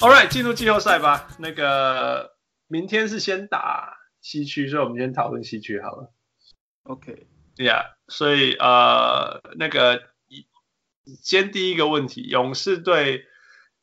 [0.00, 1.28] All right，进入季后赛吧。
[1.40, 2.36] 那个
[2.68, 6.12] 明天是先打西区，所以我们先讨论西区好了。
[6.84, 10.02] OK，Yeah，所以呃，那个
[11.20, 13.24] 先第一个问题，勇士对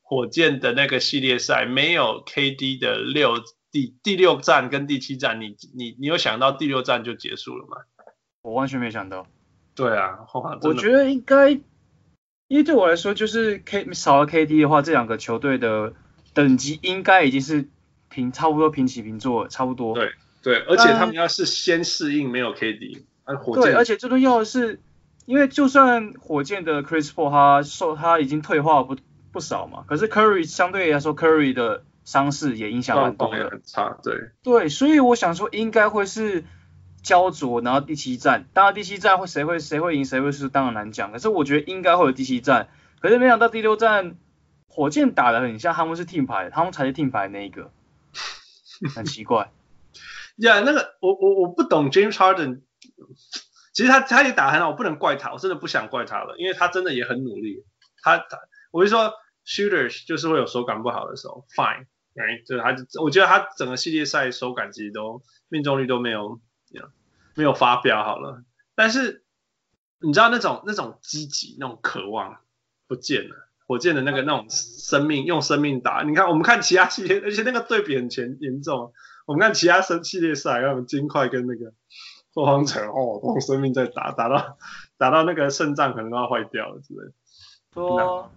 [0.02, 7.76] 火箭的那个系列赛没有 KD 的六第第六战跟第七战，你你你有想到第六战就结束了吗？
[8.42, 9.28] 我完全没想到。
[9.76, 10.20] 对啊，
[10.62, 11.50] 我觉得应该，
[12.48, 15.94] 因为对我来说，就是 K 少了 KD 的话，这两个球队的
[16.36, 17.68] 等级应该已经是
[18.10, 19.96] 平差不多平起平坐，差不多。
[19.96, 20.12] 对
[20.44, 24.80] 对，而且他们要是先适应没有 KD，而火箭对，而且最重要的是，
[25.26, 28.96] 因为就算火箭的 Chris Paul 他受他已经退化不
[29.32, 36.44] 不少嘛，可是 Curry 相对来说 Curry 的伤势也影响蛮多的，很差，对对，所以我想说应该会是。
[37.06, 41.12] 焦灼，然后第七战，当然第七战会谁会谁会赢谁会输，当然难讲。
[41.12, 42.68] 可是我觉得应该会有第七战，
[43.00, 44.16] 可是没想到第六战
[44.68, 47.72] 火箭打的很像，他们是 team 牌，他们才是 team 牌那一个，
[48.96, 49.52] 很奇怪。
[50.38, 52.62] 呀，yeah, 那个我我我不懂 James Harden，
[53.74, 57.64] 其实他他也打很好，我不能怪他，我真的不想怪他了，因为他真的也很努力。
[58.02, 58.40] 他他
[58.72, 59.14] 我就说
[59.46, 62.46] shooters 就是会有手感不好的时候，fine，right？
[62.46, 66.40] 就是他，我觉得他整个系列赛手感其实都命中率都没有。
[67.38, 69.26] 没有发飙好了，但是
[70.00, 72.40] 你知道那种那种积极、那种渴望
[72.88, 73.45] 不见了。
[73.68, 76.04] 火箭的那个那种生命，用生命打。
[76.04, 78.94] 你看，我们看其他系列，而且那个对比很严严重。
[79.26, 81.74] 我们看其他生系列赛，他们金块跟那个
[82.34, 84.58] 拓荒者，哦，用生命在打，打到
[84.98, 87.14] 打到那个肾脏可能都要坏掉了之类的。
[87.74, 88.32] 说，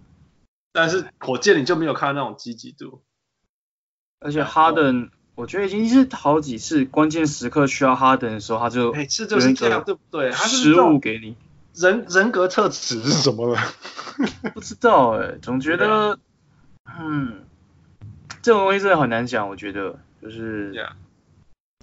[0.72, 3.02] 但是火箭你就没有看到那种积极度，
[4.20, 5.10] 而且哈登。
[5.34, 10.32] 我觉得已经是好几次关键时刻需要哈登的时候，他就每次就是这样，对不对？
[10.32, 11.36] 他失误给你，
[11.80, 13.60] 人人格特质是什么了？
[14.52, 16.18] 不知道哎、欸，总觉得，
[16.98, 17.44] 嗯，
[18.42, 19.48] 这种东西真的很难讲。
[19.48, 20.72] 我觉得就是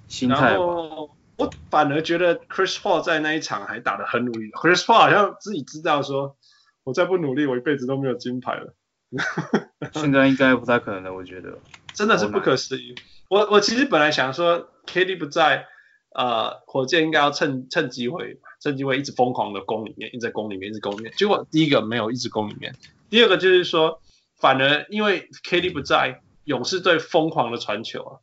[0.08, 0.52] 心态。
[0.52, 4.52] 然后我反而觉得 Chris Paul 在那一场还打得很努力。
[4.52, 6.36] Chris Paul 好像自己知道说，
[6.84, 8.74] 我再不努力，我一辈子都没有金牌了。
[9.94, 11.58] 现在应该不太可能了，我觉得
[11.94, 12.96] 真的是不可思议。
[13.30, 15.68] 我我其实本来想说，KD 不在，
[16.16, 21.12] 呃，火箭应该要趁趁机会，趁机会一直疯狂的攻里面，一直攻里面，一直攻里面。
[21.18, 22.74] 结果第一个没有一直攻里面，
[23.10, 24.02] 第二个就是说，
[24.38, 28.20] 反而因为 KD 不在，勇士队疯狂的传球啊。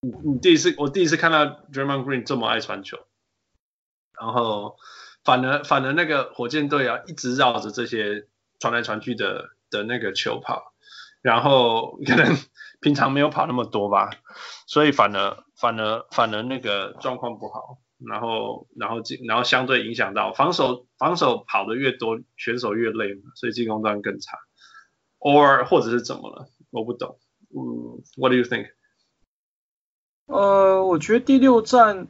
[0.00, 2.98] 你你第一次我第一次看到 d r a m o n Green 这么爱传球，
[4.20, 4.76] 然后
[5.24, 8.28] 反而反而那个火箭队啊，一直绕着这些
[8.60, 10.72] 传来传去的的那个球跑，
[11.20, 12.36] 然后可能。
[12.82, 14.10] 平常没有跑那么多吧，
[14.66, 24.38] 所以反而反而反而那个状况不好，然后然后进然后相对影响到防守，防守跑的越多，选手越累嘛，所以进攻端更差
[25.20, 27.20] ，or 或者是怎么了，我不懂，
[27.50, 28.70] 嗯，What do you think？
[30.26, 32.08] 呃，我觉得第六战，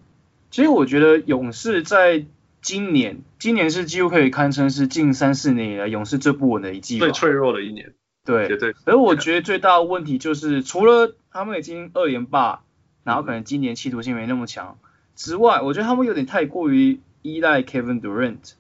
[0.51, 2.25] 其实我觉得勇士在
[2.63, 7.95] 今年，今年是几乎可以堪称是近三四年以来勇士最不稳的一季，最脆弱的一年。
[8.25, 12.63] 对，对对，而我觉得最大的问题就是，除了他们已经二连霸，
[13.05, 14.79] 然后可能今年企图性没那么强。
[15.15, 18.53] 之外，我觉得他们有点太过于依赖 Kevin Durant，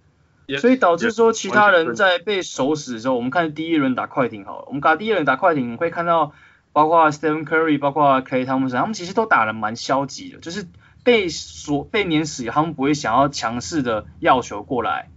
[0.60, 6.32] 所以导致说其他人在被守死的时候，我们看第一轮打快艇好了，我们打第一轮打快艇，你会看到
[6.72, 10.66] 包括 Stephen Curry，包括 Klay Thompson，他们其实都打得蛮消极的，就是
[11.02, 15.08] 被锁被碾死，他们不会想要强势的要求过来。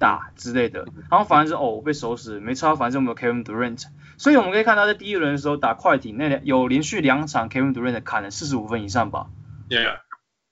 [0.00, 3.86] 打之类的，然后反正是哦，我被守死，没差，反正我们有 Kevin Durant，
[4.18, 9.28] 所以我们可以看到在第一轮的时候打快艇，那有连续两场 Kevin Durant 砍了四十五分以上吧
[9.70, 10.00] ，Yeah，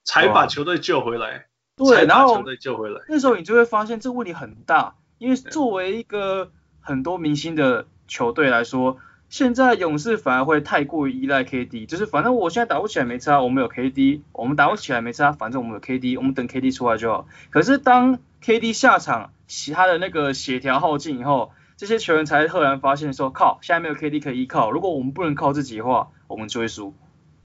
[0.04, 1.46] 才把球队救回来，
[1.76, 24.70] 对，然后球队救回来，那时候你就会发现这个问题很大，因为作为一个很多明星的球队来说，现在勇士反而会太过于依赖 KD，就是反正我现在打不起来没差，我们有 KD，我们打不起来没差，反正我们有 KD，我们等 KD 出来就好，可是当 KD 下场，其他的那个协调耗尽以后，这些球员才赫然发现说，靠，现在没有 KD 可以依靠。
[24.70, 26.94] 如果我们不能靠自己的话，我们就会输。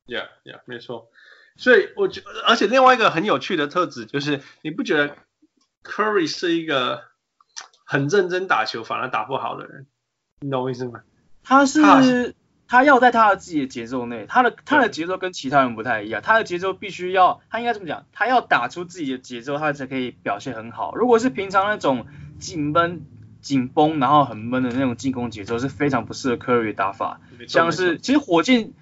[0.08, 1.10] Yeah, yeah，没错。
[1.58, 5.16] 所以我觉得，而且另外一个很有趣的特质就是，你不觉得
[5.84, 7.04] Curry 是一个
[7.84, 9.88] 很认真打球反而打不好的人？
[10.40, 11.02] 你懂我意思吗？
[11.44, 12.36] 他是。
[12.68, 20.96] 他要在他的自己的节奏内，他的他的节奏跟其他人不太一样，他的节奏必须要，他应该这么讲，他要打出自己的节奏，他才可以表现很好。
[20.96, 22.08] 如果是平常那种
[22.40, 23.02] 紧绷、
[23.42, 27.20] 紧绷，然后很闷的那种进攻节奏，是非常不适合 Curry 打法。
[27.48, 28.74] 像是其实火箭，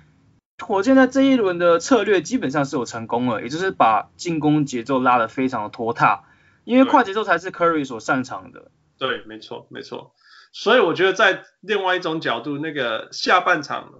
[0.59, 6.25] 火箭在这一轮的策略基本上是有成功了，也就是把进攻节奏拉得非常的拖沓，
[6.65, 8.71] 因为快节奏才是 Curry 所擅长的。
[8.97, 10.13] 对，没错，没错。
[10.51, 13.93] 所以我觉得在另外一种角度，那个下半场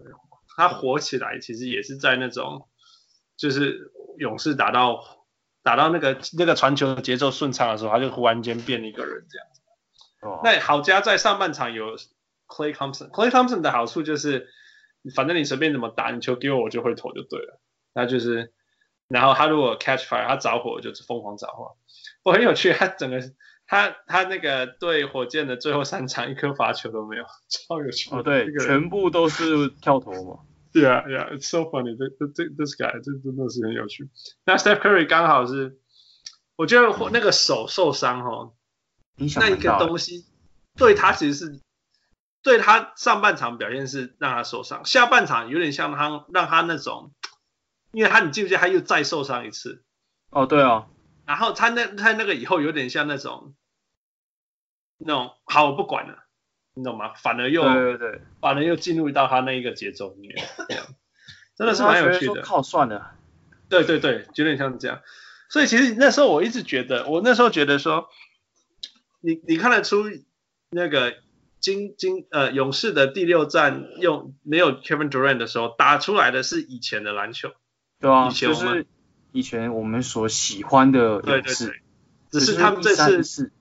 [0.58, 2.68] 他火起来，其实也是在那种
[3.38, 5.00] 就是勇士打到
[5.64, 9.59] 打到那个那个传球的节奏顺畅的时候，他就忽然间变了一个人这样子。
[10.22, 10.42] 哦。
[10.44, 11.98] 那好加在上半场有
[12.48, 14.48] Clay Thompson，Clay Thompson 的好处就是，
[15.16, 17.60] 反正你随便怎么打，你球给我，我就会投就对了。
[17.94, 18.54] 那就是，
[19.08, 21.78] 然后他如果 catch fire，他着火就是疯狂着火。
[22.24, 23.20] 我很有趣，他整个
[23.66, 28.10] 他他那个对火箭的最后三场一颗罚球都没有，超有趣。
[28.14, 30.40] 哦，对，全部都是跳投嘛。
[30.72, 34.08] 对啊，对啊，it's so funny，这这这 this guy，这真的是很有趣。
[34.46, 35.80] 那 Steph Curry 刚好是，
[36.56, 38.52] 我觉得那个手受伤哈，
[39.38, 40.26] 那一个东西
[40.78, 41.60] 对他其实是
[42.42, 47.12] 对他上半场表现是让他受伤，下半场有点像他让他那种，
[47.92, 49.84] 因为他你记不记得他又再受伤一次？
[50.30, 50.88] 哦，对哦。
[51.26, 53.54] 然后他那他那个以后有点像那种，
[54.98, 56.24] 那种好我不管了，
[56.74, 57.14] 你懂吗？
[57.14, 60.36] 反而又对对对，反而又进入到他那一个节奏里面，
[61.56, 62.42] 真的是蛮有趣的。
[62.42, 63.16] 靠算了，
[63.68, 65.02] 对对对，有点像这样。
[65.50, 68.10] 所以其实那时候我一直觉得，我那时候觉得说，
[69.22, 70.04] 你你看得出
[70.70, 71.16] 那个
[71.60, 77.52] 金金呃勇士的第六战用没有 Kevin Durant 的时候打出来的是以前的篮球，
[78.00, 78.74] 对啊，以前我们。
[78.74, 78.88] 就是
[79.32, 81.82] 以前我们所喜欢的勇士，对对对，
[82.32, 83.52] 只是他们这次是，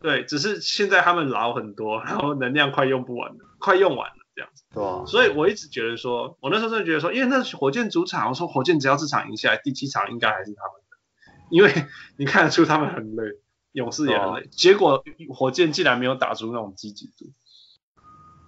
[0.00, 4.64] 对，只是现在他们老很多，然后能量快用不完了，快用完了这样子。
[4.72, 5.04] 对啊。
[5.06, 10.96] 所以我一直觉得说，我那时候真的觉得说，因为那是火箭主场，我说火箭只要这场赢下来，第七场应该还是他们的，
[11.50, 11.86] 因为
[12.16, 13.24] 你看得出他们很累，
[13.78, 15.04] 勇士也很累，啊、结果
[15.34, 17.32] 火箭竟然没有打出那种积极度，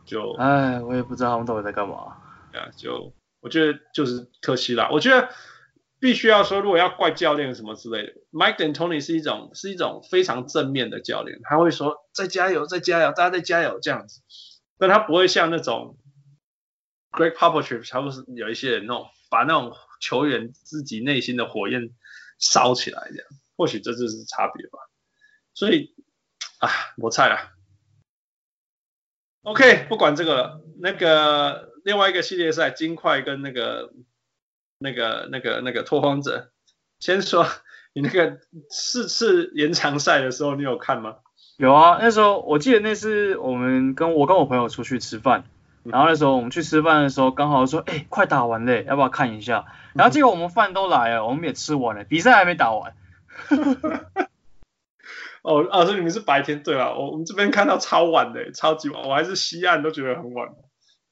[0.05, 2.17] 就，哎，我也不知道他们到底在干嘛。
[2.53, 5.29] 对啊，就我觉得就是可惜啦，我觉得。
[6.03, 14.23] 必须要说，如果要怪教练什么之类的，Mike D'Antoni 是一种是一种非常正面的教练，他会说再加油，再加油，大家再加油这样子，
[14.79, 15.99] 但他不会像那种
[17.11, 21.91] Greg Popovich，他不是有一些人那种把那种球员自己内心的火焰
[22.39, 23.27] 烧起来这样，
[23.59, 24.79] 或许这就是差别吧。
[25.61, 25.95] 所以
[26.59, 27.51] 啊，我猜了。
[29.43, 33.93] OK，不管这个了，那个另外一个系列赛，金块跟那个。
[34.83, 36.53] 那个、那个、那个拓荒者，
[37.01, 37.47] 先说
[37.93, 38.39] 你那个
[38.71, 41.17] 四次延长赛的时候，你有看吗？
[41.59, 45.45] 有啊，那时候我记得那次我们跟我跟我朋友出去吃饭，
[45.83, 49.67] 然后那时候我们去吃饭的时候，刚好说，哎、欸，快打完了，要不要看一下？
[49.93, 52.95] 然后结果我们饭都来了，我们也吃完了，比赛还没打完。
[55.43, 56.95] 哦，啊，所以你们是白天对吧？
[56.95, 60.49] 我我们这边看到超晚的，超级晚，我还是西岸都觉得很晚。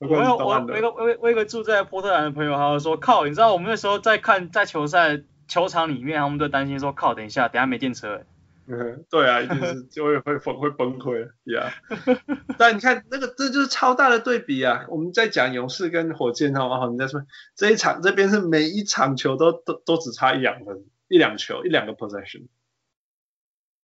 [0.01, 8.23] 我有我我一个我我一个住在波特兰的朋友，他就说靠，你知道我们那时候在看在球赛球场里面，他们都担心说靠，等一下等一下没电车。
[8.71, 11.73] 嗯，对啊，一定是 就会会崩会崩溃呀。
[12.59, 14.85] 但你看那个这就是超大的对比啊！
[14.91, 16.91] 我们在讲勇士跟火箭，好不好？
[16.91, 17.23] 你在说
[17.57, 22.47] 这一场这边是每一场球都都都只差一两分，一两球一两个 possession。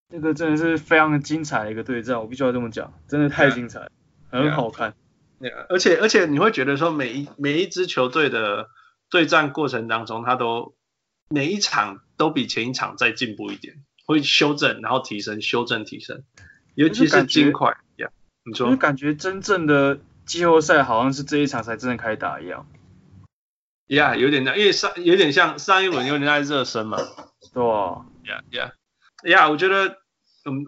[0.09, 3.91] 那个真的是非常精彩的一个对战，我必须要这么讲，真的太精彩
[4.31, 4.43] ，yeah.
[4.43, 4.95] 很好看。
[5.41, 8.69] Yeah, 而且而且你会觉得说每一每一支球队的
[9.11, 10.75] 对战过程当中，他都
[11.29, 16.23] 每一场都比前一场再进步一点，会修正然后提升，修正提升，
[16.75, 18.09] 尤其是金块呀，
[18.45, 22.67] 你说，就感觉真正的季后赛好像是这一场才真正开打一样。
[23.89, 26.99] 呀、yeah,，有点像，因为上有点像上一轮有点在热身嘛。
[27.53, 28.07] 对啊。
[28.25, 28.73] 呀
[29.25, 29.89] 呀呀，我觉得，
[30.45, 30.65] 嗯，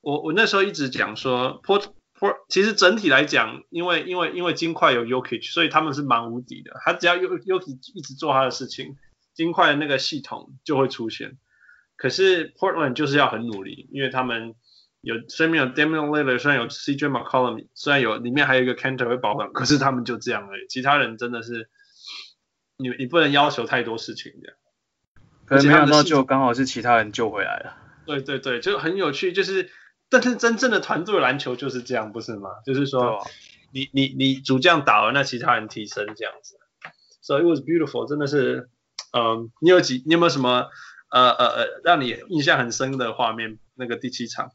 [0.00, 1.86] 我我那时候一直讲说，Port
[2.18, 2.36] Port。
[2.48, 6.72] 其实整体来讲，因为因为因为金块有 Jokic，所以他们是蛮无敌的。
[6.84, 8.96] 他只要 Jokic 一直做他的事情，
[9.34, 11.36] 金块的那个系统就会出现。
[11.96, 14.54] 可是 Portland 就是要很努力，因为他们
[15.00, 20.66] 有虽然有 Damian Lillard，虽然有 CJ McCollum，虽然有里面还有一个 Cantor 会保管，可是他们就这样而已。
[20.68, 21.68] 其他人真的是
[22.76, 24.56] 你你不能要求太多事情这样。
[25.46, 27.76] 可是没想到就刚好是其他人救回来了。
[28.06, 29.70] 对对对，就很有趣，就是。
[30.08, 32.50] 但是真正的团队篮球就是这样，不是吗？
[32.64, 33.26] 就是说，
[33.72, 36.60] 你你你主将打了，那其他人提升这样子。
[37.22, 38.70] So it was beautiful，真的是，
[39.12, 40.68] 嗯，你有几，你有没有什么，
[41.10, 43.58] 呃呃呃，让你印象很深的画面？
[43.74, 44.52] 那个第七场，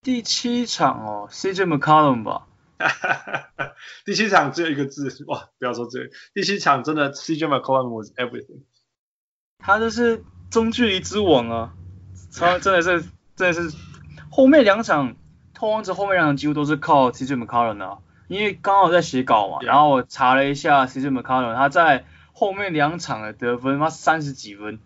[0.00, 2.46] 第七场哦，CJ McCollum 吧。
[4.06, 8.62] 第七场只有一个字，哇，不要说这个，第七场真的 CJ McCollum was everything。
[9.58, 11.74] 他就是中距离之王啊，
[12.38, 13.02] 他真的是
[13.36, 13.76] 真的是。
[14.30, 15.16] 后面两场，
[15.54, 24.78] 拓荒者后面两场几乎都是靠 CJ McCollum 啊，因为刚好在写稿嘛，然后我查了一下 CJ McCollum，他在后面两场的得分，他三十几分，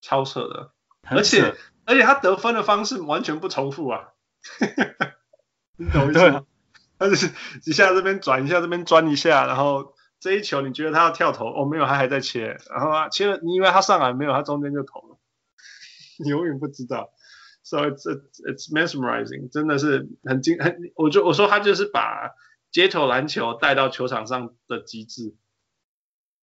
[0.00, 0.70] 超扯的，
[1.10, 4.10] 而且而且他得分的方式完全不重复啊，
[5.76, 6.44] 你懂意思吗？
[6.98, 7.30] 他是
[7.64, 15.15] 一下这边转一下这边钻一下，然后这一球你觉得他要跳投，哦没有，他还在切，然后啊切了，你以为他上来没有，他中间就投了，
[16.22, 17.10] 你永远不知道。
[17.62, 22.30] So it's it's mesmerizing，真的是很惊很，我就我说他就是把
[22.70, 25.34] 街头篮球带到球场上的极致。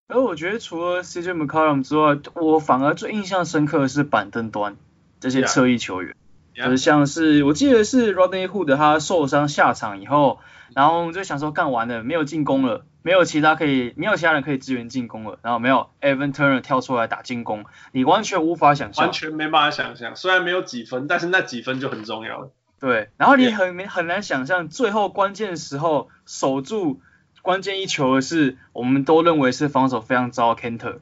[0.08, 4.76] 而我觉得除了 CJ McCollum 之外，我反而最印象深刻的是板凳端
[5.22, 6.14] 这些侧翼球员。
[6.14, 6.23] Yeah.
[6.56, 10.40] 就是像是我记得是 Rodney Hood 他受伤下场以后，
[10.76, 22.52] 然后我们就想说干完了，没有进攻了，没有其他可以，没有其他人可以支援进攻了，然后没有 Evan Turner 跳出来打进攻，你完全无法想象，完全没办法想象，虽然没有几分，但是那几分就很重要了。
[22.80, 27.02] 对，然后你很没很难想象最后关键时候守住
[27.42, 31.00] 关键一球的是我们都认为是防守非常糟的 Kanter。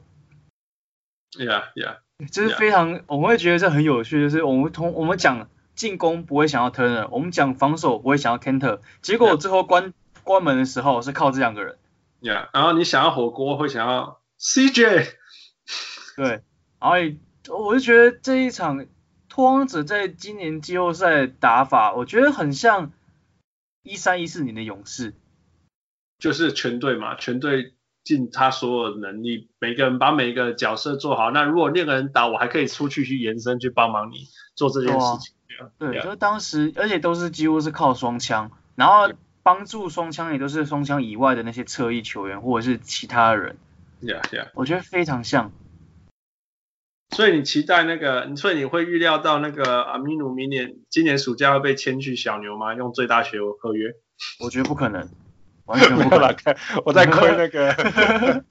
[1.36, 1.96] Yeah, yeah.
[2.30, 9.92] 就是非常.我们会觉得这很有趣，就是我们同我们讲进攻不会想要 Turner，我们讲防守不会想要 Kanter，结果最后关.
[10.24, 11.78] 关门的时候是靠这两个人。
[12.20, 15.08] Yeah，然后你想要火锅会想要 CJ。
[16.14, 16.42] 对，
[16.78, 16.88] 然
[17.48, 18.86] 后我就觉得这一场
[19.28, 22.92] 拓荒者在今年季后赛打法，我觉得很像
[23.82, 25.14] 一三一四年的勇士，
[26.20, 27.74] 就是全队嘛，全队。
[28.04, 31.30] 尽他所有的能力，每个人把每个角色做好。
[31.30, 35.34] 那如果那个人倒，我还可以出去去延伸去帮忙你做这件事情。
[35.78, 43.56] 对.就当时，而且都是几乎是靠双枪，然后帮助双枪也都是双枪以外的那些侧翼球员或者是其他人。
[44.00, 44.48] Yeah, yeah.
[44.54, 45.52] 我觉得非常像。
[47.10, 52.74] 所以你期待那个，所以你会预料到那个阿米努明年今年暑假会被签去小牛吗？
[52.74, 53.94] 用最大学合约？
[54.40, 55.08] 我觉得不可能。
[55.66, 57.72] 完全不 来看，我在亏那个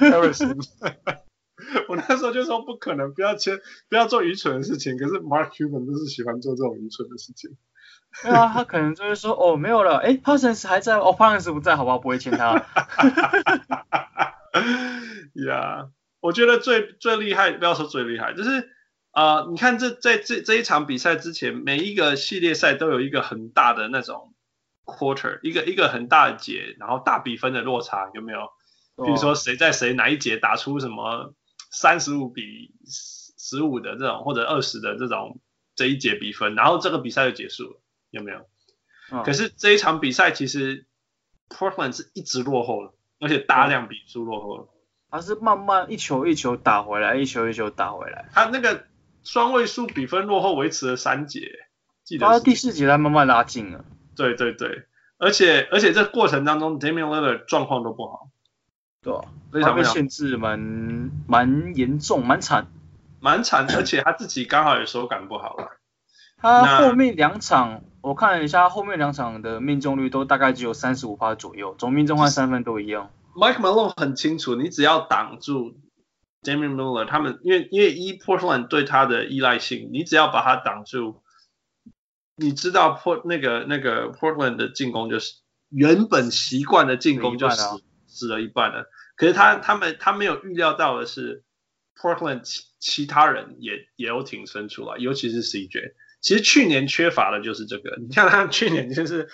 [0.00, 0.56] Harrison
[1.88, 3.58] 我那时候就说不可能，不要签，
[3.88, 4.98] 不要做愚蠢的事情。
[4.98, 7.56] 可是 Mark Cuban 就是喜欢做这种愚蠢的事情。
[8.22, 12.52] 对啊，他可能就是说，哦，没有了，哎，Parsons 还在，哦，Parsons 不在，好吧，不会签他。
[12.52, 12.64] 呀
[15.34, 15.88] ，yeah,
[16.20, 18.68] 我觉得最最厉害，不要说最厉害，就是
[19.10, 24.33] 啊、呃，你看这在这这一场比赛之前，每一个系列赛都有一个很大的那种。
[24.84, 28.50] Quarter 一个一个很大的节，然后大比分的落差有没有？
[29.04, 31.34] 比如说谁在谁哪一节打出什么
[31.70, 35.40] 三十五比十五的这种，或者二十的这种
[35.74, 38.38] 这一节比分，然后这个比赛就结束了，有没有？
[39.10, 40.86] 哦、可是这一场比赛其实
[41.48, 44.68] Portland 是一直落后了，而且大量比数落后了。
[45.10, 48.28] 他是慢慢一球一球打回来，一球一球打回来。
[48.32, 48.86] 他那个
[49.22, 51.50] 双位数比分落后维持了三节，
[52.04, 52.26] 记得。
[52.26, 53.84] 他第四节才慢慢拉近了。
[54.16, 54.84] 对对对，
[55.18, 58.28] 而且而且这过程当中，Damian Lillard 状况都不好，
[59.02, 59.20] 对啊，
[59.62, 62.66] 他被限制蛮蛮严重，蛮惨，
[63.20, 65.70] 蛮惨，而且他自己刚好也手感不好了。
[66.38, 73.10] 他后面两场我看了一下，后面两场的命中率都大概只有三十五趴左右，总命中和三分都一样。
[73.34, 75.74] Mike Malone 很清楚，你只要挡住
[76.42, 81.22] Damian Lillard，他们因为因为一 Portland 对他的依赖性，你只要把他挡住。
[82.36, 85.34] 你知道 Port 那个那个 Portland 的进攻就是
[85.68, 88.86] 原本习惯的进攻就死死了一半了，
[89.16, 91.44] 可是他他们他没有预料到的是
[91.96, 95.92] Portland 其其他人也也有挺身出来，尤其是 CJ。
[96.20, 99.28] 其实去年缺乏的就是这个，你看他去年就是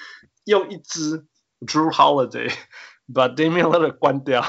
[0.44, 1.24] 用一支
[1.60, 2.52] Drew Holiday
[3.14, 4.44] 把 Damian Lillard 关掉，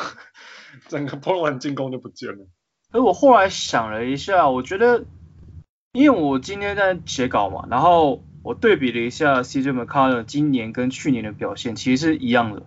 [0.90, 2.48] 整个 Portland 进攻就不见了。
[2.92, 5.06] 而我后来想了一下，我觉得
[5.94, 8.22] 因为我今天在写稿嘛，然后。
[8.44, 12.64] 我对比了一下 CJ McCollum 今年跟去年的表现，其实是一样的。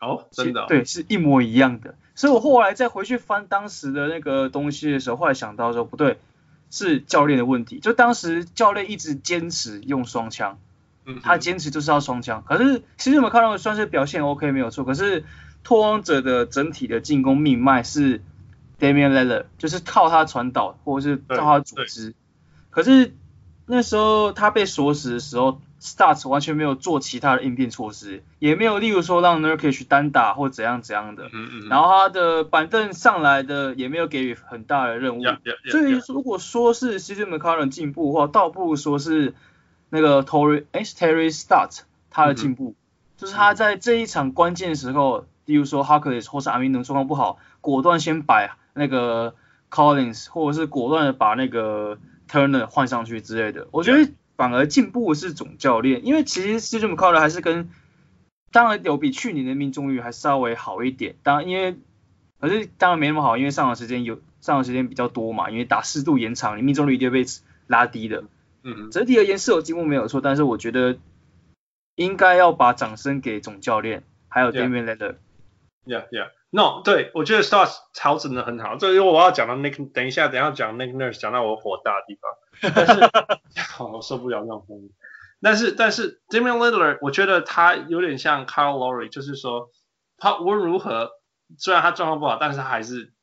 [0.00, 0.66] 哦，真的、哦？
[0.68, 1.94] 对，是一模一样的。
[2.14, 6.18] 所以我后来再回去翻当时的那个东西的时候，后来想到说不对，
[6.70, 7.78] 是教练的问题。
[7.78, 10.58] 就当时教练一直坚持用双枪，
[11.04, 12.44] 嗯，他坚持就是要双枪。
[12.46, 15.24] 可是 CJ McCollum 算是表现 OK 没有错，可是
[15.64, 18.22] 拓荒者的整体的进攻命脉是
[18.78, 22.14] Damian Lillard，就是靠他传导或者是靠他组织。
[22.70, 23.14] 可是
[23.66, 31.28] 那时候他被锁死的时候，Starts 完全没有做其他的应变措施，也没有例如说让 Nurkic 单打或怎样怎样的。
[31.32, 31.68] 嗯嗯。
[31.68, 35.22] 然后他的板凳上来的也没有给予很大的任务。
[35.22, 35.70] Yeah, yeah, yeah, yeah.
[35.70, 39.34] 所以如果说是 CJ McCollum 进步的话，倒不如说是
[39.90, 42.76] 那个 Tory 哎 Terry Starts 他的进步，嗯，
[43.16, 49.34] 就是他在这一场关键时候，例如说 Harkless 或是阿明能状况不好，果断先摆那个
[49.70, 51.98] Collins，或者是果断的把那个。
[52.32, 57.68] Turner 换上去之类的，我觉得反而进步是总教练，因为其实 CJ McCollum 还是跟，
[58.50, 61.76] 当然有比去年的命中率还稍微好一点，当然因为，
[62.40, 67.30] 可是当然没那么好，因为上场时间有上场时间比较多嘛，因为打适度延长，你命中率一定会被
[67.66, 68.24] 拉低的。
[68.62, 70.96] 嗯，整体而言是有进步没有错，但是我觉得
[71.96, 75.16] 应该要把掌声给总教练，还有 Damian Lillard。
[75.84, 76.30] Yeah, yeah.
[76.54, 78.76] No，对，我觉得 Stars 调整的很好。
[78.76, 82.30] 这因为我要讲到 Nick，等一下，等一下讲 Nick Nurse，讲到我火大的地方。
[82.74, 84.90] 但是， 好，我受不了那种风。
[85.40, 89.70] 但是，但是 Damian Lillard，我觉得他有点像 Kyle Lowry，就是说
[90.18, 91.12] 他无论如何，
[91.56, 93.14] 虽然他状况不好，但是他还是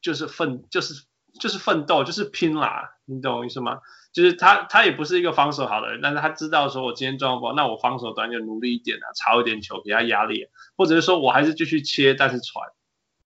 [0.00, 1.04] 就是奋，就是
[1.38, 2.96] 就是奋斗，就是拼啦。
[3.04, 3.80] 你懂我意思吗？
[4.12, 12.68] 就是他，他也不是一个防守好的人，但是他知道说，我今天状况不好，那我防守端就努力一点啊，抄一点球，给他压力，或者是说我还是继续切，但是传，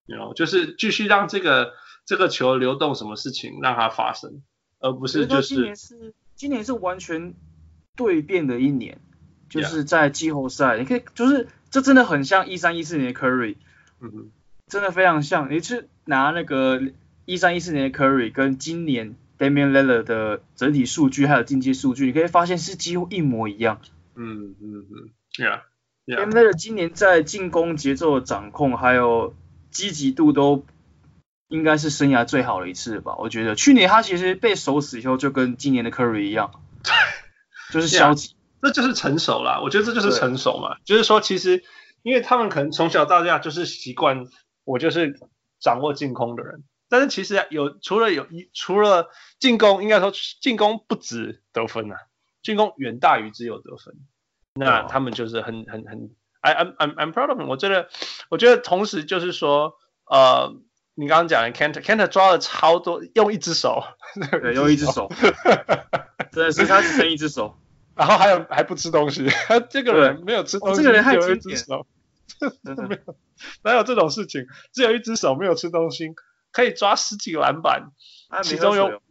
[0.06, 1.72] 你知道，就是继续让这个
[2.04, 4.42] 这个球流动，什么事情让它发生，
[4.78, 5.54] 而不是就是。
[5.54, 7.34] 今年是今年是完全
[7.96, 9.00] 对变的一年，
[9.50, 13.56] 就是在季后赛.你可以就是这真的很像一三一四年的 Curry，
[14.00, 14.30] 嗯哼，
[14.68, 16.80] 真的非常像，你去拿那个
[17.24, 19.16] 一三一四年的 Curry 跟今年。
[19.38, 23.80] Damian Lillard 的整体数据还有竞技数据，你可以发现是几乎一模一样。
[24.14, 25.62] 嗯嗯嗯，Yeah。
[26.06, 29.34] Damian Lillard 今年在进攻节奏的掌控还有
[29.70, 30.64] 积极度都
[31.48, 33.16] 应该是生涯最好的一次吧？
[33.18, 36.50] 我觉得去年他其实被守死以后就跟今年的 Curry 一样，
[37.72, 38.34] 就是消极。
[38.62, 40.78] 这就是成熟啦，我觉得这就是成熟嘛。
[40.84, 41.62] 就是说，其实
[42.02, 44.26] 因为他们可能从小到大就是习惯，
[44.64, 45.20] 我就是
[45.60, 46.64] 掌握进攻的人。
[46.88, 51.96] 但是其实有除了有一除了进攻，应该说进攻不止得分啊，
[52.42, 53.94] 进攻远大于只有得分。
[54.54, 57.46] 那他们就是很很很，I I'm I'm I'm proud of him。
[57.46, 57.88] 我觉得
[58.30, 59.74] 我觉得同时就是说，
[60.06, 60.54] 呃，
[60.94, 63.82] 你刚刚讲的 Kanter 抓了超多，用一只手，
[64.40, 65.10] 对， 用一只手，
[66.32, 67.58] 真的是他只剩一只手，
[67.94, 71.86] 然后还有还不吃东西，他 这个人没有吃东西，这个人还有一只手，
[72.64, 73.16] 真的没有，
[73.62, 74.46] 哪有这种事情？
[74.72, 76.14] 只有一只手没有吃东西。
[76.56, 77.90] 可以抓十几个篮板，
[78.42, 79.02] 其中有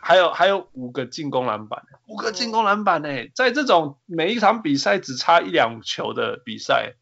[0.00, 6.94] 还有还有五个进攻篮板，五个进攻篮板呢，在这种每一场比赛只差一两球的比赛，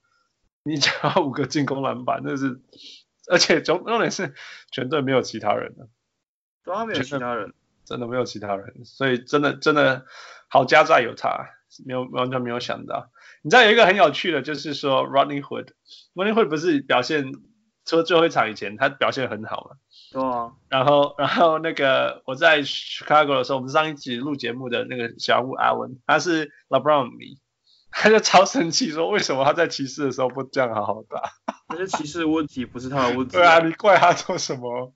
[0.65, 2.61] 你只要五个进攻篮板，那是
[3.31, 4.35] 而且重重点是
[4.73, 5.89] 全队没有其他人了，
[6.65, 10.07] 对啊，没有其他人，真的没有其他人，所以真的真的
[10.49, 11.51] 好加在有他，
[11.87, 13.13] 没有完全没有想到。
[13.43, 17.33] 你知道有一个很有趣的，就是说 Running Hood，Running Hood 不是表现。
[17.89, 19.77] 说最后一场以前，他表现很好嘛。
[20.13, 20.53] 对啊。
[20.69, 27.39] 然后，然后那个我在 Chicago 的时候，我们上一集录节目的那个小物阿文，他是 LeBron 迷，
[27.91, 31.23] 他就超生气，说为什么他在骑士的时候不这样好好打？
[31.71, 33.33] 那是骑士的问题，不是他的问题。
[33.37, 34.93] 对啊，你怪他做什么？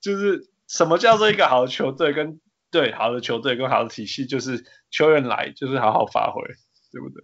[0.00, 6.42] 就是什么叫做一个好的球队跟对好的球队跟好的体系，就是球员来就是好好发挥，
[6.92, 7.22] 对不对？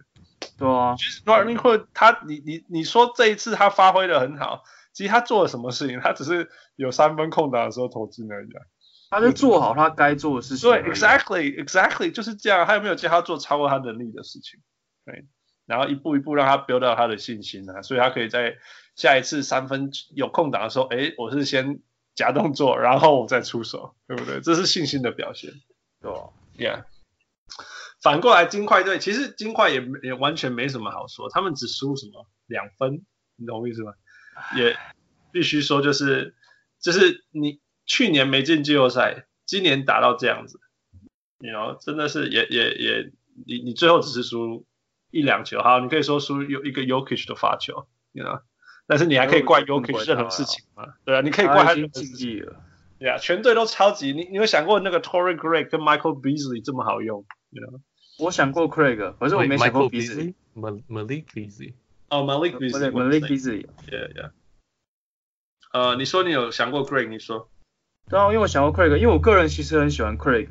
[0.57, 0.95] 对啊。
[0.97, 4.63] 其实 Rodney Hood 他，你你你说这一次他发挥的很好。
[4.93, 5.99] 其实他做了什么事情？
[6.01, 8.49] 他只是有三分空档的时候投进而已。
[9.09, 10.69] 他就做好他该做的事情。
[10.69, 12.65] 对，exactly，exactly 就是这样。
[12.65, 14.59] 他有没有叫他做超过他能力的事情？
[15.05, 15.25] 对，
[15.65, 18.55] 然后一步一步让他 build 到他的信心啊，所以他可以在
[18.95, 21.79] 下一次三分有空档的时候，哎，我是先
[22.15, 24.41] 假动作，然后我再出手，对不对？
[24.41, 25.51] 这是信心的表现。
[26.01, 26.85] 对吧，Yeah。
[28.01, 33.93] 反过来，金块队其实金块也也完全没什么好说，他们只输什么两分，你懂我意思吗？
[34.55, 34.77] 也
[35.31, 36.35] 必须说，就是
[36.79, 40.59] 就是你去年没进季后赛，今年打到这样子，
[41.39, 43.11] 你 you know 真的是也也也，
[43.45, 44.65] 你你最后只是输
[45.11, 48.41] 一两球，好，你可以说输有一个 Jokic 的罚球，你 you know
[48.85, 50.93] 但是你还可以怪 Jokic 任何事情吗？
[51.05, 52.61] 对啊，你可以怪他竞技了，
[52.99, 57.79] 对啊，全队都超级，你你有想过那个 Torrey Craig 跟 Michael Beasley 这么好用，you know?
[58.19, 61.73] 我想过 Craig，可是我没想过 Beasley，Malik Beasley。
[62.13, 64.29] 哦、oh,，Malik Beasley，Malik Beasley，yeah yeah。
[65.71, 67.07] 呃，你说你有想过 Craig？
[67.07, 67.49] 你说。
[68.07, 70.49] 对啊，因为我想过 Craig，因为我个人其实很喜欢 Craig。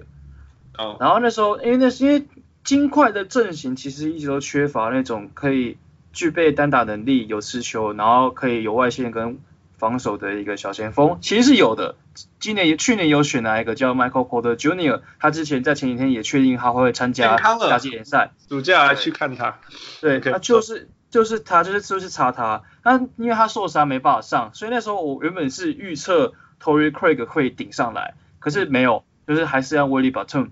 [0.77, 0.85] 哦。
[0.85, 1.01] Oh.
[1.01, 2.25] 然后那时候，因为那是因为
[2.65, 5.79] 金块的阵型其实一直都缺乏那种可以
[6.13, 9.39] 具备单打能力、有持球，然后可以有外线跟
[9.79, 11.95] 防守的一个小前锋，其实是有的。
[12.41, 19.61] 今年去年有选来一个叫 Michael Porter Jr.，他之前在前几天也确定他会参加夏季联赛，暑假来去看他。
[20.01, 20.89] 对，他就是。
[21.13, 30.49] 就是他，就是就是差他，他因为他受伤没办法上，所以那时候我原本是预测 Torrey Craig 会顶上来，可是没有，就是还是要 Willie Barton。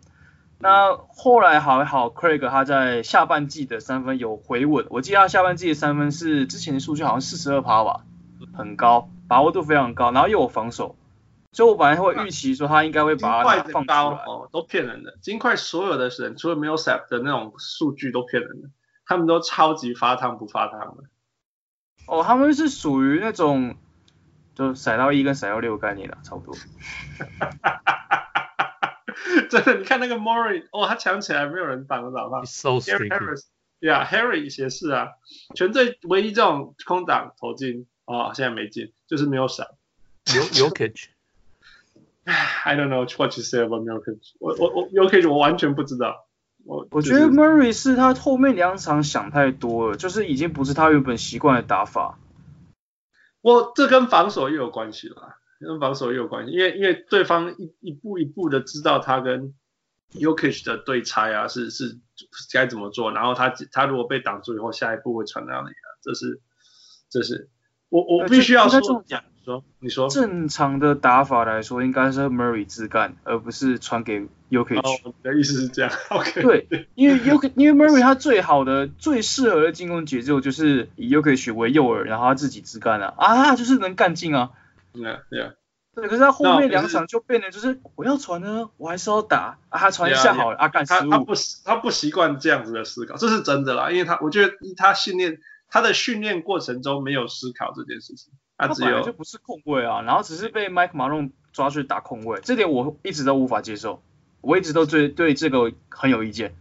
[0.59, 8.05] 那后来还好，Craig 他在下半季的三分有回稳，我记得他下半季的三分是之前的数据好像四十二趴吧，
[8.53, 10.94] 很高，把握度非常高，然后又有防守，
[11.53, 18.68] 所以我本来会预期说他应该会把他放高哦，都骗人的，金块所有的人除了 Millsap 的那种数据都骗人的。
[19.11, 21.03] 他们都超级发烫不发烫的。
[22.07, 23.75] 哦，他们是属于那种，
[24.55, 26.55] 就甩到一跟甩到六概念的，差不多。
[29.51, 32.44] 真的，你看那个 Murray，哦，他抢起来没有人挡得了他。
[32.44, 32.79] So
[33.81, 35.09] Yeah，Harry 也是啊。
[35.57, 39.66] 全队唯一这种空档投进，哦，现在没进，就是没有闪。
[40.27, 41.07] Jokic。
[42.64, 44.20] I don't know what you say about Jokic。
[44.38, 46.29] 我我我 Jokic 我完全不知道。
[46.64, 52.18] 我我觉得 Murray 是他后面两场想太多了，就是已经不是他原本习惯的打法。
[53.40, 59.55] 我这跟防守又有关系了，跟防守又有关系，因为因为对方一一步一步的知道他跟
[60.12, 61.99] Jokic 的对拆啊，是是
[62.53, 65.88] 该怎么做，然后他他如果被挡住以后，下一步会传到哪里啊？
[66.03, 66.40] 这是
[67.09, 67.49] 这是
[67.88, 69.25] 我我必须要说讲。
[69.51, 74.79] 说，你说正常的打法来说，应该是 Murray 自干，而不是传给 Jokic。
[74.79, 76.43] 哦，你的意思是这样？OK。
[76.43, 84.51] 对，因为 Jokic， 因为 Murray 他最好的、最适合的进攻节奏就是以 Jokic 为诱饵，然后他自己自干啊，啊，就是能干进啊。
[84.93, 85.53] 对啊，对啊。
[85.93, 91.11] 对，可是他后面两场就变得就是我要传呢，我还是要打啊，他传一下好了啊，干失误。
[91.11, 91.33] 他他不
[91.65, 98.33] 他不习惯这样子的思考，这是真的啦，因为他我觉得他训练他的训练过程中没有思考这件事情。
[98.68, 104.03] 他，他本来就不是控卫啊，然后只是被麦克马龙抓去打控卫，这点我一直都无法接受，
[104.40, 106.55] 我一直都对对这个很有意见，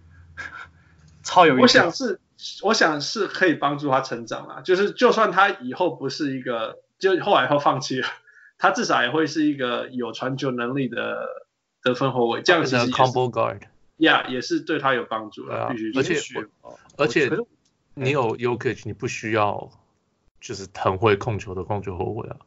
[1.23, 1.61] 超有意见。
[1.61, 2.19] 我想是，
[2.63, 8.07] 我想是可以帮助他成长啊，就是就算他以后不是一个，就后来后放弃了，
[8.57, 11.27] 他至少也会是一个有传球能力的
[11.83, 12.75] 得分后卫，这样子。
[12.77, 13.61] Combo guard，
[13.97, 15.91] 呀，yeah, 也是对他有帮助啊，必须。
[15.95, 16.15] 而且
[16.97, 17.29] 而且
[17.93, 19.69] 你有 Jokic，你不需要。
[20.41, 22.37] 就是很会控球的控球后卫啊，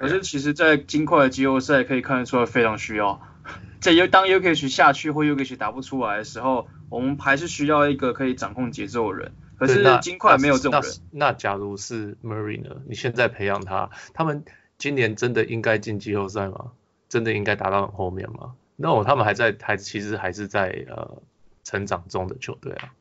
[0.00, 3.20] 可是其实，在金块的季后赛可以看得出来非常需要。
[3.80, 9.32] 在当 Jokic 下去或 Jokic 打不出来的时候，我们还是需要一个可以掌控节奏的人。
[9.58, 10.92] 可是金块没有这种人。
[11.10, 12.76] 那，那，那假如是 Murray 呢？
[12.86, 14.44] 你现在培养他，他们
[14.78, 16.72] 今年真的应该进季后赛吗？
[17.08, 21.22] 真的应该打到很后面吗？No，他们还在，还其实还是在呃
[21.62, 22.92] 成长中的球队啊。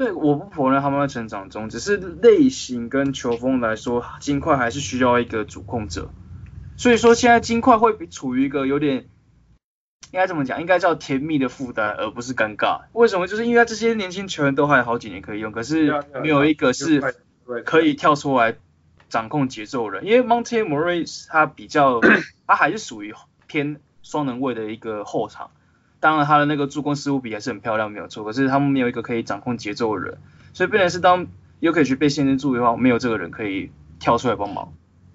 [0.00, 6.08] 对，我不否认他们在成长中，只是类型跟球风来说，金块还是需要一个主控者。
[6.78, 9.10] 所以说现在金块会处于一个有点，
[10.10, 10.62] 应该怎么讲？
[10.62, 12.84] 应该叫甜蜜的负担，而不是尴尬。
[12.94, 13.26] 为什么？
[13.26, 17.02] 就是因为这些年轻球员都还有好几年可以用，可是没有一个是
[17.66, 18.56] 可以跳出来
[19.10, 20.06] 掌控节奏的人。
[20.06, 22.00] 因为 Monte Morris 他比较，
[22.46, 23.14] 他还是属于
[23.46, 25.50] 偏双能位的一个后场。
[26.00, 28.24] 当然，他的那个助攻失误比还是很漂亮，没有错。
[28.24, 30.18] 可是他们没有一个可以掌控节奏的人，
[30.54, 31.26] 所以变成是当
[31.60, 34.72] Jokic 被限制住的话，没有这个人可以跳出来帮忙。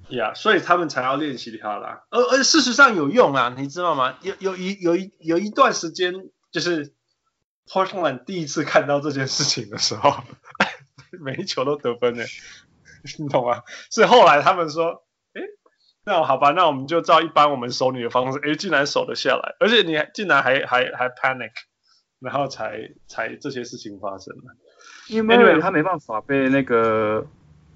[0.09, 2.03] 呀所以他们才要练习他啦。
[2.11, 4.15] 而而事实上有用啊，你知道吗？
[4.21, 6.13] 有有一有一有一段时间，
[6.51, 6.93] 就是
[7.67, 10.13] Portland 第一次看到这件事情的时候，
[11.19, 12.23] 每一球都得分呢，
[13.17, 13.63] 你懂吗？
[13.89, 15.04] 所以后来他们说。
[16.05, 21.49] 那好吧，那我们就照一般我们守你的方式，哎，竟然守得下来，而且你还竟然还还还 panic，
[22.19, 24.55] 然后才才这些事情发生了。
[25.09, 27.25] 因为 Murray 他没办法被那个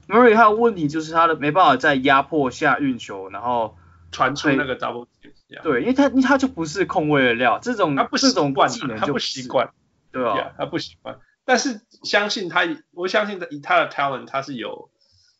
[0.07, 3.75] Murray 他的问题就是他的没办法在压迫下运球，然后
[4.11, 5.61] 传出那个 double team。
[5.63, 9.71] 对，因为他他就不是控卫的料，这种他不这种技能他不习惯，
[10.11, 10.51] 对吧、啊？
[10.55, 12.61] 他不习惯，但是相信他，
[12.91, 14.91] 我相信他以他的 talent 他是有。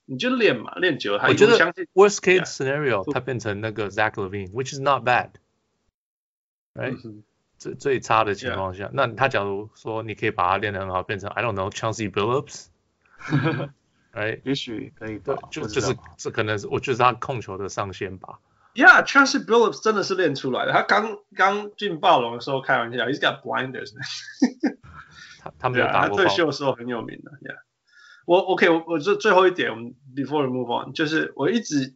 [0.10, 1.56] 你就练嘛，练久了他我觉得
[1.93, 7.22] worst case scenario，他变成那个 Zach Levine，which is not bad，right？、嗯、
[7.60, 14.41] 最最差的情况下那他假如说你可以把他练得很好，变成 I don't know Chauncey Billups，right？
[14.43, 18.39] 也许可以吧，就就是这可能是我觉得是他控球的上限吧。
[18.74, 23.93] Yeah，Chauncey Billups 真的是练出来的，他刚刚进暴龙的时候开玩笑，he's got blinders，
[25.39, 27.60] 他他没有打过，他退休的时候很有名的，Yeah。
[28.30, 31.96] 我 OK，我我这最后一点，我们 before we move on，就是我一直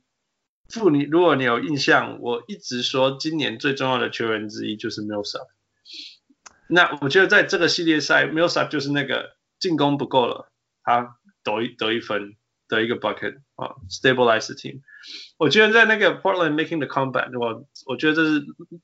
[0.67, 5.46] 付你，如果你有印象，我一直说今年最重要的球员之一就是 Millsap。
[6.67, 10.48] 那我觉得在这个系列赛，Millsap 就是那个进攻不够了，
[10.82, 12.36] 他得一得一分
[12.67, 14.82] 得一个 bucket 啊，stabilize the team。
[15.38, 18.41] 我觉得在那个 Portland making the comeback，我我觉得这是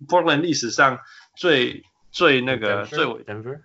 [0.08, 1.00] Portland 历史上
[1.36, 1.82] 最
[2.12, 2.86] 最那个?
[2.86, 3.62] 最 Denver。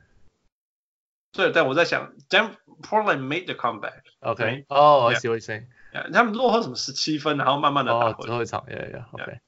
[1.34, 4.02] 对，但我在想，Dan，Portland made the comeback。
[4.20, 5.66] OK，哦，I see what you're saying。
[6.12, 8.12] 他们落后什么十七分，然后慢慢的打回来。
[8.12, 9.40] 哦，最后一场，Yeah yeah，OK。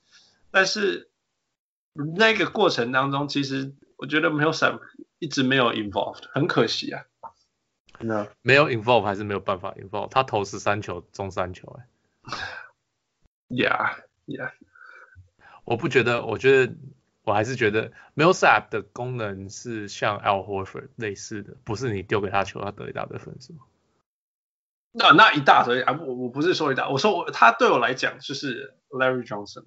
[0.51, 1.09] 但是
[1.93, 4.81] 那个过程当中，其实我觉得没有 Sam
[5.21, 7.05] 一直没有 involved，很可惜啊。
[8.01, 12.37] No，没有 involve 还是没有办法 involve，他投十三球中三球，哎。
[13.49, 13.95] Yeah
[14.27, 14.51] yeah。
[15.65, 16.75] 我不觉得，我觉得。
[17.27, 23.53] 我还是觉得 Millsap 的功能是像 Al Horford 类似的，不是你丢给他球，他得一大堆分数。
[24.93, 29.65] 那那一大堆啊，我我不是说一大，我说我他对我来讲就是 Larry Johnson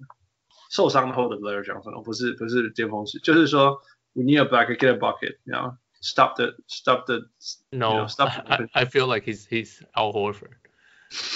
[0.70, 3.82] 受伤后的 Larry Johnson，我不是不是巅峰期，就是说
[4.14, 7.28] We need a bucket, get a bucket，你知道吗？stop the stop the
[7.70, 10.56] no know, stop I, I I feel like he's he's Al Horford，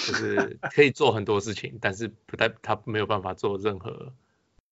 [0.07, 4.11] 就是可以做很多事情，但是不太他没有办法做任何。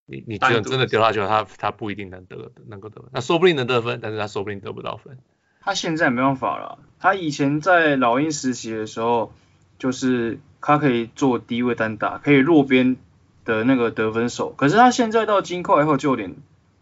[0.06, 5.18] 你你觉得真的丢他球，他他不一定能得能够得分，那说不定能得分，但是他说不定得不到分。
[5.62, 9.32] 他现在没办法了，他以前在老鹰实习的时候，
[9.78, 12.98] 就是他可以做低位单打，可以弱边
[13.46, 16.36] 的那个得分手，可是他现在到金块以后就有点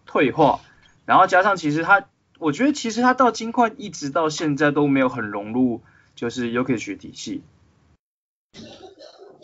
[0.04, 0.58] 退化，
[1.06, 2.08] 然后加上其实他，
[2.40, 5.80] 我觉得其实他到金块一直到现在都没有很融入，
[6.16, 7.42] 就是 Jokic 体系。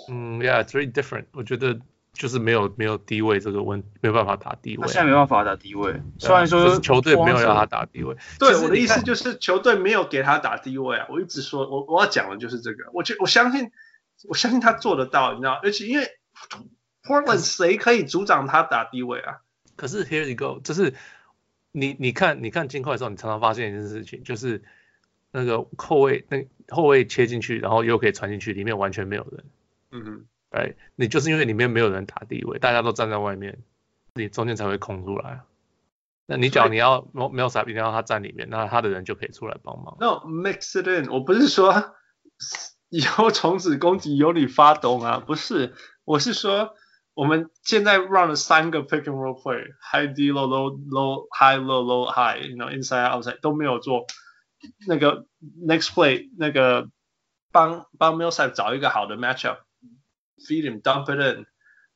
[0.08, 1.78] 嗯，Yeah，it's very different，我觉得。
[2.18, 4.83] 就是没有没有低位这个问，没有办法打低位。
[4.83, 8.16] 他现在没办法打低位，虽然说是球队没有让他打低位。
[8.40, 11.07] 对，我的意思就是球队没有给他打低位啊！
[11.09, 12.90] 我一直说，我我要讲的就是这个。
[12.92, 13.70] 我觉我相信，
[14.28, 15.61] 我相信他做得到，你知道？
[15.62, 16.09] 而且因为
[17.04, 19.37] Portland 谁可以阻挡他打低位啊？
[19.76, 20.94] 可是 Here you go，就是
[21.70, 24.64] 你你看你看金块的时候，你常常发现一件事情，就是
[25.31, 29.44] 那个后卫那后卫切进去，然后又可以传进去，里面完全没有人。
[29.92, 30.26] 嗯哼。
[30.50, 33.62] 哎，你就是因为里面没有人打地位，大家都站在外面，
[34.14, 35.42] 你中间才会空出来。
[36.26, 39.96] 那你讲你要没没有啥，一定要他站里面，那他的人就可以出来帮忙。
[40.00, 41.94] No mix it in，我不是说
[42.90, 46.74] 以后从此攻击由你发动啊，不是，我是说
[47.14, 52.70] 我们现在 run 了三个 pick and roll play，high D low low low high low low high，you know
[52.70, 54.06] inside outside 都没有做
[54.87, 55.26] 那个
[55.66, 56.88] next play 那个
[57.52, 59.58] 帮帮 Millsap 找一个好的 matchup。
[60.46, 61.46] Feed him, dump it in。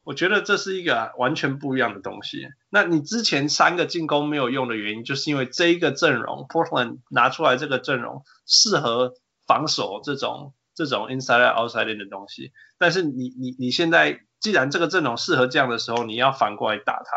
[0.05, 2.49] 我觉得这是一个完全不一样的东西。
[2.71, 9.15] 那你之前三个进攻没有用的原因，就是因为这一个阵容，Portland 拿出来这个阵容适合
[9.47, 12.51] 防守这种这种 inside outside in 的东西。
[12.79, 17.17] 但是你你你现在既然这个阵容适合这样的时候，你要反过来打他，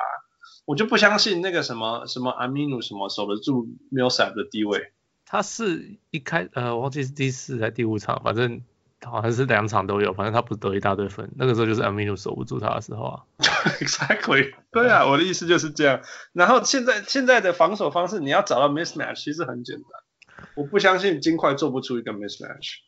[0.65, 4.91] 我就不相信那个什么什么 Aminu 什么守得住 Milsap 的地位。
[5.25, 8.61] 他是一开呃，我忘记是第四还是第五场，反正。
[9.05, 13.23] 好像是两场都有，反正他不得一大堆分，那个时候就是 Aminu 守不住他的时候啊。
[13.79, 16.01] Exactly，对啊，我的意思就是这样。
[16.33, 20.47] 然后现在现在的防守方式，你要找到 mismatch 其实很简单。
[20.55, 22.79] 我不相信金块做不出一个 mismatch。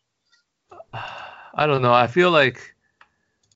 [1.54, 2.60] I don't know, I feel like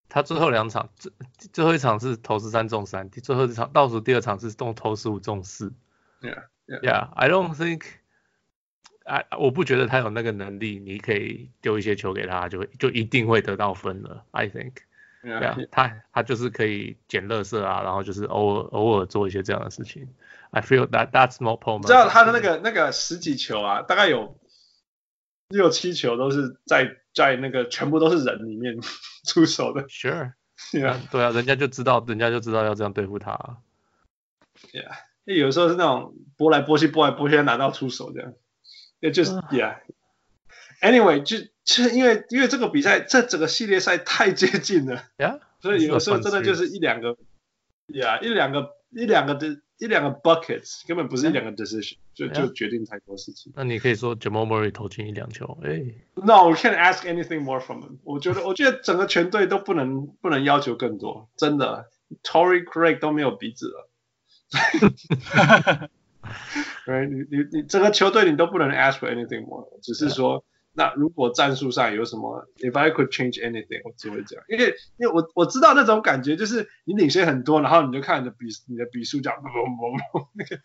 [0.09, 1.11] 他最后两场，最
[1.53, 5.73] 最后一场是投十三中三，最后一场倒数第二场是动投十五中四。
[6.21, 7.83] Yeah, yeah, yeah, I don't think.
[9.11, 14.23] 哎，我不觉得他有那个能力，你可以丢一些球给他，就会就一定会得到分了。
[14.31, 14.71] I think，
[15.21, 20.07] 对啊，他他就是可以捡垃圾啊，然后就是偶尔偶尔做一些这样的事情。
[20.51, 21.87] I feel that that's more problem。
[21.87, 24.39] 知道他的那个那个十几球啊，大概有
[25.49, 28.77] 六七球都是在在那个全部都是人里面
[29.27, 29.83] 出手的。
[29.89, 30.31] Sure，
[30.71, 33.57] 对啊，对啊，人家就知道，人家就知道要这样对付他。
[34.71, 34.95] Yeah，
[35.25, 38.33] 有时候是那种拨来拨去，拨来拨去，拿到出手这样。
[39.01, 47.17] 也就是 yeah，anyway 就就是因为因为这个比赛这整个系列赛太接近了，yeah， 所以有时候真的就是一两个
[47.89, 53.51] ，yeah 一两个一两个的一两个 buckets 根本不是一两个 decision 就就决定太多事情。
[53.55, 55.81] 那你可以说 Jamal Murray 投进一两球，哎
[56.13, 57.97] ，No，we can't ask anything more from him。
[58.03, 61.89] 我觉得我觉得整个全队都不能不能要求更多，真的
[62.23, 63.89] ，Torrey Craig 都没有鼻子了。
[66.85, 80.61] 对，你你你整个球队你都不能 ask for anything more，只是说，那如果战术上有什么，if I could change anything，我只会这样，因为因为我我知道那种感觉，就是你领先很多，然后你就看你的比你的比数讲嘣嘣嘣，那个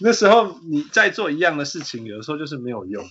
[0.00, 3.04] 那时候你在做一样的事情，有的时候就是没有用。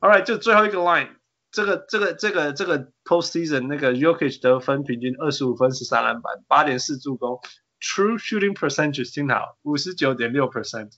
[0.00, 1.08] All right，就最后一个 line，
[1.50, 7.40] 这个这个这个这个 postseason 那个 Jokic 得分平均二十五分十三篮板八点四助攻。
[7.84, 10.92] True shooting percentage 听好，五十九点六 percent，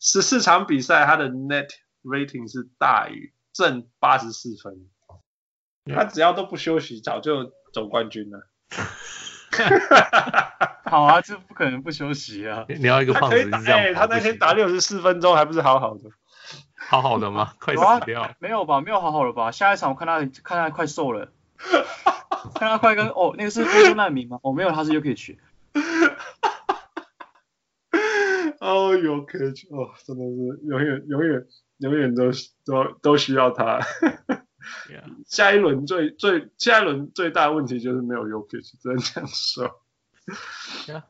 [0.00, 1.68] 十四场比赛他的 net
[2.02, 4.88] rating 是大于正八十四分，
[5.94, 8.48] 他只要都不休息，早就总冠军了。
[10.86, 12.64] 好啊，这不可能不休息啊！
[12.68, 16.08] 你要一个胖子这样，哎，他那天打六十四分钟还不是好好的？
[16.76, 17.52] 好好的吗？
[17.60, 18.34] 快死掉！
[18.38, 18.80] 没有吧？
[18.80, 19.50] 没有好好的吧？
[19.52, 21.30] 下一场我看他看他快瘦了，
[22.54, 24.38] 看他快跟哦，那个是非洲难民吗？
[24.42, 25.36] 哦，没有，他是 Jokic。
[28.62, 31.46] 哦，Jokic 哦，真的是永远、永远、
[31.78, 32.30] 永远都
[32.64, 33.80] 都都需要他。
[34.88, 35.02] Yeah.
[35.26, 39.82] 下一轮最最下一轮最大的问题就是没有 Jokic，只能这样说。
[40.86, 41.02] Yeah.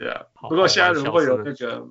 [0.00, 0.26] Yeah.
[0.34, 1.86] 不过下一轮会有那个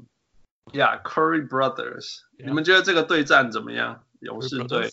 [0.74, 2.48] ，Yeah，Curry Brothers，、yeah.
[2.48, 4.04] 你们觉得这个对战怎么样？
[4.20, 4.90] 勇士队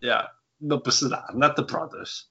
[0.00, 2.26] ，Yeah，那不是啦，Not the Brothers，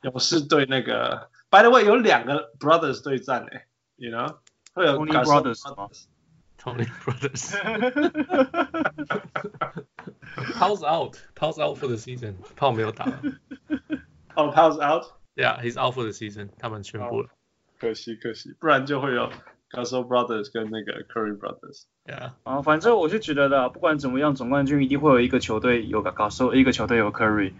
[0.00, 3.66] 勇士队那个，By the way，有两个 Brothers 对战诶、欸。
[3.96, 4.38] You know，
[4.72, 5.90] 会有 Brothers 吗？
[6.62, 7.56] Tony Brothers。
[10.54, 11.18] Powell's out.
[11.34, 12.36] Powell's out for the season.
[12.56, 13.06] Powell 没有打。
[14.36, 15.06] 哦、oh,，Powell's out。
[15.34, 16.50] Yeah，he's out for the season。
[16.58, 17.28] 他们宣布了。
[17.28, 17.30] Oh,
[17.80, 19.30] 可惜可惜，不然就会有
[19.70, 21.86] Gasol Brothers 跟那个 Curry Brothers。
[22.06, 22.34] Yeah。
[22.44, 27.54] 啊，反正我是觉得的，不管怎么样，总冠军一定会有一个球队有 Gasol，一个球队有 Curry。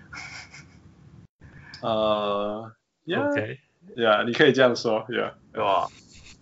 [1.81, 2.73] 呃、
[3.05, 3.59] uh,，Yeah，Yeah，、
[3.97, 4.25] okay.
[4.27, 5.89] 你可以这样说，Yeah，对吧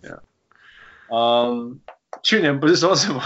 [0.03, 0.19] ？Yeah。
[1.09, 1.79] 嗯，
[2.23, 3.21] 去年不是说什么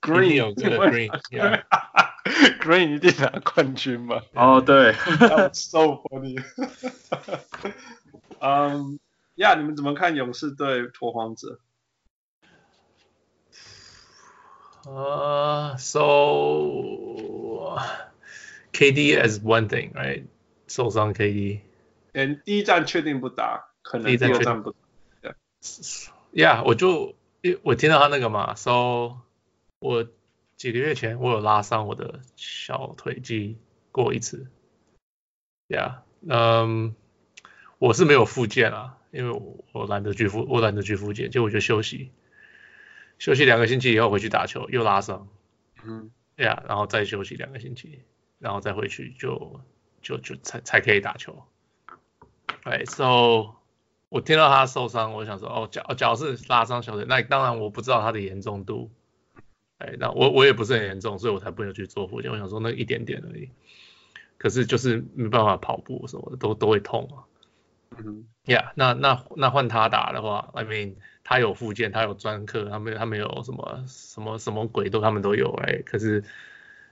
[0.00, 1.64] Green 有这个 Green，Yeah。
[2.60, 4.22] Green 一定拿冠军嘛？
[4.34, 4.92] 哦、oh,，对
[5.52, 6.42] ，so funny。
[8.38, 8.98] 嗯，
[9.36, 11.58] 呀，你们怎么看勇士对拓荒者？
[14.86, 16.00] 呃、uh,，so
[18.72, 20.24] KD as one thing，right？
[20.68, 21.60] 受伤 KD，
[22.12, 24.78] 嗯，第一战确定不打，可能第二战不打。
[26.32, 27.14] Yeah，我就
[27.62, 29.18] 我听到他那个嘛，so
[29.78, 30.06] 我。
[30.56, 33.56] 几个月前我有拉伤我的小腿肌
[33.92, 34.46] 过一次
[35.68, 36.94] ，Yeah，嗯，
[37.78, 42.10] 我是没有复健啊，因为我我懒得去复，我懒得去复健，就我就休息，
[43.18, 45.28] 休息两个星期以后回去打球又拉伤，
[45.82, 48.02] 嗯，Yeah，然后再休息两个星期，
[48.38, 49.62] 然后再回去就
[50.02, 51.42] 就就才才可以打球，
[52.64, 53.54] 哎，So
[54.10, 58.90] 我听到他受伤，我想说哦脚脚是拉伤小腿，那当然我不知道他的严重度。
[59.78, 62.30] 哎，那我我也不是很严重，所以我才不能去做复健。
[62.30, 63.48] 我想说那一点点而已，
[64.36, 67.24] 可是就是没办法跑步什么的都都会痛啊。
[67.96, 75.82] 嗯，Yeah，那那那换他打的话，I mean，他有复健，他有专科，他们他没有什么什么什么鬼都他们都有哎。
[75.86, 76.22] 可是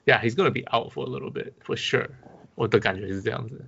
[0.07, 2.09] ，Yeah，he's gonna be out for a little bit for sure。
[2.55, 3.65] 我的感觉是这样子，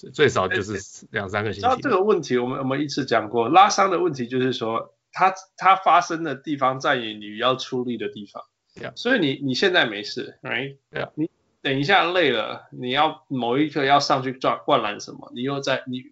[0.00, 1.68] 最最少就是两三个星期。
[1.68, 8.42] 那这个问题我们我们一次讲过，拉伤的问题就是说，它它发生的地方在于你要出力的地方。
[8.74, 8.92] Yeah.
[8.94, 10.76] 所以你你现在没事，right？
[10.90, 11.28] 对啊，你
[11.60, 16.04] 等一下累了，你要某一刻要上去撞灌篮什么，你又在你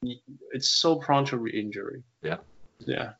[0.00, 0.22] 你
[0.54, 2.02] ，it's so prone to re-injury。
[2.22, 2.40] 对啊，
[2.84, 3.14] 对啊，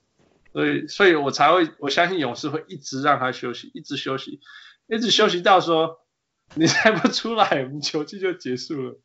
[0.53, 4.41] 所以所以我才会我相信勇士会一直让他休息，一直休息，
[4.89, 6.01] 一直休息到说
[6.55, 8.99] 你再不出来，我们球季就结束了，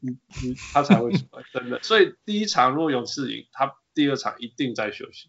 [0.00, 1.80] 你你他才会出来，真的。
[1.82, 5.28] 所以第一场如果勇士赢，他第二场一定在休息。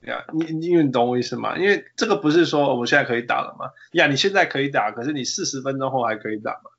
[0.00, 1.56] 呀、yeah，你你因为你懂我意思吗？
[1.56, 3.70] 因为这个不是说我们现在可以打了吗？
[3.92, 6.70] 呀、你现在可以打，可是你四十分钟后还可以打吗？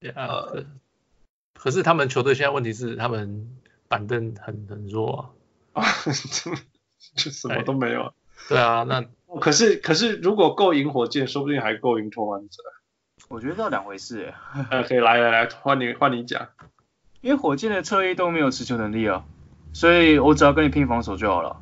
[0.00, 0.64] 呀、
[1.54, 3.56] 可是他们球队现在问题是他们
[3.88, 5.34] 板凳很很弱
[5.72, 5.84] 啊，
[7.16, 8.12] 就什么都没有。
[8.48, 9.04] 对啊，那
[9.40, 12.62] 可是可是如果够赢火箭，说不定还够赢拓荒者。
[13.28, 14.34] 我觉得这两回事。
[14.70, 16.48] 呃，可以来来来，换你换你讲。
[17.20, 19.24] 因为火箭的侧翼都没有持球能力啊，
[19.72, 21.56] 所以我只要跟你拼防守就好了。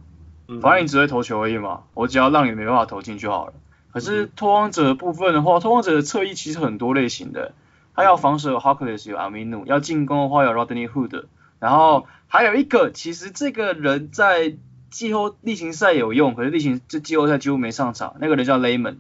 [0.61, 3.55] 反正你只会投球而已嘛，我只要让你没办法投进就好了。
[3.93, 7.55] 可是拓荒者的部分的话，拓荒者的侧翼其实很多类型的，
[7.95, 11.27] 他要防守有 Harkless 有 Aminu，要进攻的话有 Rodney Hood，
[11.59, 14.57] 然后还有一个其实这个人在
[14.93, 18.99] 季后例行赛有用，可是例行这季后赛几乎没上场，那个人叫 Layman。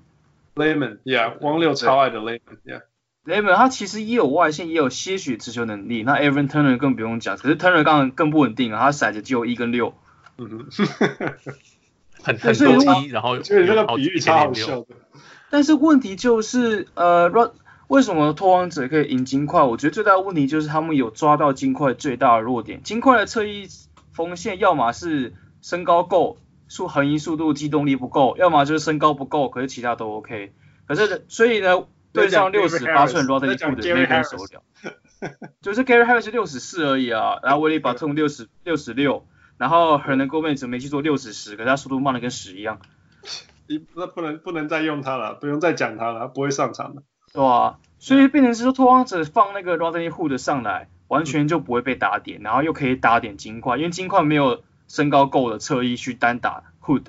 [0.56, 2.82] Layman，yeah，汪六超爱的 Layman，yeah。
[3.24, 6.02] Layman 他其实也有外线，也有些许持球能力。
[6.02, 9.94] 那 Evan Turner 更不用讲，可是 Turner 刚刚更不稳定啊，他骰子只有一跟六。
[10.38, 10.66] 嗯哼，
[12.20, 14.86] 很很多一，然后就这个比喻超好笑的。
[15.50, 17.30] 但是问题就是，呃，
[17.86, 19.62] 为什么拓荒者可以赢金块？
[19.62, 22.82] 我觉得最大的问题就是他们有抓到金块最大的弱点。
[22.82, 23.68] 金块的侧翼
[24.12, 26.36] 锋线，要么是身高够，
[26.68, 30.52] 速横移速度机动力不够，要么就是身高不够，可是其他都 OK。
[30.86, 34.62] 可是所以呢，对上六十八寸 Rodney Hood 的没人守了，
[35.62, 39.24] 就是 Gary Harris 六十四而已啊， 然后威利巴特六十六十六。
[39.58, 42.80] 然后 Hernangomez 没记错六十十，可是他速度慢的跟屎一样。
[43.68, 47.04] 你那不能不能再用他了，不用再讲他了，他不会上场的。
[47.32, 57.06] 对啊，所以变成是说拓荒者放那个 Rodney Hood 上来，完全就不会被打点，嗯、然后又可以打点金块，因为金块没有身高够的侧翼去单打 Hood。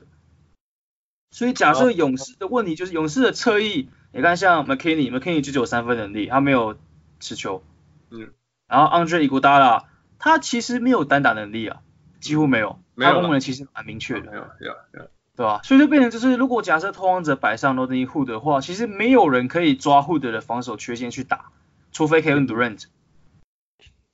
[1.32, 6.78] 所以假设勇士的问题就是勇士的侧翼，你看像 McKinney，McKinney 就只有三分能力，他没有
[7.20, 7.62] 持球。
[8.10, 8.32] 嗯。
[8.70, 9.84] 然后 Andre Iguodala，
[10.18, 11.82] 他其实没有单打能力啊。
[12.22, 15.60] 几乎没有，没有，他功能其实蛮明确的，没有，没有，没有，对吧？
[15.66, 21.52] 所以就变成就是，如果假设拓荒者摆上 Rodney Hood 的话，其实没有人可以抓 Hood 的防守缺陷去打，
[21.92, 22.86] 除非 Kevin Durant。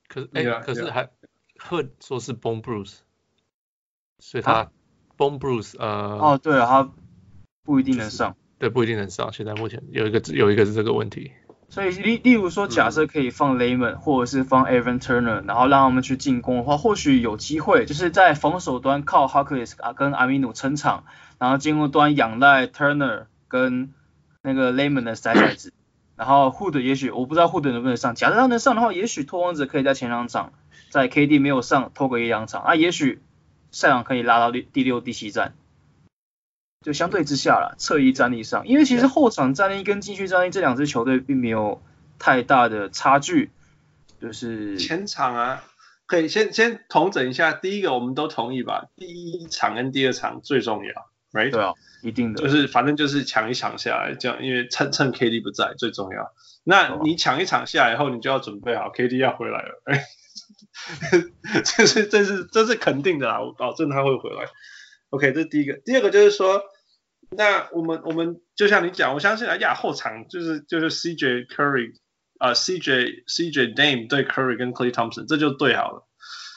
[0.08, 1.08] 可是，哎、欸，可是还
[1.60, 2.98] Hood 说是 Bone Bruce，
[4.20, 4.70] 所以他
[5.16, 5.86] Bone Bruce，呃，
[6.18, 6.90] 哦，对啊，他
[7.64, 9.32] 不一定能上，对，不一定能上。
[9.32, 11.32] 现在目前有一个有一个是这个问题。
[11.68, 21.04] 所以例例如说，假设可以放 Layman 或者是放 Evan Turner，然后让他们去进攻的话，或许有机会，就是在防守端靠 Harkless 啊跟阿米努撑场，
[21.38, 23.94] 然后进攻端仰赖 Turner 跟
[24.42, 25.72] 那个 Layman 的骰骰子，
[26.16, 30.52] 然后 Hood 也许我不知道 Hood 能不能上，假设他能上的话，也许拓荒者可以在前两场，
[30.88, 33.20] 在 KD 没有上拖个一两场，啊也许
[33.72, 35.54] 赛场可以拉到第第六、第七战。
[36.82, 41.82] 就相对之下了，侧翼战力上，因为其实后场战力跟禁区战力这两支球队并没有
[42.18, 43.50] 太大的差距，
[44.18, 45.64] 就是前场啊，
[46.06, 51.50] 可以先先统整一下，第一个我们都同意吧，第一场跟第二场最重要，right？
[51.50, 56.32] 对啊，一定的，就是反正就是抢一场下来，这样，因为趁趁 KD 不在最重要，
[56.64, 60.02] 那你抢一场下来以后，你就要准备好 KD 要回来了，哎，
[61.64, 64.46] 这是这是这是肯定的啦，我保证他会回来。
[65.10, 65.74] OK，这是第一个。
[65.84, 66.62] 第二个就是说，
[67.30, 71.94] 那我们我们就像你讲，我相信啊，亚后场就是就是 CJ Curry
[72.38, 76.06] 啊、呃、CJ CJ Dame 对 Curry 跟 Clay Thompson，这就对好了。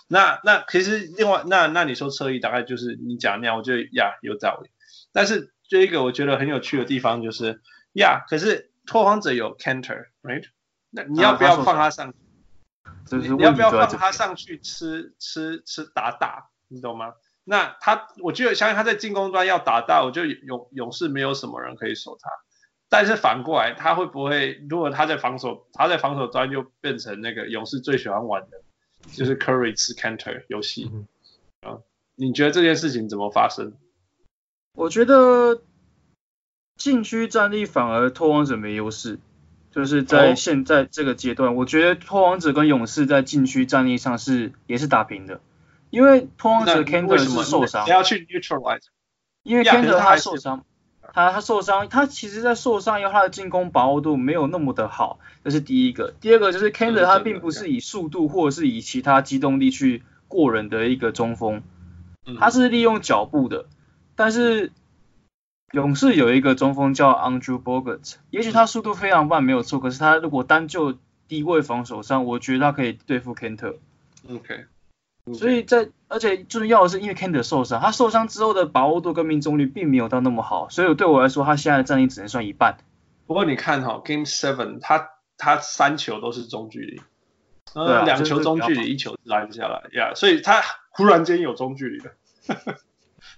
[0.08, 4.70] 那那其实另外那那你说侧翼大概就是你讲那样，我觉得呀有道理。
[5.12, 7.62] 但是这一个我觉得很有趣的地方就是
[7.94, 10.44] 呀，可是拓荒者有 Canter，right？
[10.92, 12.18] 那你要不要放他上去？
[13.12, 16.50] 啊、你要不要放他上去吃吃吃打打？
[16.68, 17.14] 你懂吗？
[17.44, 22.30] 那他，我觉得相信他在进攻端要打大，我觉得勇勇士没有什么人可以守他。
[22.90, 28.62] 但是反过来，他会不会如果他在防守，他在防守端就变成那个勇士最喜欢玩的，
[29.12, 30.90] 就是 Curry 吃 Canter 游戏
[31.62, 31.80] 啊？
[32.16, 33.74] 你觉得这件事情怎么发生？
[34.76, 35.64] 我觉得
[36.78, 39.20] 禁区战力反而拓荒者没优势，
[39.74, 45.42] 就是在现在这个阶段，哦、我觉得拓荒者跟勇士在禁区战力上是也是打平的。
[45.90, 48.82] 因为拓荒者 Kanter 是受伤，你要去 neutralize。
[49.44, 50.64] 因为 Kanter 他受伤，
[51.14, 56.14] 他他受伤，他其实在受伤以后，他的进攻把握度没有那么的好，这是第一个。
[56.22, 61.62] 第二个就是 Kanter 他并不是以速度或者是以其他机动力去过人的一个中锋，
[62.40, 63.66] 他是利用脚步的。
[64.16, 64.72] 但是
[65.74, 73.78] 勇士有一个中锋叫 Andrew Bogut，也许他速度非常慢没有错，可是他如果单就低位防守上，我觉得他可以对付 Kanter。
[74.30, 74.66] OK。
[75.34, 82.78] 所以在，而且重要的是，因为 Kanter 受伤，他受伤之后的把握度跟命中率并没有到那么好，所以对我来说，他现在的战力只能算一半。
[83.26, 85.10] 不过你看哈，Game Seven，他
[85.40, 87.02] 他三球都是中距离，
[87.74, 90.62] 呃，两球中距离，一球拦下来，呀，yeah, 所以他
[90.92, 92.12] 忽然间有中距离了。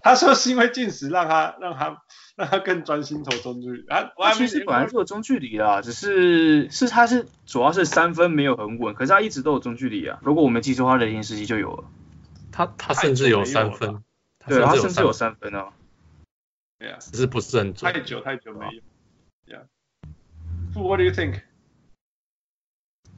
[0.06, 2.04] 他说是因为进食让他让他
[2.36, 10.20] 让他更专心投中距离，啊他其实本来就有中距离啦，只是是他是主要是三分没有很稳，可是他一直都有中距离啊。
[10.22, 11.86] 如果我没记错，他雷霆时期就有了。
[12.52, 14.04] 他他甚至有三分，
[14.46, 15.74] 对，他甚至有三分哦。
[16.78, 17.92] 对啊，只是不是很准。
[17.92, 18.72] 太久太久没有。
[19.56, 19.64] Yeah.
[20.76, 21.42] What do you think?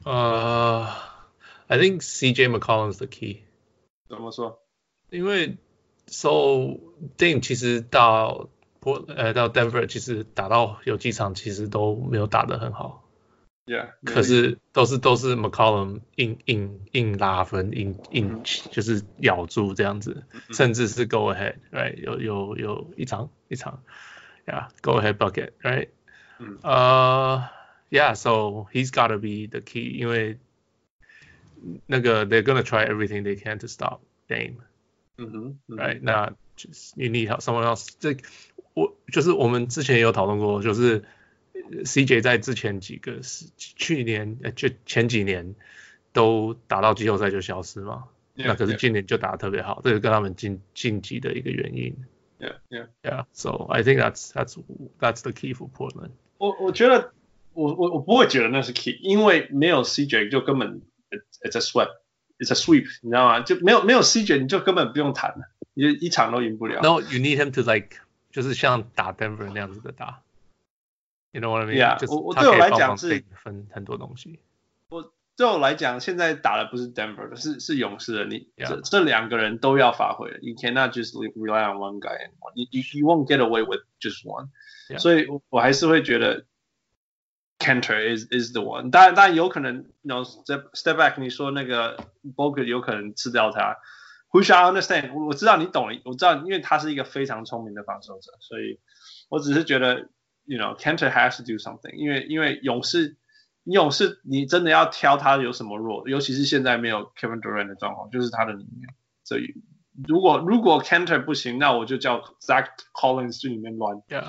[0.04, 0.88] 呃、
[1.66, 3.42] uh,，I think CJ McCollum is the key。
[4.08, 4.62] 怎么说？
[5.10, 5.58] 因为。
[6.07, 6.79] So
[7.17, 8.49] Dame 其实到
[8.79, 13.03] 波呃到 Denver 其实打到有几场其实都没有打得很好，
[13.65, 23.81] Yeah，可是都是都是 McCollum 硬硬硬拉分硬硬就是咬住这样子，甚至是 Go ahead，right 有有有一场一场，
[24.45, 25.87] Yeah，Go ahead bucket，right，
[26.61, 27.49] 呃、uh,
[27.89, 30.37] Yeah，so he's gotta be the key，因为
[31.85, 34.57] 那个 They're gonna try everything they can to stop Dame。
[35.18, 37.88] 嗯哼，right，那就是 you need someone else。
[37.98, 38.16] 这
[38.74, 41.04] 我就是我们之前也有讨论过，就是
[41.84, 45.56] CJ 在之前几个是去年呃就前几年
[46.12, 48.04] 都打到季后赛就消失嘛
[48.36, 51.96] ，yeah, 那可是今年就打得特别好，这是跟他们晋晋级的一个原因。
[52.38, 53.24] Yeah, yeah, yeah.
[53.32, 54.56] So I think that's that's
[55.00, 56.12] that's the key for Portland。
[56.38, 57.12] 我我觉得
[57.52, 60.82] 我我我不会觉得那是 key，因为没有 CJ 就根本
[61.42, 61.88] it's a sweat。
[62.39, 63.39] It's a sweep，你知道吗？
[63.41, 66.81] 就没有没有 CJ，你就根本不用谈了，你一场都赢不了。
[66.81, 67.97] No, you need him to like，
[68.31, 70.21] 就是像打 Denver 那样子的打。
[71.31, 71.77] You know what I mean?
[71.77, 74.39] Yeah，我我对我来讲是分很多东西。
[74.89, 78.25] 我对我来讲，现在打的不是 Denver 的，是是勇士的。
[78.25, 78.67] 你 Yeah.
[78.67, 80.29] 这这两个人都要发挥。
[80.41, 82.17] You cannot just rely on one guy.
[82.55, 84.49] You you you won't get away with just one.
[84.89, 84.99] Yeah.
[84.99, 86.45] 所以我还是会觉得。
[87.59, 91.95] Kanter is is the one，当然当然有可能，no step step back，你说那个
[92.35, 93.77] Bogut 有可能吃掉他，
[94.31, 95.13] Who shall understand？
[95.13, 98.81] 我我知道你懂了，我知道，因为他是一个非常聪明的防守者，所以
[99.29, 100.09] 我只是觉得，
[100.43, 103.15] you know，Kanter has to do something，因为因为勇士，
[103.63, 108.93] 勇士你真的要挑他有什么弱，尤其是现在没有 Kevin Durant 的状况，就是他的里面，
[109.23, 109.53] 所以
[110.05, 114.01] 如果如果 Kanter 不行，那我就叫 Zach Collins 去里面乱。
[114.09, 114.25] Yeah.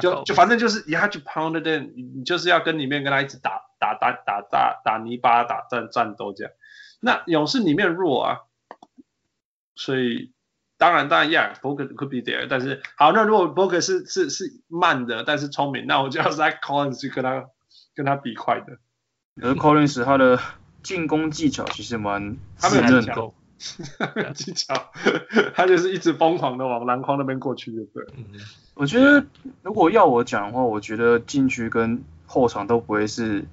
[0.00, 6.52] 就就反正就是，you have to pound it in，你就是要跟里面跟他一直打，打打打打打泥巴打战战斗这样。
[7.00, 8.40] 那勇士里面弱啊，
[9.74, 10.32] 所以
[10.76, 17.46] 当然当然，Yeah，Bogut could be there，但是好，那如果 Bogut 是是是慢的，但是聪明，那我就要 Zach Collins 去跟他
[17.94, 18.78] 跟他比快的。
[19.40, 20.40] 而 Collins 他的
[20.82, 23.34] 进攻技巧其实蛮他们很够。
[24.34, 24.90] 技巧，
[25.54, 28.06] 他就是一直疯狂的往篮筐那边过去，对不对？
[28.74, 29.24] 我觉得
[29.62, 33.46] 如果要我讲的话，我觉得禁区跟后场都不会是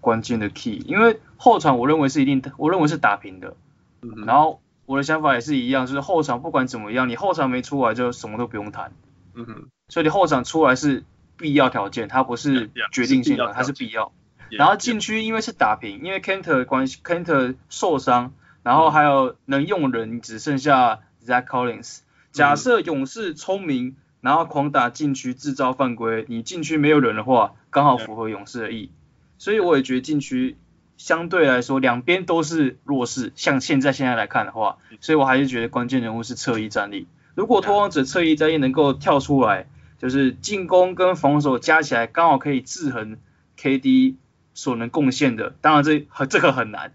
[0.00, 3.56] 关键的 key，因为后场我认为是一定，我认为是打平的。
[4.02, 8.92] 嗯、然后我的想法也是一样，就是后场不管怎么样，你后场没出来就什么都不用谈。
[9.34, 9.68] 嗯哼。
[9.88, 11.02] 所以你后场出来是
[11.36, 14.12] 必要条件，它不是决定性的，它是必要。
[14.50, 18.32] 然后禁区因为是打平，因为 Kanter 关系，Kanter 受伤。
[18.62, 22.00] 然后还有能用人只剩下 Zach Collins。
[22.32, 28.90] 假设勇士聪明，然后狂打禁区制造犯规，你禁区没有人的话，刚好符合勇士的意。
[29.38, 30.56] 所以我也觉得禁区
[30.96, 37.08] 相对来说两边都是弱势，像现在现在来看的话，所以我还是觉得关键人物是侧翼战力。
[37.34, 39.66] 如果拓荒者侧翼战力能够跳出来，
[39.98, 43.16] 就是进攻跟防守加起来刚好可以制衡
[43.58, 44.16] KD
[44.52, 46.92] 所能贡献的，当然这这个很难，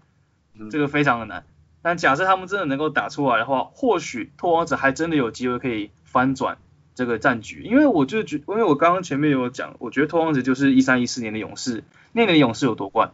[0.70, 1.44] 这个非常的难。
[1.86, 6.58] 但假设他们真的能够打出来的话，或许拓荒者还真的有机会可以翻转
[6.96, 7.62] 这个战局。
[7.62, 13.12] 因为我就觉，因为我刚刚前面有讲，我觉得拓荒者就是一三一四年的勇士，那年的勇士有夺冠，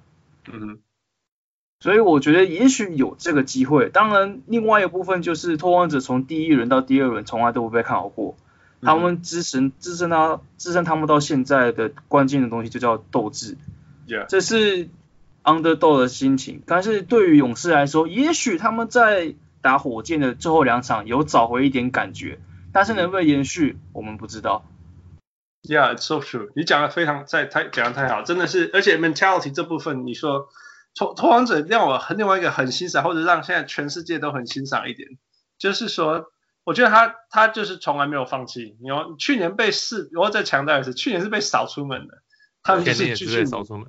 [0.51, 0.79] 嗯哼，
[1.81, 3.91] 所以我觉得也许有这个机会。
[3.91, 8.37] 当然，另外一个部分就是拓荒者从第一轮到第二轮从来都不被看好过，
[8.81, 13.59] 他们支撑支撑他支撑他们到现在的关键的东西就叫斗志
[14.09, 14.25] ，Yeah.
[14.29, 14.89] 这是。
[15.45, 22.41] Underdog 的心情，但是对于勇士来说，也许他们在打火箭的最后两场有找回一点感觉，
[22.73, 24.65] 但是能不能延续，我们不知道。
[25.63, 26.51] Yeah, it's so true。
[26.57, 30.49] 你讲的非常在太讲的太好，真的是，而且 mentality 这部分，你说
[30.95, 35.09] 拓拓荒者让我很另外一个很欣赏，或者让现在全世界都很欣赏一点，
[35.59, 36.33] 就是说，
[36.65, 38.77] 我觉得他他就是从来没有放弃。
[38.83, 42.23] 你说去年被四，我要再强调一次，去年是被扫出门的，
[42.65, 43.87] 他们就是继续扫出门。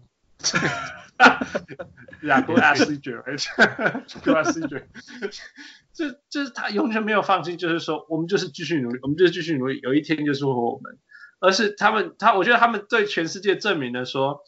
[2.28, 4.84] 呀， Go ask CJ，Go ask CJ，
[5.94, 10.98] 就就是他完全没有放弃，就是说我们就是继续努力，我们就是继续努力，有一天就是我们，
[11.40, 14.42] 而是他们他，我觉得他们对全世界证明了说，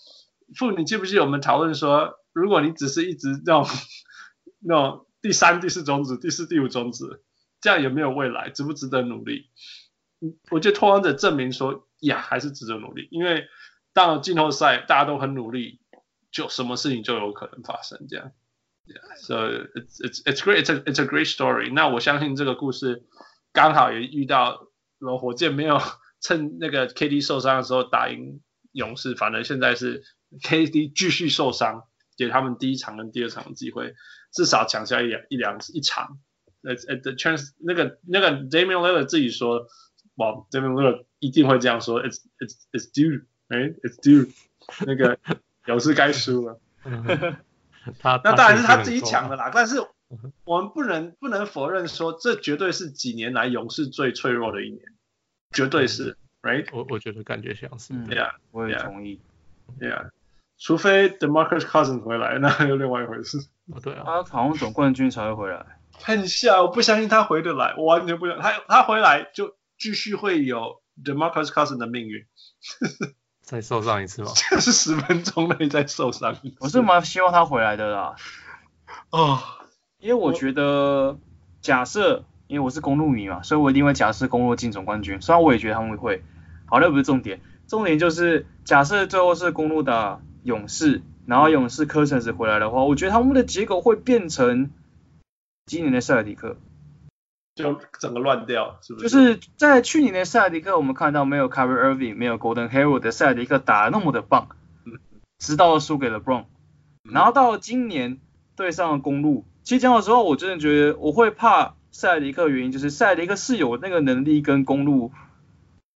[0.57, 3.67] 父，你记不记得我们讨论说，如果你只是一直那种
[4.59, 7.23] 那种第三、第四种子、第四、第五种子，
[7.61, 9.49] 这样有没有未来，值不值得努力？
[10.49, 13.45] 我觉得拓荒者证明说，呀，还是值得努力，因为
[13.93, 15.79] 到了季后赛大家都很努力。
[16.34, 18.30] 就什么事情就有可能发生这样，
[18.86, 19.34] yeah，so
[19.74, 21.72] it's it's it's great it's a it's a great story。
[21.72, 23.04] 那我相信这个故事
[23.52, 24.68] 刚好也遇到
[25.00, 25.80] 了火箭没有
[26.20, 30.04] 趁那个 KD 受伤的时候打赢勇士，反而现在是
[30.40, 31.82] KD 继续受伤，
[32.16, 33.94] 给他们第一场跟第二场的机会，
[34.32, 36.20] 至少抢下一两一两一场。
[36.62, 39.66] 呃呃，the chance 那个那个 Damian Lillard 自己说，
[40.14, 44.32] 哇，Damian Lillard 一定会这样说，it's it's it's due，哎，it's due，
[44.86, 45.18] 那个。
[45.65, 46.59] 勇士该输了，
[47.99, 49.51] 他那当然是他自己抢的啦。
[49.53, 49.77] 但是
[50.43, 54.81] 我们不能不能否认说，这绝对是几年来勇士最脆弱的一年，
[55.51, 56.67] 绝对是，right？
[56.71, 59.19] 我我觉得感觉像是，yeah，我也同意
[59.79, 60.09] ，yeah。
[60.57, 63.39] 除非 DeMarcus Cousins 回来，那又另外一回事。
[63.83, 65.65] 对啊，他好像总冠军才会回来。
[65.91, 72.25] 很像，我不相信他回得来，我完全不相信他他回来就继续会有 DeMarcus Cousins 的命运。
[73.45, 74.31] 再受伤一次吗？
[74.51, 76.57] 就是十分钟内再受伤一次。
[76.59, 78.15] 我是蛮希望他回来的啦。
[79.11, 79.39] 哦，
[79.99, 81.17] 因为我觉得，
[81.61, 85.21] 假设，因为我是公路迷嘛，所以我一定会假设公路进总冠军。
[85.21, 86.23] 虽然我也觉得他们会。
[86.65, 94.71] 好，那不是重点，重点就是假设最后是公路打勇士，然后勇士科森斯回来的话，我觉得他们的结果会变成
[95.67, 96.57] 今年的塞尔迪克。
[97.55, 99.07] 就整个乱掉，是不是？
[99.07, 104.49] 就是在去年的塞迪克，我们看到没有 Kyrie Irving，没有 Golden Hayward 的塞迪克打得那么的棒，
[105.39, 106.45] 直到输给了 LeBron。
[107.09, 108.19] 然后到了今年
[108.57, 115.13] 对上了公路，其实讲的时候，我真的觉得我会怕塞迪克的原因就是塞迪克是有那个能力跟公路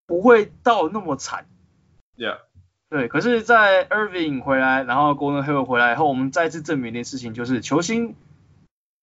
[0.07, 1.45] 不会到那么惨。
[2.16, 2.38] Yeah，
[2.89, 3.10] 对。
[3.10, 8.16] 可是，在 Irving 回来，然后 Golden Hayward 回来以后，我们再次证明一件事情，就是球星。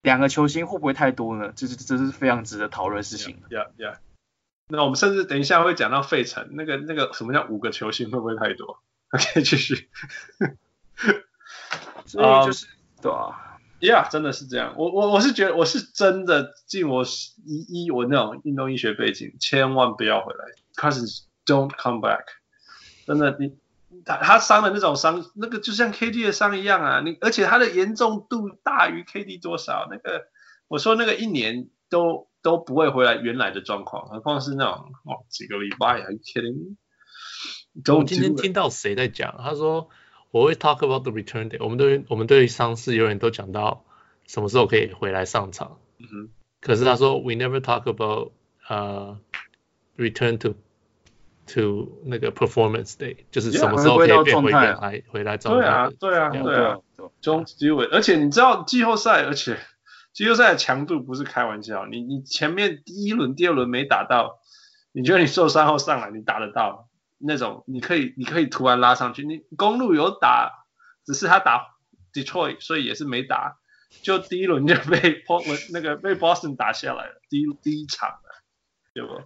[0.07, 1.53] 两个球星会不会太多呢？
[1.57, 3.43] 这是这是非常值得讨论的事情。
[3.51, 3.97] Yeah, yeah.
[4.69, 8.79] 那我们甚至等一下会讲到费城，那个那个什么叫五个球星会不会太多
[9.11, 9.89] ？OK， 继续。
[12.07, 14.75] 所以就是、um, 对啊，Yeah，真的是这样。
[14.77, 17.05] 我我我是觉得我是真的尽我
[17.45, 20.45] 一一我那种运动医学背景，千万不要回来。
[20.77, 22.27] Cousins don't come back。
[23.09, 23.57] 真的，你
[24.07, 29.89] 他他伤的那种伤，那个就像 KD 的伤一样啊，你而且他的严重度大于 KD 多少？
[29.91, 30.29] 那个
[30.69, 36.77] 我说那个一年都都不会回来原来的状况，何况是那种哦几个礼拜？Are you kidding
[37.95, 39.35] 我今天听到谁在讲？
[39.39, 39.91] 他说
[40.31, 41.63] 我会 talk about the return day。
[41.63, 43.85] 我们对我们对于伤势永远都讲到
[44.27, 45.79] 什么时候可以回来上场。
[45.99, 46.31] 嗯哼。
[46.61, 48.33] 可是他说 we never talk about
[48.69, 49.19] 呃、
[49.97, 50.55] uh, return to
[51.47, 55.91] to 那个 performance day，就是什么时候可以变回来、yeah, 回来状态。
[55.99, 56.79] 对啊，对啊，对啊。
[57.21, 59.59] 中机会，而且你知道季后赛，而且
[60.13, 61.87] 季后赛的强度不是开玩笑。
[61.87, 64.41] 你你前面第一轮、第二轮没打到，
[64.93, 66.89] 你觉得你受伤后上来你打得到？
[67.19, 69.25] 那种你可以，你可以突然拉上去。
[69.25, 70.67] 你公路有打，
[71.07, 71.77] 只是他打
[72.13, 73.57] Detroit，所以也是没打。
[74.03, 78.29] 就第一轮就被 Portland 那个被 Boston 打下来了，第一第一场的，
[78.93, 79.23] 对不？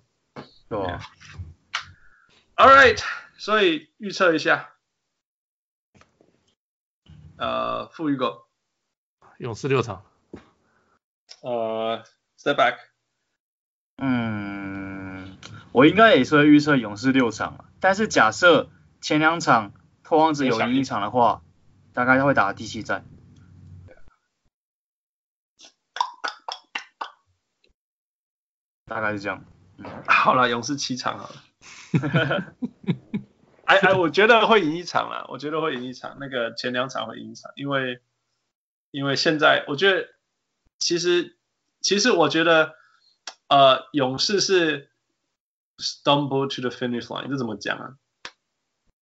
[0.68, 0.78] 对。
[0.78, 1.00] Yeah.
[2.60, 3.02] All right，
[3.38, 4.68] 所以预测一下，
[7.38, 8.42] 呃，负一个，
[9.38, 10.04] 勇士六场。
[11.40, 12.04] 呃
[12.38, 12.76] ，Step back。
[13.96, 15.38] 嗯，
[15.72, 17.64] 我应该也是会预测勇士六场。
[17.80, 18.68] 但是假设
[19.00, 21.40] 前两场拓荒者有赢一场的话，
[21.94, 23.06] 大概会打第七战。
[28.84, 29.42] 大概是这样。
[29.78, 31.42] 嗯、好了，勇士七场好了。
[33.64, 36.16] 哎哎，我觉得会赢一场啦，我觉得会赢一场。
[36.20, 38.00] 那个前两场会赢一场，因为
[38.90, 40.08] 因为现在我觉得
[40.78, 41.36] 其实
[41.80, 42.74] 其实我觉得
[43.48, 44.88] 呃勇士是。
[45.82, 47.94] Stumble to the finish line，这怎么讲啊？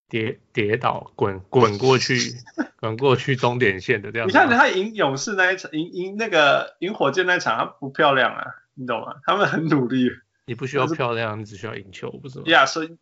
[0.08, 2.16] 跌跌倒，滚滚过去，
[2.78, 4.32] 滚过去终点线的这样子。
[4.32, 9.16] 你看他赢勇士那一场，赢赢那个赢火箭那一场，他不漂亮啊，你懂吗？
[9.24, 10.08] 他们很努力。
[10.48, 12.46] 你不需要漂亮，你只需要赢球，不是吗？
[12.48, 12.98] 呀，所以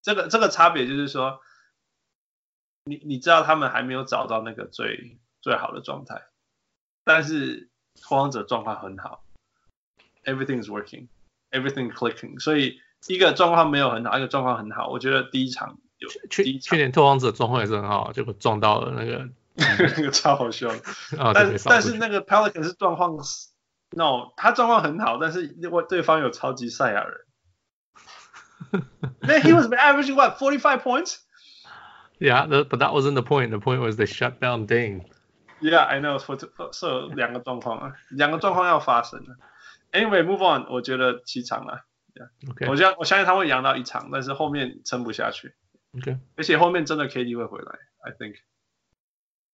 [0.00, 1.40] 这个这个差别就是说，
[2.84, 6.22] 你你知道他们还没有找到那个最最好的状态，
[7.04, 7.68] 但是
[8.00, 9.24] 拓荒者状况很好
[10.24, 11.08] ，everything is working。
[11.50, 14.88] Everything clicking，所以一个状况没有很好，一个状况很好。
[14.88, 20.82] 我觉得第一场有去去年拓荒者状况也是很好，结果撞到了那个 那个超好笑的。
[21.32, 23.16] 但但是那个 Pelican 是状况
[23.96, 27.20] ，no，他状况很好，但是因为对方有超级赛亚人。
[29.20, 31.18] Man, he was averaging what forty five points?
[32.18, 33.50] Yeah, but that wasn't the point.
[33.50, 35.04] The point was they shut down Dane.
[35.60, 36.18] Yeah, I know.
[36.18, 36.36] For
[36.72, 39.36] so 两个状况啊，两个状况要发生的。
[39.92, 40.66] Anyway, move on。
[40.72, 41.84] 我觉得七场了
[42.14, 42.68] ，yeah.
[42.68, 45.54] 我相我相信他会养到一场，但是后面撑不下去。
[45.96, 48.36] OK，而且后面真的 KD 会回来，I think。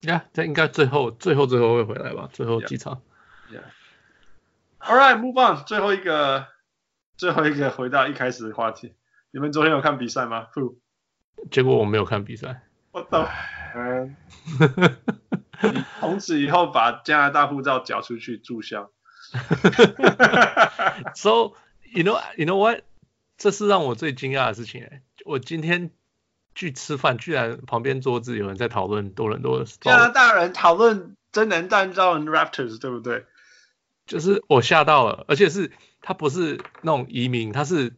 [0.01, 2.29] Yeah，这应该最后最后最后会回来吧？
[2.33, 3.03] 最后几场。
[3.51, 3.65] Yeah.
[4.81, 5.65] All right, move on。
[5.65, 6.47] 最后一个
[7.17, 8.95] 最后一个回到一开始的话题，
[9.31, 10.47] 你们昨天有看比赛吗？
[11.51, 12.63] 结果我没有看比赛。
[12.93, 13.29] 我操！
[13.75, 14.17] 嗯。
[16.01, 18.91] 从此以后把加拿大护照缴出去注销。
[21.15, 21.53] So
[21.93, 22.81] you know you know what？
[23.37, 25.03] 这是让我最惊讶的事情哎！
[25.25, 25.91] 我今天
[26.55, 33.27] 去吃饭，居然旁边桌子有人在讨论多伦多的加拿大人讨论真人诞造 Raptors，对不对？
[34.11, 35.71] 就是我吓到了，而且是
[36.03, 37.93] 他不是那种移民，他是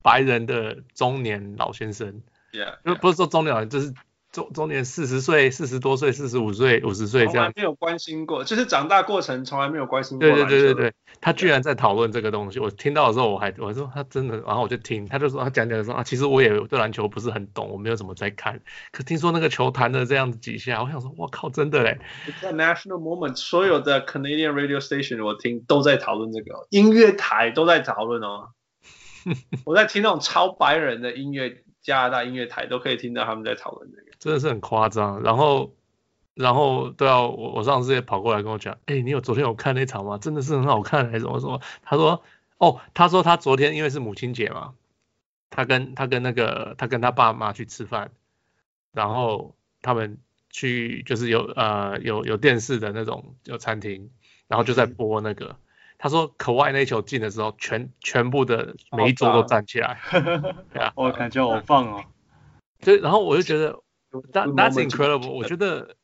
[0.00, 2.22] 白人的中年老先生
[2.52, 2.98] ，Yeah，, yeah.
[2.98, 3.92] 不是说中年老人，就是。
[4.32, 10.26] 中中年四十岁、四十多岁、四十五岁、五十岁这样，没有关心过，就是长大过程从来没有关心过。
[10.26, 18.58] 对对对对对，他居然在讨论这个东西，我听到的时候我还我说他真的，然后我就听，他就说他讲讲说啊，其实我也对篮球不是很懂，我没有怎么在看，
[18.90, 21.98] 可听说那个球弹了这样子几下，我想说我靠，真的嘞。
[22.40, 28.48] 在 National Moment 所有的 Canadian Radio Station 我听都在讨论这个，音乐台都在讨论哦。
[29.66, 31.62] 我在听那种超白人的音乐。
[31.82, 35.20] 加拿大音乐台都可以听到他们在讨论这个，真的是很夸张。
[35.24, 35.74] 然后，
[36.34, 40.16] 然后对啊，我我上次也跑过来跟我讲，哎，你有昨天有看那场吗？
[40.18, 41.60] 真的是很好看还是什么什么？
[41.82, 42.22] 他说，
[42.58, 44.74] 哦，他说他昨天因为是母亲节嘛，
[45.50, 48.12] 他跟他跟那个他跟他爸妈去吃饭，
[48.92, 50.18] 然后他们
[50.50, 54.08] 去就是有呃有有电视的那种有餐厅，
[54.46, 55.46] 然后就在播那个。
[55.46, 55.56] 嗯
[56.02, 60.00] 他说：“可外那球进的时候，全全部的每一桌都站起来，
[60.96, 62.04] 我感觉好棒哦。
[62.80, 63.78] 对，然后我就觉得
[64.32, 65.30] ，That that's incredible。
[65.30, 65.96] 我觉得，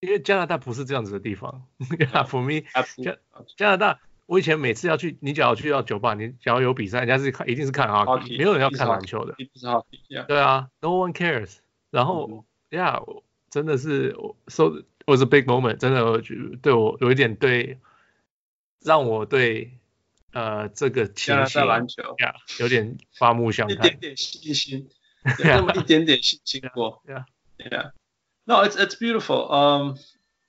[0.00, 1.66] 因为加拿大不是这样子的地方。
[2.28, 2.66] For me，
[3.02, 3.16] 加
[3.56, 9.34] 加拿大，我以前每次要去，你只要去到酒吧，你只要有比赛，人家是看，一定是看 hockey，没有人要看篮球的。
[10.26, 11.58] 对啊，No one cares。
[11.90, 14.16] 然后，Yeah，真的是
[14.48, 15.76] ，So was a big moment。
[15.76, 16.22] 真的，
[16.60, 17.78] 对我有一点对。”
[18.80, 19.72] 让我对
[20.32, 24.88] 呃这个情形篮球呀有点刮目相看，一点点信心。
[25.38, 27.02] 有那么一点点信心过。
[27.06, 27.24] Yeah,
[27.58, 27.92] yeah.
[28.44, 29.48] No, it's it's beautiful.
[29.48, 29.98] Um,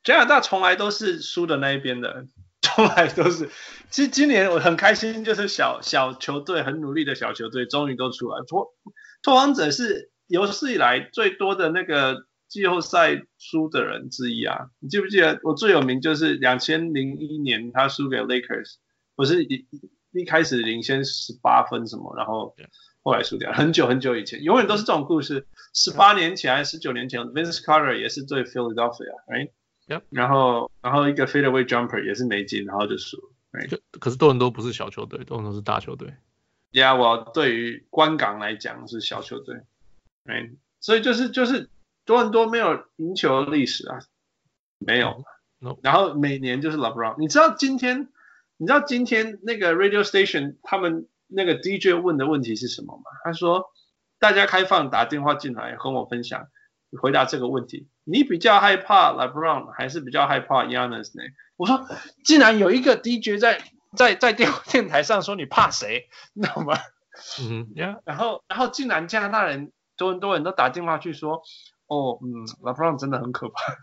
[0.04, 2.26] 加拿大从来都是输的那一边的，
[2.62, 3.50] 从来都是。
[3.90, 8.38] 其实今年我很开心，就是小小球队很努力的小球队终于都出来。
[8.48, 8.74] 拓
[9.22, 14.70] 拓荒者是有史以来最多的那个季后赛输的人之一啊！
[14.80, 18.76] 你记不记得我最有名就是两千零一年他输给 Lakers，
[19.16, 19.68] 我是一
[20.12, 22.56] 一开始领先十八分什么，然后
[23.04, 23.52] 后来输掉。
[23.54, 25.48] 很久很久以前，永远都是这种故事。
[25.74, 30.02] 十八年前还是十九年前，Vince Carter 也是对 Philadelphia，right？Yep.
[30.10, 33.18] 然后，然后一个 fadeaway jumper 也是没进，然后就输。
[33.68, 36.14] 就可是多伦多不是小球队，多伦多是大球队。
[36.72, 39.62] Yeah，我对于观港来讲是小球队。
[40.26, 40.58] Right？
[40.80, 41.70] 所以就是就是
[42.06, 44.00] 多伦多没有赢球的历史啊，
[44.78, 45.24] 没有。
[45.58, 45.78] No.
[45.82, 47.16] 然后每年就是 LeBron。
[47.20, 48.10] 你知道今天，
[48.58, 53.04] 你知道今天那个 radio station 他们那个 DJ 问的问题是什么嘛？
[53.24, 53.66] 他说
[54.20, 56.48] 大家开放打电话进来和我分享。
[57.00, 61.24] 回答这个问题，你比较害怕 LeBron 还是比较害怕 Giannis 呢？
[61.56, 61.86] 我说，
[62.26, 63.62] 竟然有一个 DJ 在
[63.96, 66.74] 在在电电台上说你怕谁，你知道吗？
[67.40, 67.68] 嗯。
[68.06, 71.44] 然后然后竟然加拿大人多很多人都打电话去说，
[71.86, 73.78] 哦，嗯，LeBron 真的很可怕。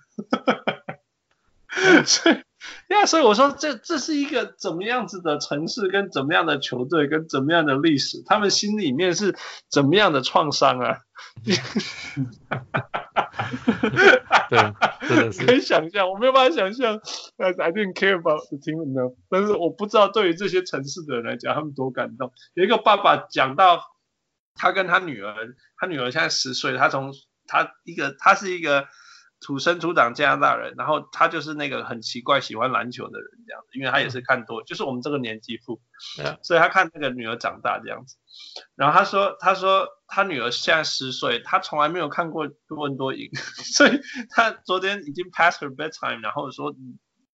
[2.04, 2.42] 所以
[2.88, 9.36] 呀，所以我说这这是一个怎么样子的城市，跟怎么样的球队，跟怎么样的历史，他们心里面是
[9.70, 10.98] 怎么样的创伤啊？
[14.48, 14.58] 对，
[15.06, 16.98] 真的是可以想象，我没有办法想象。
[17.36, 22.32] I didn't care about the team enough，但是我不知道对于这些城市的人来讲，他们多感动。
[22.54, 23.82] 有一个爸爸讲到，
[24.54, 25.34] 他跟他女儿，
[25.76, 27.12] 他女儿现在十岁，他从
[27.46, 28.86] 他一个，他是一个。
[29.46, 35.80] 土生土长加拿大人，然后他就是那个很奇怪喜欢篮球的人这样子，因为他也是看多，就是我们这个年纪父.
[36.42, 38.16] 所以他看那个女儿长大这样子。
[38.74, 43.30] 然后他说，他说他女儿现在十岁，他从来没有看过多伦多赢，
[43.62, 46.74] 所以他昨天已经 past her bedtime，然后说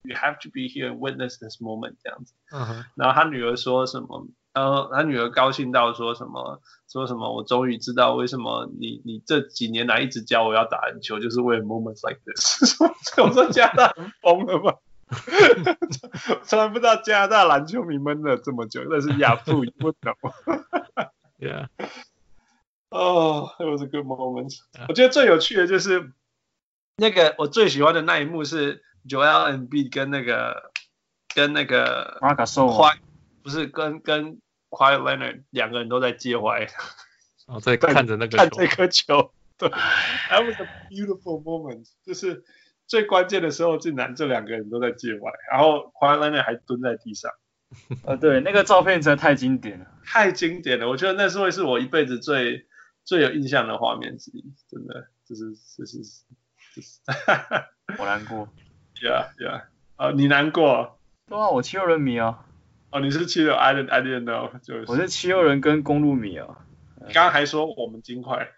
[0.02, 2.34] you have to be here and witness this moment 这样子。
[2.50, 2.84] Uh.
[2.96, 4.26] 然后他女儿说什么？
[4.52, 6.60] 然后他女儿高兴到说什么？
[6.90, 7.32] 说什么？
[7.32, 12.80] 我终于知道为什么你你这几年来一直教我要打篮球，就是为了 moments like this。
[13.22, 14.76] 我说加拿大很疯了吧？
[16.44, 20.14] 从来不知道加拿大篮球迷闷了这么久，但是亚父不懂。
[21.38, 21.68] Yeah.
[22.90, 24.52] Oh, it was a good moment.
[24.72, 24.86] Yeah.
[24.88, 26.12] 我觉得最有趣的就是
[26.96, 30.70] 那个我最喜欢的那一幕是 Joel Embiid 跟那个
[31.34, 32.18] 跟那个
[33.50, 34.40] 是跟跟
[34.70, 36.68] Quiet Leonard 两个人都在介怀，然
[37.48, 39.68] 后、哦、在看着那个看这颗球，对，
[40.30, 42.44] That was a beautiful moment，就是
[42.86, 47.32] 最关键的时候，竟然这两个人都在介怀，然后 Quiet Leonard 还蹲在地上，
[48.04, 52.66] 呃， 对，那个照片真的太经典了，太经典了，我觉得那是会是我一辈子最
[53.04, 55.98] 最有印象的画面之一，真的，就是就是
[56.76, 57.00] 就是，
[57.98, 58.48] 我难过
[59.02, 59.62] ，Yeah Yeah，
[59.96, 60.96] 啊，你难过？
[61.26, 62.46] 对啊，我七六人迷啊。
[62.90, 66.48] 哦，你是七六，I didn't I didn't know，就是我是七六人跟公路迷啊。
[67.06, 68.48] 你刚刚还说我们金块，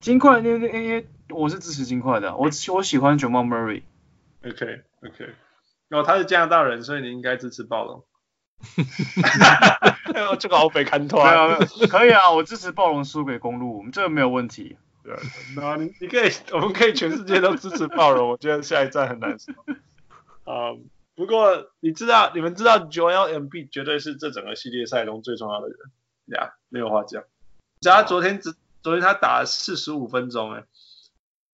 [0.00, 3.82] 金块那那因为我是支持金块的，我我喜欢 Jamal Murray。
[4.44, 5.34] OK OK，
[5.88, 8.04] 然后他是加拿大人，所以你应该支持暴龙。
[10.40, 11.58] 这个好被看透啊！
[11.90, 14.78] 可以啊，我支持暴龙输给公鹿，这个没有问题。
[15.04, 15.14] 对，
[15.54, 19.52] 那你你可以，我们可以全世界都支持暴龙，我觉得下一站很难受。
[20.46, 20.88] 嗯。
[21.18, 25.76] 不过你知道，你们知道 Joel Embiid 绝对是这整个系列赛中最重要的人
[26.26, 27.24] 呀没有话讲。
[27.80, 28.54] 只要他昨天只
[28.84, 30.64] 昨天他打了四十五分钟哎，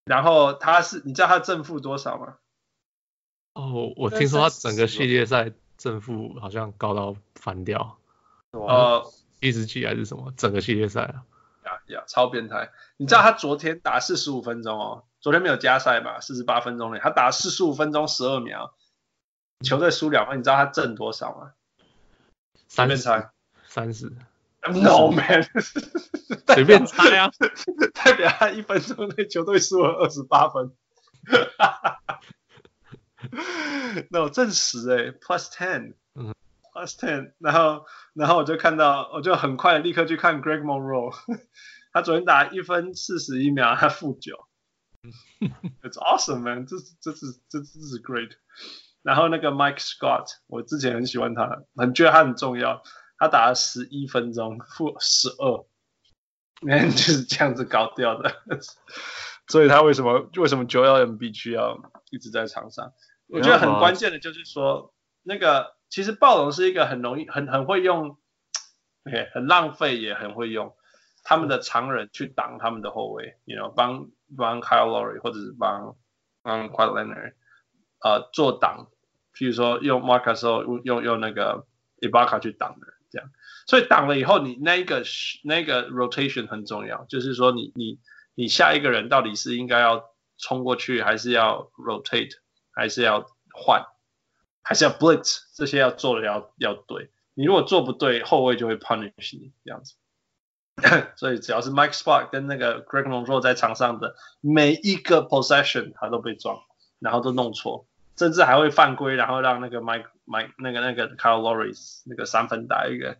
[0.05, 2.35] 然后他是你知道他正负多少吗？
[3.55, 7.97] 哦，我听说他整个系列赛正负好像高到翻掉，
[8.51, 10.31] 呃，一直几还是什么？
[10.37, 11.25] 整个系列赛啊，
[11.65, 12.69] 呀呀，超变态！
[12.97, 18.75] 你知道他昨天打四十五分钟哦，昨天没有加赛嘛，四十八分钟内他打四十五分钟十二秒。
[19.63, 21.51] 球队输两分，你知道他挣多少吗？
[22.67, 23.29] 随便猜，
[23.67, 24.11] 三十。
[24.67, 25.47] No man，
[26.47, 27.31] 随便猜啊，
[27.93, 30.71] 代表他一分钟内球队输了二十八分。
[34.09, 36.33] No，正十哎，plus ten，嗯
[36.73, 37.33] ，plus ten。
[37.39, 41.13] 然后，然后我就看到，我就很快立刻去看 Greg Monroe，
[41.91, 44.47] 他昨天打一分四十一秒，他负九。
[45.81, 46.65] It's awesome, man！
[46.65, 48.31] 这是，这是，这，这是 great。
[49.05, 52.81] 然后那个 Mike Scott，我之前很喜欢他，很觉得他很重要。
[53.19, 55.65] 他打了十一分钟，负十二，
[56.67, 58.31] 嗯， 就是这样子搞掉的。
[59.47, 61.77] 所以他为什么为什么 Joel Embiid 需要
[62.09, 62.93] 一直在场上？
[63.27, 64.91] 我觉得很关键的就是说，
[65.21, 68.17] 那个其实暴龙是一个很容易、很很会用，
[69.33, 70.75] 很浪费也很会用。
[71.23, 75.95] 他们的长人去挡他们的后卫，you know，帮帮 Kyle Lowry 或者是帮
[76.43, 77.33] 帮 Kawhi Leonard
[77.99, 78.91] 呃做挡，
[79.35, 81.65] 譬如说用 Mark 的时候用用那个
[81.99, 83.29] Ibaka 去挡的这样，
[83.67, 85.03] 所以挡了以后，你那一个
[85.43, 87.99] 那个 rotation 很重要，就是说你你
[88.33, 92.31] 你下一个人到底是应该要冲过去，还是要 rotate，
[92.71, 93.85] 还是要换，
[94.63, 99.95] 还是要 blitz，这些要做的要要对，你如果做不对，后卫就会 punish 你这样子。
[101.15, 106.59] 所以只要是 Mike Spock 跟那个 Greg Monroe 在场上的每一个 possession，他都被撞，
[106.99, 107.87] 然后都弄错，
[108.17, 111.73] 甚至还会犯规，然后让那个 Mike Mike 那个那个 Kyle Lowry
[112.05, 113.17] 那个三分打一个。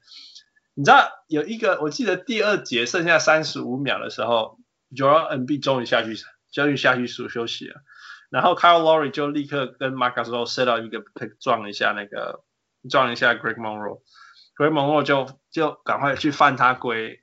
[0.74, 4.60] 你知道有一个，我记得第二节剩下三十五秒的时候
[4.92, 6.16] ，Joel Embiid 终于下去，
[6.52, 7.82] 终于下去数休息了，
[8.30, 11.04] 然后 Kyle Lowry 就立刻跟 Marc u s o set 到一个
[11.40, 12.44] 撞一下那个
[12.90, 17.22] 撞一下 Greg Monroe，Greg Monroe 就就赶快去犯他规。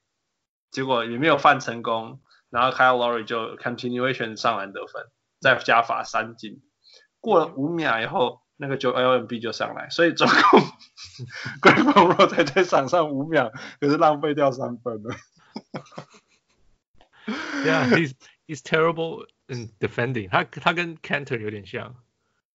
[0.70, 5.04] 结果也没有犯成功，然后 Kyle Lowry 就 continuation 上篮得分，
[5.38, 6.62] 再加罚三进。
[7.22, 10.60] 过了五秒以后，那个 Joel Embiid 就上来，所以总共
[11.62, 13.50] Greg Monroe 才在场上五秒，
[13.80, 15.14] 可是浪费掉三分了。
[17.64, 18.14] Yeah, he's
[18.48, 20.28] he's terrible in defending.
[20.28, 21.94] 他他跟 Cantor 有点像。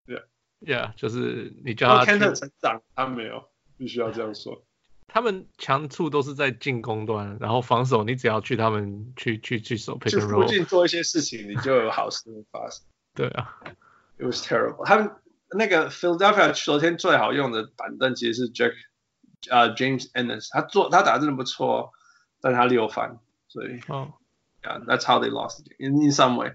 [0.05, 0.24] Yeah,
[0.59, 3.47] yeah，就是你叫他 Cantor 成长，他没有，
[3.78, 4.65] 必须要这样说。
[5.07, 12.84] 他们强处都是在进攻端，然后防守你只要去他们去去去守 pick and roll，附近做一些事情，你就有好事发生。
[13.13, 13.57] 对啊
[14.18, 14.84] ，It was terrible。
[14.84, 15.11] 他们
[15.50, 18.74] 那个 Philadelphia 昨天最好用的板凳其实是 Jack
[19.50, 21.92] 啊、uh, James Ennis，他做他打得真的不错，
[22.40, 24.14] 但他六犯，所以哦、
[24.62, 26.55] oh.，Yeah，that's how they lost in in some way。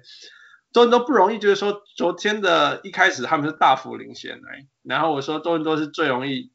[0.72, 6.52] 多伦多不容易，就是说昨天的一开始他们是大幅领先来，然后我说多伦多是最容易。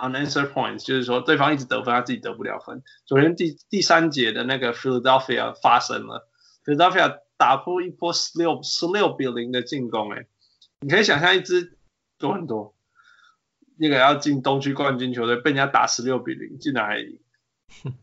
[0.00, 2.84] unanswered points 就是说对方一直得分，他自己得不了分。
[3.04, 6.28] 昨天第第三节的那个 Philadelphia 发生了，
[6.64, 10.26] Philadelphia 打破一波十六十六比零的进攻，哎，
[10.80, 11.76] 你可以想象一支
[12.18, 12.74] 多很多，
[13.76, 17.18] 那个要进东区冠军球队被人家打十六比零，竟然还赢。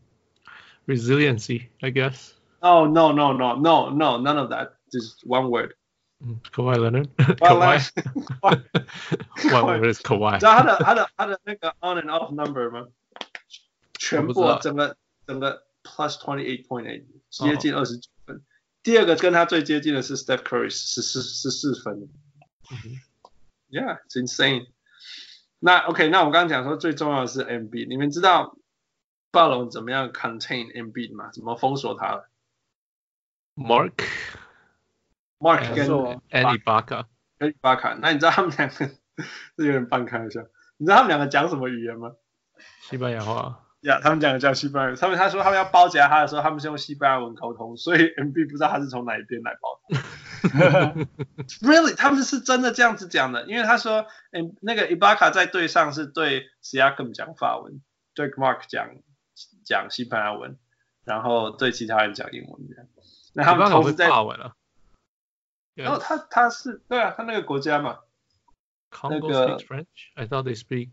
[0.86, 2.32] Resiliency, I guess.
[2.60, 4.72] Oh no no no no no none of that.
[4.90, 5.74] Just one word.
[6.52, 7.90] Kawhi Leonard, Kawhi,
[9.36, 10.38] Kawhi, what is Kawhi？
[10.38, 12.88] 知道他的他的他的那个 on and off number 吗？
[13.98, 14.96] 全部整个
[15.26, 18.19] 整个 plus twenty eight point eight，接近二十九分。
[18.19, 18.19] Oh.
[18.83, 21.95] 第二个跟他最接近的是 Steph Curry，十四十四分。
[21.97, 22.09] Mm
[22.69, 22.99] -hmm.
[23.69, 24.67] Yeah, it's insane。
[25.59, 28.57] 那 OK，那我刚刚讲说最重要的是 MB，你们知道
[29.31, 31.29] 暴龙怎么样 contain MB 吗？
[31.31, 32.25] 怎么封锁他
[33.55, 34.03] ？Mark。
[35.37, 35.87] Mark 跟
[36.29, 38.75] Anibaca，Anibaca，那你知道他们两个
[39.57, 40.41] 是有点半开玩笑，
[40.77, 42.13] 你知道他们两个讲什么语言吗？
[42.89, 43.67] 西班牙话。
[43.81, 44.95] 呀、yeah，他们讲的叫西班牙语。
[44.95, 50.01] 他们他说他们要包夹他的时候，他们是用西班牙文沟通，所以 MB 不知道他是从哪一边来包他。
[51.67, 57.81] Really，他们是真的这样子讲的，因为他说，嗯，那个 Ibaka 在队上是对 Siakam 讲法文，
[58.13, 58.89] 对 Mark 讲
[59.65, 60.57] 讲西班牙文，
[61.03, 62.87] 然后对其他人讲英文这样。
[63.33, 64.55] 那他们同时在法文啊。
[65.73, 67.99] 然后他他是对啊，他那个国家嘛
[68.91, 70.89] ，Congo、那个 speaks French，I thought they speak，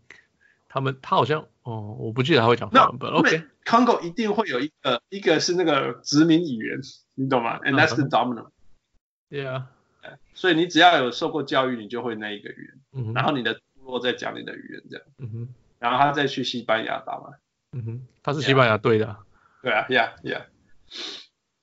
[0.69, 6.79] 他们他好像哦，我不记得他会讲法文，but OK，Congo 一定会有一个一个是那个殖民语言，
[7.15, 9.63] 你懂吗？And that's the dominant，yeah，
[10.33, 15.47] 所以你只要有受过教育，你就会那一个语言，然后你的部落在讲你的语言这样，嗯哼，
[15.79, 17.33] 然后他再去西班牙打嘛，
[17.73, 19.17] 嗯哼，他是西班牙队的，
[19.61, 20.43] 对啊，yeah yeah，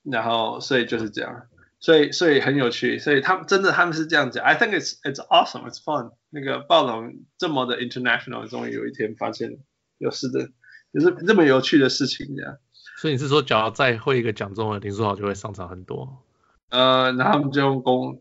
[0.03, 1.47] 然后所以就是这样。
[1.79, 4.43] 所以，所以很有趣，所以他们真的他们是这样讲。
[4.43, 6.11] I think it's it's awesome, it's fun。
[6.37, 9.57] 那个暴龙这么的 international，终于有一天发现
[9.97, 10.51] 有是的，
[10.93, 12.59] 就是这么有趣的事情这样。
[12.99, 16.23] 所以你是说，只要再会一个讲中文，林书豪就会上场很多？
[16.69, 18.19] 呃，然后他们就用公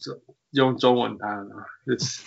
[0.52, 2.24] 用中文打了，就是。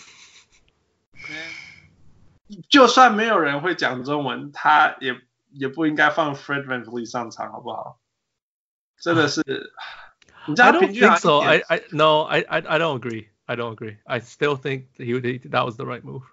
[2.68, 5.16] 就算没有人会讲中文，他也
[5.52, 7.98] 也不应该放 Fred VanVleet 上场，好不好？
[9.00, 9.42] 真的是。
[10.48, 11.40] I don't think so.
[11.40, 12.22] I I no.
[12.22, 13.28] I I I don't agree.
[13.47, 13.97] I don't agree.
[14.07, 16.23] I still think he, he that was the right move.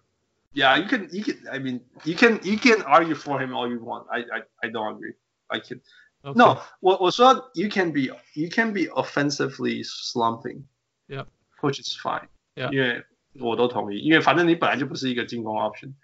[0.52, 1.36] Yeah, you can you can.
[1.50, 4.06] I mean, you can you can argue for him all you want.
[4.10, 5.14] I I I don't agree.
[5.48, 5.80] I can.
[6.24, 6.38] Okay.
[6.38, 10.64] No, 我我说 you can be you can be offensively slumping.
[11.08, 11.24] Yeah,
[11.60, 12.28] which is fine.
[12.56, 12.70] Yeah.
[12.72, 13.04] 因为
[13.38, 15.94] 我都同意，因为反正你本来就不是一个进攻 option.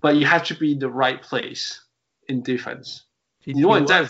[0.00, 1.78] But you have to be the right place
[2.26, 3.02] in defense.
[3.44, 4.08] 如果你在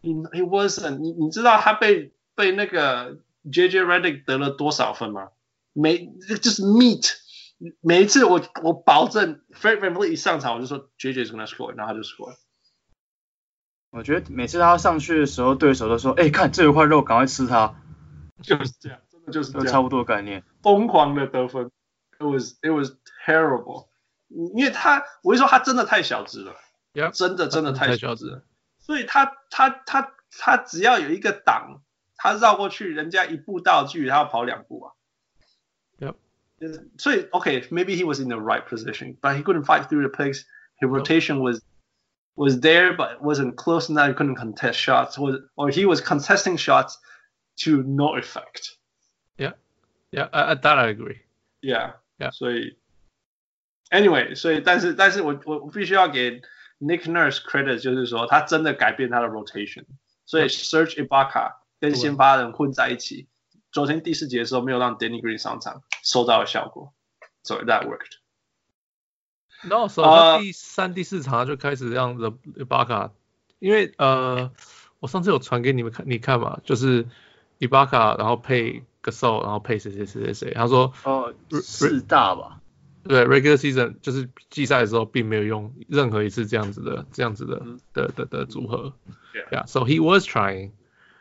[0.00, 5.29] He wasn't，你你知道他被被那个 JJ Redick 得了多少分吗？
[5.73, 6.05] 每
[6.41, 7.11] 就是 meet，
[7.81, 12.35] 每一次我我保证 Fred VanVleet 一上场我就说 JJ is gonna score，然后他就 score。
[13.91, 17.75] 我觉得每次他上去的时候，对手都说：“哎、欸，看这有块肉，赶快吃它。”
[18.41, 20.43] 就是这样，真的就是这样，差不多概念。
[20.63, 21.69] 疯狂的得分
[22.17, 23.89] ，it was it was terrible。
[24.29, 26.55] 因为他，我跟你说，他真的太小只了
[26.93, 28.43] ，yeah, 真的真的太小只了。
[28.79, 31.82] 所以他他他他，他只要有一个挡，
[32.22, 34.92] 他绕过去，人家一步到距离，他要跑两步啊。
[36.00, 36.14] Yep.
[36.98, 40.44] 所以，OK，maybe、okay, he was in the right position，but he couldn't fight through the place.
[40.80, 41.62] His rotation was
[42.34, 44.08] was there, but wasn't close enough.
[44.08, 46.98] He couldn't contest shots, was or he was contesting shots
[47.64, 48.76] to no effect.
[49.36, 49.54] Yeah,
[50.12, 51.20] yeah, I, that I agree.
[51.60, 52.30] Yeah, yeah.
[52.30, 52.76] 所以，
[53.90, 56.40] anyway，所以但是但是我我我必须要给
[56.80, 59.84] Nick Nurse credit，就是说他真的改变他的 rotation。
[60.26, 63.27] 所以 Serge Ibaka 跟先发人混在一起，
[63.69, 66.93] 昨天第四节的时候没有让 Danny Green 上场，收到了效果。
[67.43, 68.19] So that worked.
[69.63, 73.11] 那时候第三、uh, 第四场就开始让 The Ibaka，
[73.59, 74.53] 因为呃，
[75.01, 77.05] 我上次有传给你们看，你看嘛，就是
[77.59, 82.61] Ibaka，然后配 Gasol，然后配谁谁谁谁谁，他说哦四大吧，
[83.03, 88.93] 对，Regular Season 就是季赛的时候并没有用任何一次这样子的这样子的、嗯、的的的组合
[89.51, 90.25] ，Yeah，so he was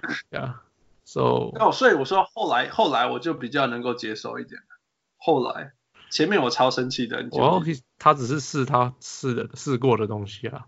[0.02, 4.60] trying，Yeah，so 那我，所以我说后来后来我就比较能够接受一点，
[5.16, 5.72] 后来。
[6.10, 7.62] 前面我超生气的，哦，
[7.98, 10.66] 他只是试他试的试过的东西啊。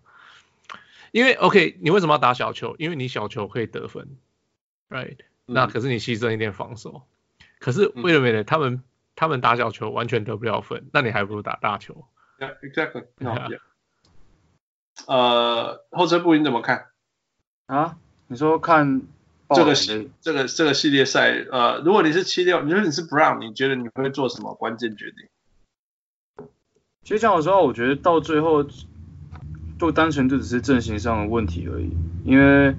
[1.12, 2.76] 因为 OK，你为什么要打小球？
[2.78, 4.16] 因为你小球可以得分
[4.88, 7.02] ，right？、嗯、那可是你牺牲一点防守。
[7.58, 8.42] 可是为了没呢？
[8.42, 8.82] 他们
[9.14, 12.06] 他们打小球完全得不了分，那你还不如打大球。
[12.38, 13.04] Yeah, exactly.
[13.18, 13.60] No, yeah.
[15.06, 16.86] 呃，后撤步你怎么看？
[17.66, 17.98] 啊？
[18.28, 19.02] 你说看
[19.54, 21.44] 这个系这个这个系列赛？
[21.50, 26.48] 呃，如果你是七六，你说你是 Brown，你觉得你会做什么关键决定？
[27.02, 28.64] 其实讲老实话，我觉得到最后，
[29.78, 31.90] 就单纯就只是阵型上的问题而已。
[32.24, 32.74] 因为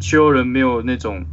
[0.00, 1.24] 七人没有那种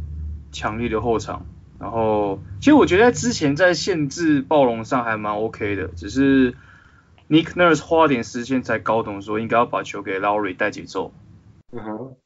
[0.50, 1.44] 强力的后场，
[1.78, 6.54] 然后其实我觉得在之前在限制暴龙上还蛮 OK 的，只是
[7.28, 11.12] Nick Nurse 花点时间才搞懂说应该要把球给 Lowry 带节奏。
[11.72, 12.16] 嗯哼。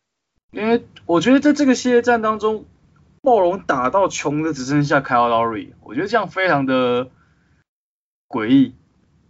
[0.56, 2.64] 因为我觉得在这个系列战当中，
[3.20, 7.10] 暴龙打到穷的只剩下 Kyle Lowry，我觉得这样非常的
[8.26, 8.74] 诡异。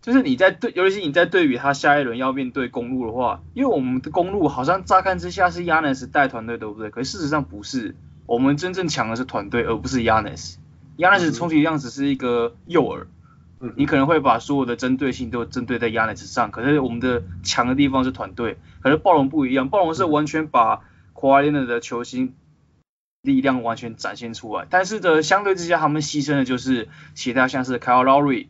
[0.02, 6.90] 就是你在对，尤其是你在对比他下一轮要面对公路的话，因为我们的公路好像乍看之下是 Giannis 带团队，对不对？
[6.90, 7.96] 可是事实上不是，
[8.26, 10.58] 我们真正强的是团队，而不是 Giannis。
[10.96, 13.06] Giannis 充其量只是一个诱饵，
[13.74, 18.58] 你可能会把所有的针对性都针对在 Giannis 上，可是我们的强的地方是团队。
[18.80, 20.84] 可是暴龙不一样，暴龙是完全把
[21.16, 22.34] Kawhi Leonard 的球星
[23.22, 28.48] 力量完全展现出来，但是的相对之下，他们牺牲的就是其他像是 Kyle Lowry。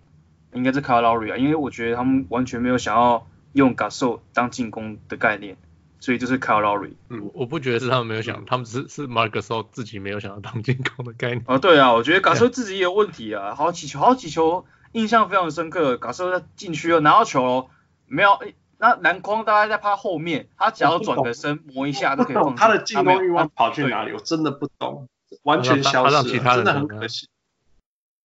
[0.53, 5.59] 应该是 Kyle Lowry 啊，因为我觉得他们完全没有想要用 Gasol 当进攻的概念，
[6.01, 6.93] 所以就是 Kyle Lowry。
[7.11, 11.45] 嗯，我不觉得是他们没有想，嗯、他们只是是 Marc Gasol 自己没有想要当进攻的概念。
[11.47, 17.69] 啊，对啊，我觉得 Gasol 自己也有问题啊，好几球，好几球印象非常深刻，Gasol 在禁区哦，拿到球
[18.07, 18.39] 没有，
[18.79, 22.55] 那篮筐大概在他后面，他只要转个身磨一下都可以放。
[22.55, 24.13] 他的进攻欲望跑去哪里？
[24.13, 25.09] 我真的不懂，
[25.43, 27.29] 完全消失了，真的很可惜。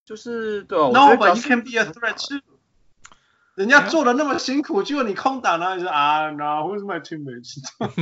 [0.06, 2.42] 就是对啊，No, but you can be a threat too。
[3.56, 7.46] 人家做的那么辛苦，结果你空打，然后你说啊，No，who's my teammate？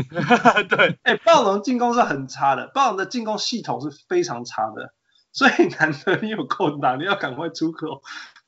[0.70, 4.94] 对，哎，暴龙进攻是很差的，暴龙的进攻系统是非常差的，
[5.34, 8.02] 所以难得你有空打，你要赶快出口，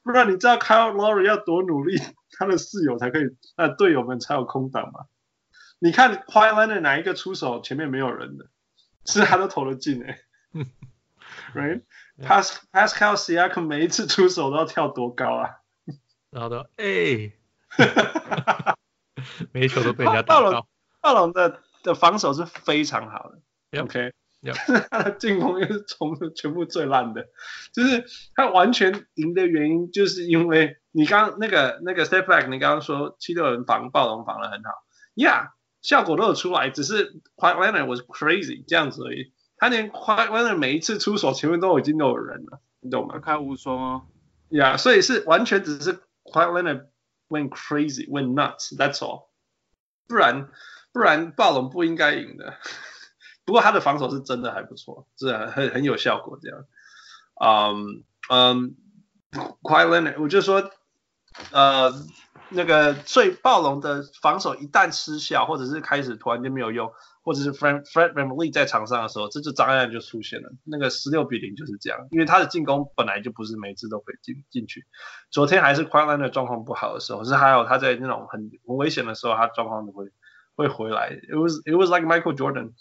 [0.04, 2.00] 不然你知道 Kyle Lowry 要多努力，
[2.32, 5.06] 他的室友才可以，那队友们才有空档嘛。
[5.80, 8.46] 你看 Kawhi Leonard 哪一个出手前面没有人的，
[9.06, 10.20] 是他都投得进 哎
[11.56, 15.58] ，Right？Pas Pascal Siakam 每一次出手都要跳多高啊？
[16.30, 17.34] 然后都哎，
[19.52, 20.68] 每一球都被人家打到。
[21.02, 23.42] 暴龙的的防守是非常好的
[24.90, 27.28] 他的进攻又是从全部最烂的，
[27.74, 34.72] 就是他完全赢的原因，就是因为你刚那个那个 step back，你刚刚说七六人防暴龙防的很好
[35.16, 35.50] ，Yeah，
[35.82, 39.34] 效果都有出来，只是 Kawhi Leonard was crazy 这样子而已。
[39.58, 43.20] 他连快完了每一次出手前面都已经都有人了，你懂吗？
[43.20, 44.02] 开无双哦，
[44.50, 46.88] 呀，yeah, 所以是完全只是 Kawhi Leonard
[47.30, 49.28] went crazy, went nuts, that's all。
[50.08, 50.50] 不然
[50.92, 52.56] 不然暴龙不应该赢的。
[53.46, 56.66] 不过他的防守是真的还不错，是很很有效果这样。
[57.44, 58.76] 嗯嗯
[59.62, 60.72] ，Kawhi Leonard 我就说，
[61.52, 61.94] 呃，
[62.50, 66.92] 那个最暴龙的防守一旦失效，或者是开始突然间没有用。
[67.24, 70.50] 或者是 Fred Fred VanVleet 在场上的时候，这就障碍就出现了。
[70.64, 74.84] 那个十六比零就是这样，因为他的进攻本来就不是每次都可以进进去。
[75.30, 80.06] 昨天还是 Kawhi Leonard 的状况不好的时候，是还有他在那种很很危险的时候，他状况都会
[80.56, 81.12] 会回来。
[81.12, 82.74] It was it was like Michael Jordan。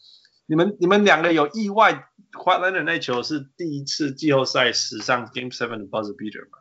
[0.51, 6.59] 你们你们两个有意外，Kawhi Leonard 那球是第一次季后赛史上 Game Seven 的 buzzer beater 吗？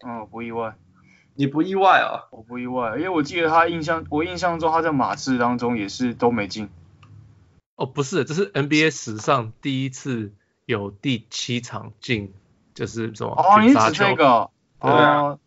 [0.00, 0.76] 哦，不意外。
[1.34, 2.28] 你不意外啊？
[2.30, 6.68] 我不意外，因为我记得他印象，我印象中他在马刺当中也是都没进。
[7.76, 10.34] 哦，不是，这是 NBA 史上第一次
[10.66, 12.34] 有第七场进，
[12.74, 13.30] 就是什么？
[13.32, 14.50] 哦，你指这个？
[14.78, 15.38] 对啊。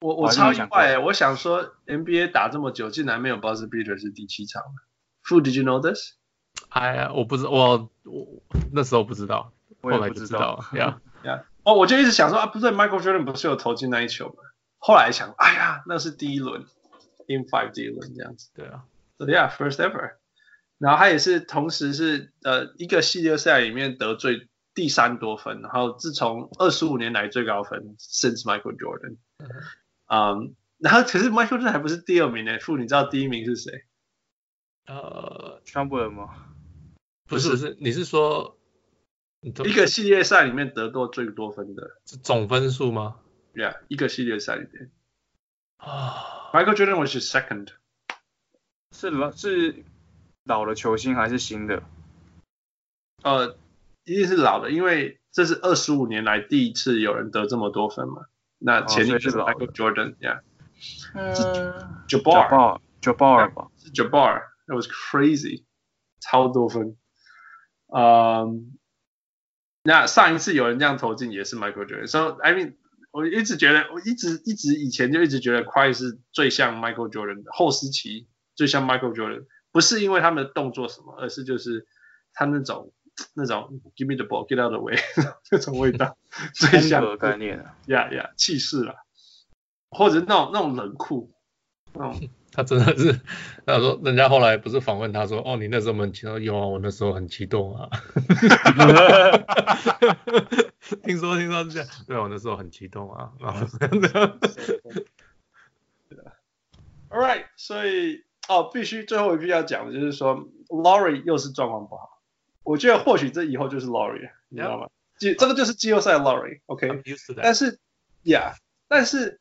[0.00, 4.60] 我我超意外，我想说 NBA 打这么久，竟然没有 buzzer beater 是第七场。
[5.24, 6.12] Fu, did you know this？
[6.68, 10.68] 哎呀，我不知道，我我那时候不知道，后来就知道了。
[10.78, 14.34] 呀呀，哦，我就一直想说啊，不是 Michael Jordan 不是有投进那一球吗？
[14.78, 16.66] 后来想，哎呀，那是第一轮
[17.26, 18.50] ，In Five 第一轮这样子。
[18.54, 18.84] 对啊。
[19.18, 20.16] So yeah, first ever。
[20.78, 29.16] 然后他也是同时是呃一个系列赛里面得最第三多分，然后自从二十五年来最高分，since Michael Jordan。
[30.06, 33.84] 嗯，然后可是 Michael Jordan 还不是第二名呢，Fu，你知道第一名是谁？
[34.86, 36.34] 呃，川普尔吗？
[37.26, 38.58] 不是，不是，你是说
[39.40, 43.16] 一个系列赛里面得过最多分的总分数吗
[43.54, 44.90] ？Yeah，一个系列赛里面。
[45.78, 47.68] 啊，Michael Jordan was second。
[48.94, 49.84] 是老是
[50.44, 51.82] 老的球星还是新的？
[53.22, 53.56] 呃，
[54.04, 58.26] 一定是老的，因为这是二十五年来第一次有人得这么多分嘛。
[58.58, 60.40] 那前一次是 Michael Jordan，Yeah。
[61.14, 61.34] 嗯
[62.06, 64.42] ，Jabbar，Jabbar 吧，是 Jabbar。
[64.66, 65.64] That was crazy，
[66.20, 66.96] 超多分。
[67.94, 68.78] 嗯、um,，
[69.82, 72.06] 那上一次有人这样投进也是 Michael Jordan。
[72.06, 72.76] So I mean，
[73.10, 78.28] 我一直觉得，我一直一直以前就一直觉得 Kawhi 是最像 Michael Jordan 的后时期。
[78.56, 81.88] 最像 Michael Jordan，不是因为他们的动作什么，而是就是
[82.32, 82.92] 他那种
[83.34, 84.96] 那种 Give me the ball, get out of the way
[85.50, 86.16] 那种味道，
[86.54, 88.94] 最像的概念啊，呀呀，气势了，
[89.90, 91.34] 或者那种那种冷酷，
[91.94, 92.20] 那种
[92.54, 93.20] 他真的是，
[93.66, 97.90] 他说人家后来不是访问他说，哦，你那时候很激动，有啊，我那时候很激动啊，
[101.02, 104.08] 听说听说是这样，对，我那时候很激动啊，然后真的
[107.10, 108.24] ，All right，所以。
[108.46, 112.20] 哦，必须最后一句要讲的就是说，Laurie 又是状况不好。
[112.62, 114.86] 我觉得或许这以后就是 Laurie，你知道吗？
[115.18, 115.38] 季 Yeah.
[115.38, 117.40] 这个就是季后赛 Laurie，OK？、Okay?
[117.42, 117.78] 但是
[118.22, 118.52] ，Yeah，
[118.86, 119.40] 但是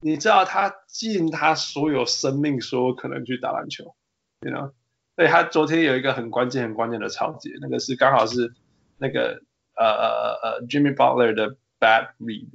[0.00, 3.94] 你知道他尽他所有生命所有可能去打篮球，
[4.40, 4.72] 你知道？
[5.16, 8.54] 所以他昨天有一个很关键、很关键的抄截，那个是刚好是
[8.98, 9.42] 那个
[9.76, 12.48] 呃呃呃 Jimmy Butler 的 bad read。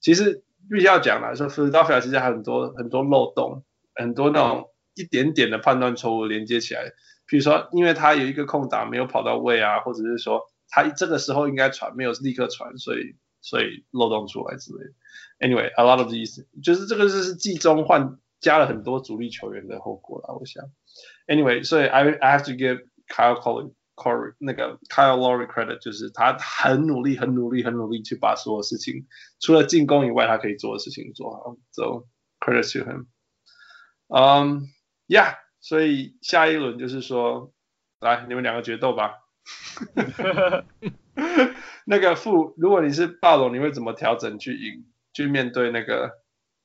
[0.00, 4.68] 其实必须要讲啦，说 Philadelphia 其实还很多很多漏洞，很多那种。
[4.94, 6.82] 一点点的判断错误连接起来，
[7.26, 14.90] 比如说，因为他有一个空档没有跑到位啊，或者是说他这个时候应该传没有立刻传，所以所以漏洞出来之类的。
[15.40, 20.62] Anyway，a lot of these 就是这个就是季中换加了很多主力球员的后果了，我想。
[21.26, 29.06] Anyway，所以 I I have to give Kyle Lowry Corey 那个 Kyle Lowry credit，就是他很努力、很努力、很努力去把所有事情
[29.40, 31.56] 除了进攻以外他可以做的事情做好。
[31.72, 32.06] So
[32.38, 33.06] credit to him。
[34.08, 34.68] 嗯。
[35.10, 37.52] 呀，yeah, 所以下一轮就是说，
[37.98, 39.14] 来你们两个决斗吧。
[41.84, 44.84] 那个副，如果你是暴龙，你会怎么调整去赢，
[45.20, 46.18] 去面对那个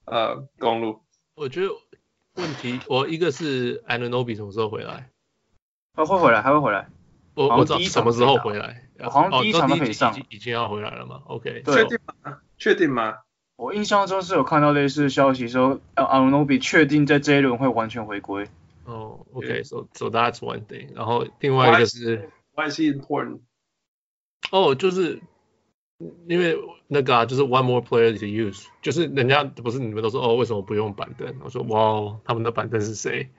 [0.06, 1.02] 呃公路？
[1.36, 1.74] 我觉得
[2.36, 5.10] 问题，我一个是 Anunoby 什么时候回来？
[5.96, 6.88] 哦，会回来，还会回来。
[7.34, 8.88] 我我找什么时候回来？
[9.10, 12.38] 好像第一场都可以上，已经已经要回来了吗？OK，确定吗？
[12.58, 13.16] 确定吗？
[13.58, 18.48] 我印象中是有看到类似消息说，Anunoby 确定在这一轮会完全回归。
[18.86, 20.94] 哦、oh,，OK，so so that's one thing。
[20.96, 23.40] 然后另外一个是，Why is he important？
[24.52, 25.22] 哦，oh, 就是
[26.28, 26.58] 因为
[26.88, 31.36] 那个啊，就是 one more player to use，就是人家不是你们都说哦，为什么不用板凳？
[31.44, 33.30] 我说哇，他们的板凳是谁？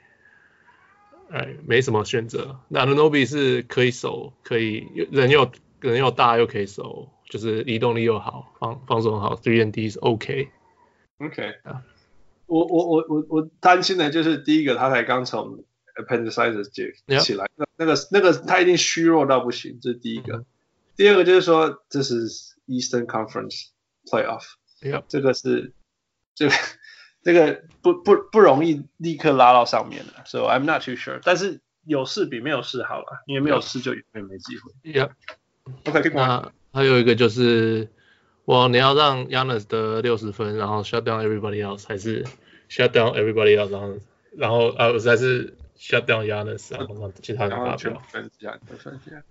[1.30, 2.60] 哎，没什么选择。
[2.68, 5.50] 那 Anunoby 是可以守，可以人又
[5.80, 7.10] 人又大又可以守。
[7.28, 10.48] 就是移动力又好，防防守很好，three and D 是 OK。
[11.18, 11.82] OK 啊，
[12.46, 15.64] 我我我我我担心的就是第一个，他才刚从
[15.96, 20.34] appendicitis 解起来，那.那个那个他一定虚弱到不行，这是第一个。
[20.34, 20.55] Mm hmm.
[20.95, 22.27] 第二个就是说，这是
[22.67, 23.67] Eastern Conference
[24.05, 25.03] Playoff，Yep.
[25.07, 25.73] 这个是
[26.35, 26.55] 这个
[27.23, 31.19] 这个不不不容易立刻拉到上面的，So I'm not too sure。
[31.23, 34.71] 但是有事比没有事好了，因为没有事就永远没机会。
[34.83, 36.51] Yeah。OK，那。
[36.73, 37.89] 还有一个就是，
[38.45, 42.23] 哇，你要让 Giannis 得六十分，然后 shut down everybody else，还是
[42.69, 43.99] shut down everybody else，然后
[44.37, 48.02] 然后呃，还是 shut down Giannis，然后让其他人发表。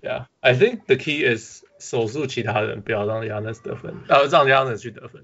[0.01, 5.23] Yeah，I think the key is 守住其他人，不要让 Giannis 得分，呃，让 Giannis 去得分。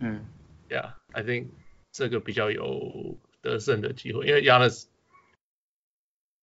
[0.00, 0.26] 嗯
[0.68, 1.48] ，Yeah，I think
[1.90, 4.84] 这个比较有得胜的机会，因为 Giannis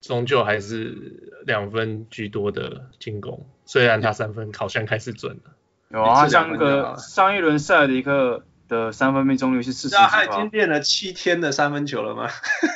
[0.01, 5.55] 终究还是两分居多的进攻，虽然他三分好像开始准了。
[5.89, 9.95] 有啊，他像个上一轮赛迪克的三分命中率是四十。
[9.95, 12.29] 他已经练了七天的三分球了吗？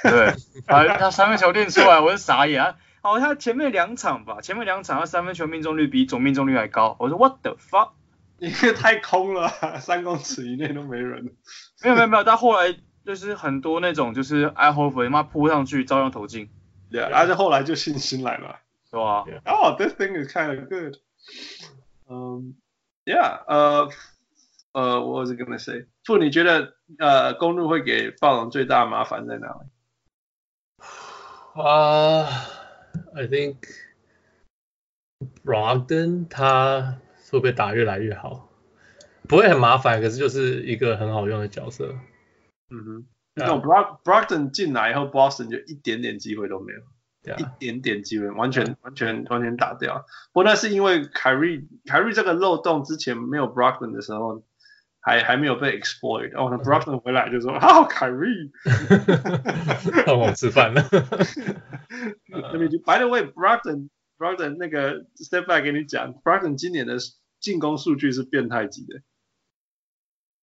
[0.03, 0.34] 对，
[0.66, 2.76] 他他三分球练出来，我是傻眼啊！
[3.02, 6.95] 哦，他前面两场吧，前面两场他三分球命中率比总命中率还高。
[6.99, 7.91] 我说 What the fuck？
[8.40, 9.49] 因为太空了，
[9.80, 11.36] 三公尺以内都没人。
[11.82, 12.76] 没有没有没有，他后来
[13.06, 16.49] 就是很多那种就是爱后卫妈扑上去照样投进。
[16.91, 18.60] 对啊，而且后来就信心来了，
[18.90, 19.26] 是吧？
[19.45, 20.95] 哦，This thing is kind of good。
[22.10, 22.56] 嗯
[23.06, 23.90] ，Yeah，呃
[24.73, 25.85] 呃 was I gonna say？
[26.03, 29.69] 傅，你觉得呃公路会给暴龙最大的麻烦在哪里？
[31.61, 32.23] 啊、
[33.13, 33.57] uh,，I think
[35.43, 36.99] Brogden 他
[37.31, 38.49] 会不会打越来越好？
[39.27, 41.95] 不会很麻烦，可是就是一个很好用的角色。
[42.69, 46.79] 嗯哼，那种 Brog Brogdon 进来以后，Boston 就一点点机会都没有.
[47.37, 50.05] 一点点机会，完全.完全完全打掉。
[50.31, 54.41] 不过那是因为凯瑞凯瑞这个漏洞之前没有 Brogden 的时候，
[55.01, 56.31] 还还没有被 exploit。
[56.35, 58.30] 哦，那 Brogdon 回来就说：“好、oh,，凯瑞，
[60.05, 60.81] 让我吃饭了。
[62.85, 66.97] ”By the way，Brogdon Brogdon 那个 step back 给你讲，Brogdon 今年的
[67.39, 69.01] 进攻数据是变态级的。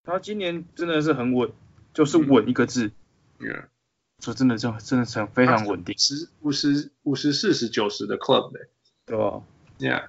[0.05, 1.53] 他今年真的是很稳，
[1.93, 2.93] 就是稳一个字。
[3.39, 3.65] 嗯、yeah.，
[4.25, 5.99] 说真的，真真的是非常稳定。
[5.99, 8.61] 十五十五十四十九十的 club 的，
[9.05, 9.43] 对吧
[9.79, 10.07] ？Yeah，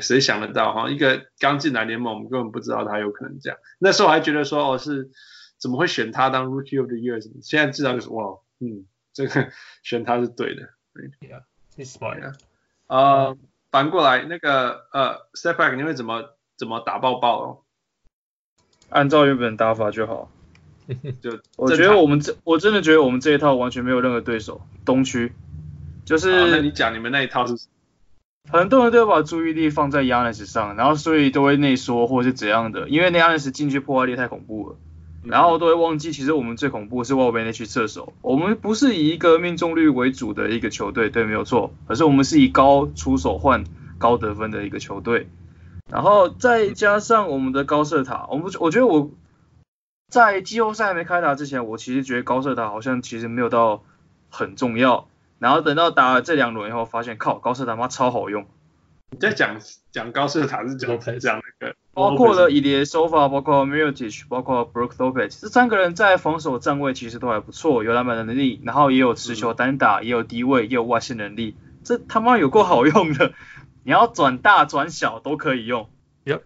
[0.00, 0.90] 谁想得到哈？
[0.90, 3.58] 一个刚进来联盟，我们根本不知道他有可能这样。
[3.78, 5.10] 那时候还觉得说，哦，是
[5.58, 7.20] 怎么会选他当 Rookie of the Year？
[7.42, 9.50] 现在知道就是哇，嗯，这个
[9.82, 10.68] 选他是对的。
[11.20, 12.34] Yeah，he's smart。
[12.86, 13.38] 呃、uh,，
[13.70, 17.58] 反过来那个呃，Step Back，你会怎么怎么打爆爆哦？
[18.90, 20.30] 按照原本打法就好
[21.20, 24.60] 就我觉得我们这我真的觉得我们这一套完全没有任何对手。
[24.84, 25.32] 东区
[26.04, 27.54] 就是、啊、那你讲你们那一套是？
[28.50, 34.76] 很多人都会把注意力放在 Giannis 上，然后所以都会内缩或是怎样的，因为那 Giannis 进去破坏力太恐怖了，
[35.22, 38.12] 然后都会忘记其实我们最恐怖的是外边那群射手。
[38.22, 43.64] 我们不是以一个命中率为主的一个球队，对，没有错，可是我们是以高出手换
[43.98, 45.28] 高得分的一个球队。
[45.90, 49.10] 然后再加上我们的高射塔，我们我觉得我
[50.10, 53.82] 在季后赛还没开打之前，我其实觉得高射塔好像其实没有到
[54.30, 55.06] 很重要。
[55.38, 58.46] 然后等到打了这两轮以后，发现靠高射塔妈超好用。
[59.10, 59.58] 你在讲
[59.90, 61.74] 讲高射塔是怎么讲那个？
[61.94, 73.32] 包括了伊迪手法，包括 Mirotic，包括 Brook Lopez，这三个人在防守站位其实都还不错，有篮板的能力，然后也有持球单打，也有低位，也有外线能力，这他妈有够好用的。
[73.82, 75.88] 你要转大转小都可以用
[76.26, 76.42] ，Yep.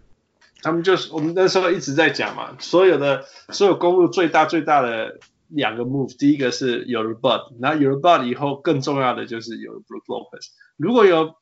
[0.61, 10.47] 他们就是我们那时候一直在讲嘛，所有的所有公路最大最大的两个 move，第一个是有了 Bud，然后有了 Bud 以后更重要的就是有了 Brook Lopez。
[10.77, 11.35] 如果有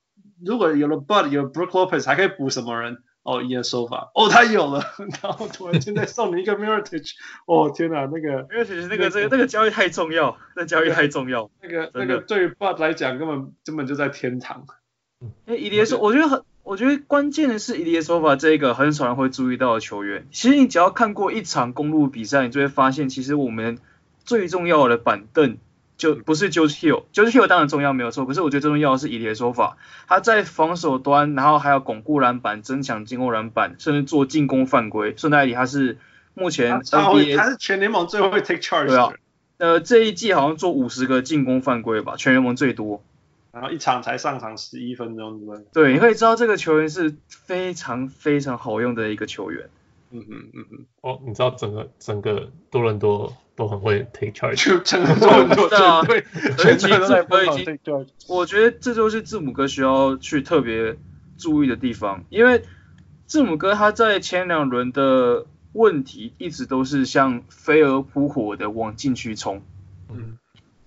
[0.44, 2.98] 如果有了 Bud 有了 Brook Lopez 还可以补什么人？
[3.24, 4.84] 哦，Ilyasova，哦他有了，
[5.22, 7.12] 然后突然间再送你一个 Mirotic，
[7.46, 14.66] 哦天哪，那个 Mirotic 那个这个那个交易太重要，那交易太重要，那个那个对于 Bud 来讲根本根本就在天堂。
[15.46, 20.26] 哎，伊迪说，我觉得很，我觉得关键的是伊迪说法这个很少人会注意到的球员。
[20.32, 23.78] 其实你只要看过一场公路比赛，你就会发现，其实我们
[24.26, 25.58] 最重要的板凳
[25.98, 29.78] 就不是 George Hill，George Hill 当然重要没有错，可是我觉得最重要的是以的说法，
[30.08, 35.14] 他在防守端，然后还有巩固篮板、增强进攻篮板，甚至做进攻犯规。
[35.16, 35.98] 顺带一提，他是
[36.34, 38.88] 目前 NBA 他是全联盟最会 take charge 的。
[38.88, 39.14] 对啊，
[39.58, 43.04] 呃，这一季好像做五十个进攻犯规吧，全联盟最多。
[43.52, 45.66] 然后一场才上场十一分钟，对不对？
[45.74, 49.70] 对，你可以知道这个球员是非常非常好用的一个球员。
[50.12, 50.86] 嗯嗯嗯嗯。
[51.02, 55.68] 哦，你知道整个整个多伦多都很会 take charge，就整个多伦多
[56.06, 56.24] 对，
[56.58, 58.08] 全场都在疯狂 take charge。
[58.28, 60.98] 我觉得这就是字母哥需要去特别
[61.38, 62.64] 注意的地方，因为
[63.26, 69.62] 字母哥他在前两轮的问题一直都是像飞蛾扑火的往禁区冲。
[70.10, 70.38] 嗯。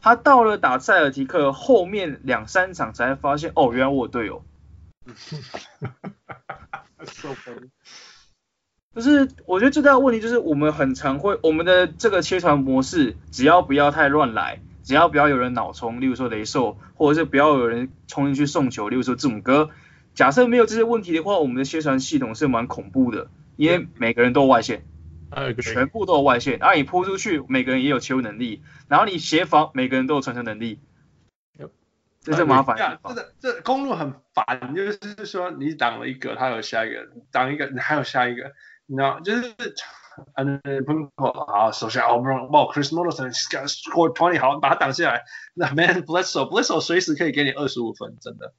[0.01, 4.44] 他到了打塞尔提克后面两三场才发现，哦，原来我队友。
[8.94, 19.70] 就是我觉得最大的问题就是我们很常会我们的这个切传模式，只要不要太乱来，只要不要有人脑冲，例如说雷兽，或者是不要有人冲进去送球，例如说字母哥。
[20.14, 24.84] 假设没有这些问题的话，我们的切传系统是蛮恐怖的，因为每个人都有外线。
[25.60, 30.78] 全部都有外线，然后你扑出去，每个人也有切入能力，然后你协防，每个人都有传球能力。
[32.20, 32.76] 这是麻烦。
[32.78, 38.52] 这个这公路很烦，就是说你挡了一个，他有下一个，挡一个，你还有下一个，
[38.86, 39.55] 你知道，就是
[40.35, 45.24] 嗯，喷口好，首先好不容易，哇，Chris Middleton，he's got score twenty，好，把他挡下来。
[45.55, 48.52] 那 Man，Bledsoe，Bledsoe 随时可以给你二十五分，真的。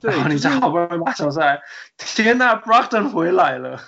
[0.00, 1.62] 对，你再好不容易把球下来，
[1.98, 3.80] 天呐 b r o c k t o n 回来了。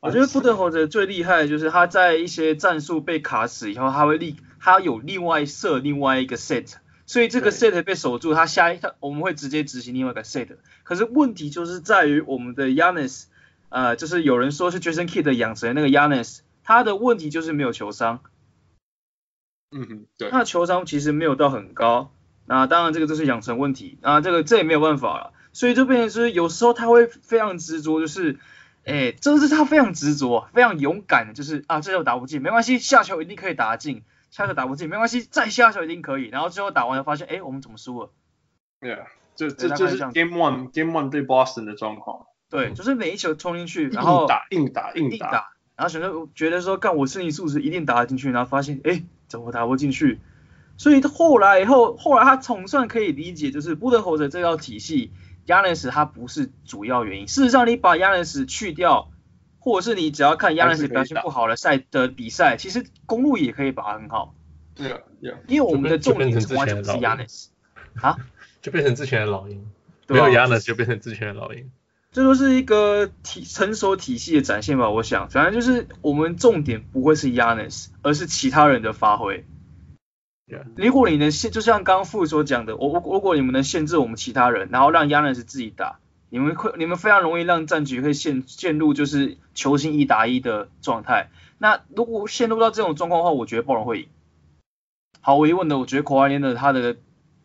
[0.00, 6.74] 我觉得布登霍泽最厉害的就是他在一些战术被卡死以后，他会立，他有另外设另外一个 set，
[7.06, 10.56] 所以这个 set 被守住，他下一他我们会直接执行另外一个 set。
[10.84, 13.24] 可是问题就是在于我们的 Giannis，
[13.68, 18.20] 呃，就是有人说是 Jason Kidd 养成那个 Giannis，他的问题就是没有球商。
[19.70, 20.30] 嗯哼，对。
[20.30, 22.12] 他的球商其实没有到很高，
[22.46, 28.38] 那当然这个就是养成问题，啊，这个这也没有办法了，所以就变成是有时候他会非常执着，就是。
[28.88, 38.12] 哎，这是他非常执着、非常勇敢的，就是啊，这球打不进没关系，下球一定可以打进，下球打不进没关系，再下球一定可以，然后最后打完了发现，哎，我们怎么输了？
[38.78, 42.26] 对啊，这这就是 Game One Game One 对 Boston 的状况。
[42.48, 50.20] 对，就是每一球冲进去，然后硬打硬打硬打，然后选择觉得说，干我身体素质一定打得进去，然后发现，哎，怎么打不进去？
[50.76, 55.12] 所以后来以后，后来他总算可以理解，就是布德侯的这套体系。
[55.46, 57.28] Giannis 他不是主要原因。
[57.28, 59.12] 事实上，你把 Giannis 去掉，
[59.60, 64.34] 或者是你只要看 Giannis 表现不好的赛的比赛，其实公路也可以打很好。
[64.74, 65.38] 对啊，对啊。
[65.46, 67.46] 因为我们的重点完全不是 Giannis
[68.02, 68.16] 啊，
[68.60, 69.64] 就变成之前的老鹰。
[70.08, 71.70] 没有 Giannis 就变成之前的老鹰。
[72.16, 74.88] 这都是一个体成熟体系的展现吧？
[74.88, 79.44] 我想，反正就是我们重点不会是 Giannis，而是其他人的发挥。
[80.76, 85.98] 如果你能限，就像刚刚傅所讲的，我我如果你们能限制我们其他人，然后让 Giannis 自己打，
[86.30, 91.28] 你们会你们非常容易让战局会陷陷入就是球星一打一的状态。
[91.58, 94.08] 那如果陷入到这种状况的话，我觉得暴龙会赢。
[95.20, 96.96] 毫无疑问的，我觉得可莱的他的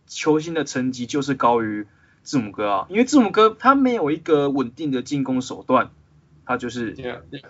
[0.07, 1.87] 球星的成绩就是高于
[2.23, 5.91] 字母哥啊，因为字母哥他没有一个稳定的进攻手段。
[6.43, 6.97] 他就是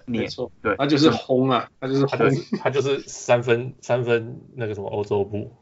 [0.05, 2.19] 没错，对，他就是轰啊，他就是轰，
[2.61, 5.53] 他就是三分三分那个什么欧洲步，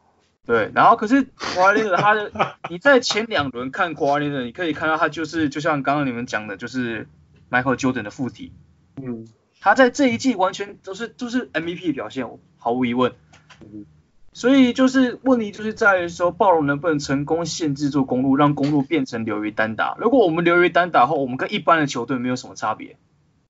[0.46, 2.32] 对，然后可是华莱士他的，
[2.70, 7.08] 你在前两轮看华莱士，你可以看到他就是就像刚刚你们讲的，就是
[7.50, 8.52] Michael Jordan 的附体，
[9.02, 9.26] 嗯，
[9.62, 12.28] 他在这一季完全都是都是 MVP 表现，
[12.58, 13.14] 毫无疑问，
[14.34, 22.98] 所以就是问题就是在于说暴龙能不能成功限制住公路，让公路变成流于单打，如果我们流于单打后，我们跟一般的球队没有什么差别。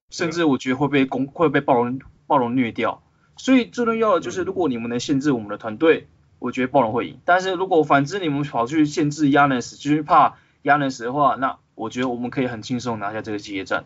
[0.10, 3.04] 甚至我觉得会被攻会被暴龙暴龙虐掉，
[3.38, 6.08] 所以最重要的就是如果你们能限制我们的团队，
[6.40, 7.20] 我觉得暴龙会赢。
[7.26, 13.86] 但是如果反之你们跑去限制 Giannis，就是怕 Giannis 的话，那我觉得我们可以很轻松拿下这个系列战。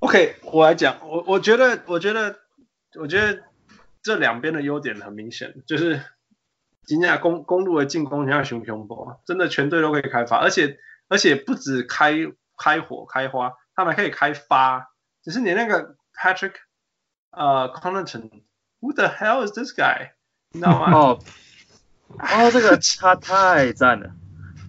[0.00, 2.40] OK，我来讲，我我觉得我觉得
[2.98, 3.44] 我觉得
[4.02, 6.02] 这两边的优点很明显，就是
[6.84, 10.78] 今天公公路的进攻像熊熊波，真的全队都可以开发，而且
[11.08, 12.14] 而且不止开
[12.56, 13.54] 开火开花。
[13.72, 14.90] 他们可以开发，
[15.22, 16.52] 只是你那个 Patrick，
[17.30, 20.10] 呃、Connaughton，Who the hell is this guy？
[20.50, 20.92] 你知道吗？
[20.92, 21.18] 哦，
[22.18, 24.10] 哦，这个差太赞了，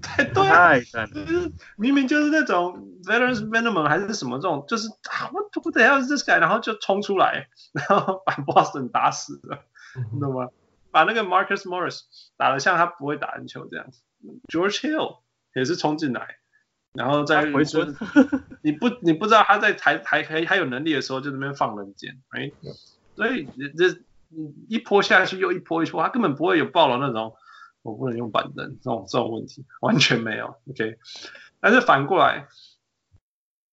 [0.01, 6.39] 太 对，太赞了，就是明明就是那种 Veterans Minimum 还是什么这种，就是 Who the hell this guy？
[6.39, 9.59] 然后就冲出来， 然后把 Boston 打死了，
[10.13, 10.49] 你懂吗？
[10.91, 12.01] 把那个 Marcus Morris
[12.37, 14.01] 打得像他不会打篮球这样子
[14.49, 15.19] ，George Hill
[15.55, 16.37] 也是冲进来。
[16.93, 17.95] 然后再回春，
[18.61, 22.51] 你不你不知道他在还还还还有能力的时候就那边放冷箭，哎，
[23.15, 23.47] 所以
[23.77, 23.97] 这
[24.67, 27.33] 一波下去又一波一波，他根本不会有暴龙那种
[27.81, 30.97] 我不能用板凳这种这种问题，完全没有，OK。
[31.59, 32.47] 但是反过来，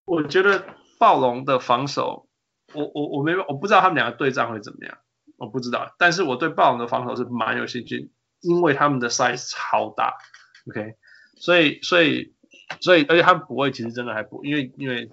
[0.05, 0.65] 我觉得
[0.99, 2.29] 暴龙的防守，
[2.75, 4.99] 我我我没我不知道他们两个对战会怎么样，
[5.37, 8.11] 我不知道，但是我对暴龙的防守是蛮有兴趣，
[8.41, 10.19] 因为他们的 size 超大
[10.69, 10.95] ，OK，
[11.37, 12.35] 所以所以。
[12.83, 15.11] 所以，而且他们补位其实真的还不，因为因为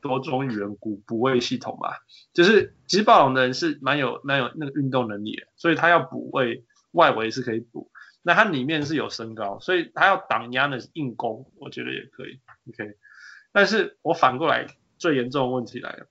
[0.00, 1.90] 多种语言补补位系统嘛，
[2.32, 7.92] 就是其实暴龙的人是蛮有蛮有那个运动能力的，所以他要补位外围是可以补，
[8.26, 12.40] 那他里面是有身高，所以他要挡压的硬攻，我觉得也可以
[12.70, 12.96] ，OK。
[13.52, 16.06] 但是我反过来最严重的问题来了，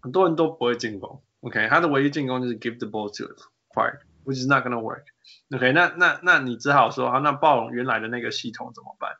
[0.00, 3.34] 很多人都不会进攻，OK，他的唯一进攻就是 give the ball to
[3.68, 9.12] quiet，which is not gonna work，OK，那那那你只好说啊，那暴龙原来的那个系统怎么办？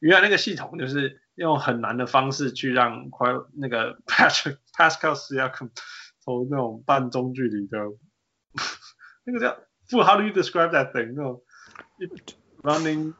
[0.00, 5.70] 原来那个系统就是用很难的方式去让快那个 Patrick Pascal Siakam
[6.24, 7.78] 投那种半中距离的，
[9.24, 9.56] 那个叫
[10.04, 11.14] How do you describe that thing？
[11.16, 11.42] 那种
[12.62, 13.14] running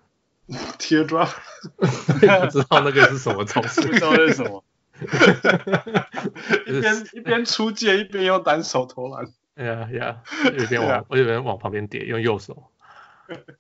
[0.79, 1.31] teardrop？
[1.77, 4.65] 不知道那个是什么东西，不知道那是什么。
[6.67, 9.27] 一边一边出界，一边用单手投篮。
[9.57, 10.23] 哎呀呀，
[10.59, 12.71] 一边往我一边往旁边叠，用右手。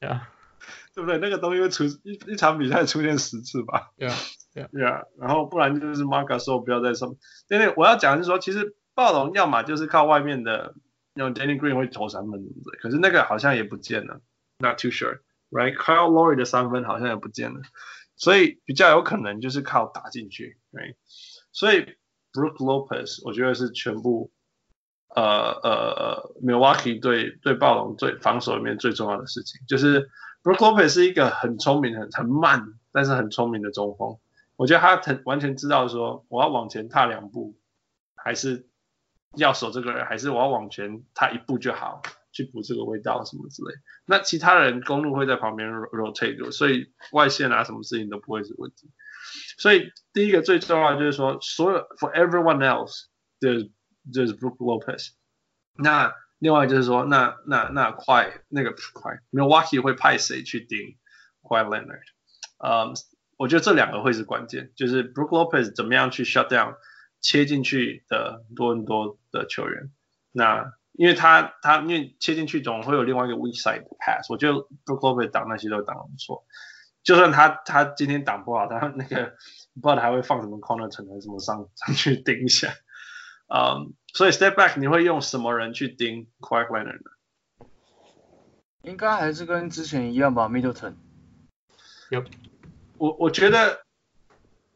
[0.01, 0.28] 呀。
[0.94, 1.18] 对不对？
[1.18, 3.90] 那个东西会出一一场比赛出现十次吧？
[3.98, 4.14] 对啊，
[4.72, 5.02] 对啊。
[5.18, 7.18] 然后不然就是 Marc Gasol 不要在上面。
[7.48, 10.74] 对对，我要讲的是说，其实暴龙要么就是靠外面的
[11.12, 14.20] 那种 Danny Green 会投三分什么的，可是那个好像也不见了
[14.58, 17.60] ，Not too sure，right？Kyle Lowry 的三分好像也不见了，
[18.16, 20.94] 所以比较有可能就是靠打进去，right？
[21.52, 21.96] 所以
[22.32, 24.30] Brook Lopez 我觉得是全部
[25.14, 25.22] 呃
[25.62, 30.10] 呃 Milwaukee 对对暴龙最防守里面最重要的事情，就是
[30.42, 34.18] Brook Lopez 是一个很聪明、很很慢，但是很聪明的中锋。
[34.56, 37.58] 我觉得他很完全知道说，我要往前踏两步，
[38.14, 38.66] 还是
[39.36, 42.00] 要守这个人，还是我要往前踏一步就好，
[42.36, 43.72] 去补这个味道什么之类。
[44.04, 48.90] 那其他人公路会在旁边 rotate，所以外线啊什么事情都不会是问题。
[49.58, 53.06] 所以第一个最重要的就是说，所有 for everyone else，
[53.40, 53.70] 就是
[54.12, 55.12] 就是 Brook Lopez。
[55.74, 60.96] 那另外就是说，那那那快那个快，Milwaukee 会派谁去盯
[61.42, 62.02] Kawhi Leonard？
[62.58, 62.94] 嗯。
[63.38, 66.76] 我觉得这两个会是关键，就是 Brook Lopez 怎么样去 shut down
[67.20, 69.92] 切进去的多伦多的球员。
[70.32, 74.55] 那因为他他因为切进去总会有另外一个 weak side pass，我觉得
[74.85, 76.44] Brook Lopez 挡那些都挡得不错。
[77.02, 79.36] 就算他他今天挡不好，他那个
[79.81, 82.73] 不知道他还会放什么 corner 层还是什么上上去盯一下。
[83.48, 87.66] 嗯、um,，所以 step back 你会用什么人去盯 Kawhi Leonard 呢？
[88.82, 90.94] 应该还是跟之前一样吧，Middleton。
[92.10, 92.24] 有。
[92.98, 93.82] 我我觉得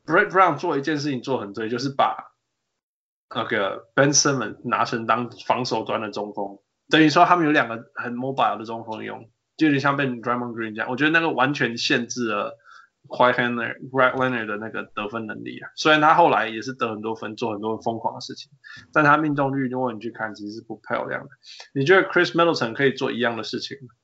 [0.05, 2.30] Brett Brown 做一件事情做很对，就是把
[3.35, 6.59] 那个 Ben Simmons 拿成当防守端的中锋，
[6.89, 10.90] 等于说他们有两个很 mobile 的中锋用，就有点像被 Draymond Green 这样。
[10.90, 12.59] 我觉得那个完全限制了
[13.09, 15.70] Kawhi Leonard、Kawhi Leonard 的那个得分能力啊。
[15.77, 18.51] 虽然他后来也是得很多分，做很多疯狂的事情，
[18.93, 21.28] 但他命中率如果你去看，其实是不漂亮的。
[21.73, 23.94] 你觉得 Chris Middleton 可以做一样的事情吗？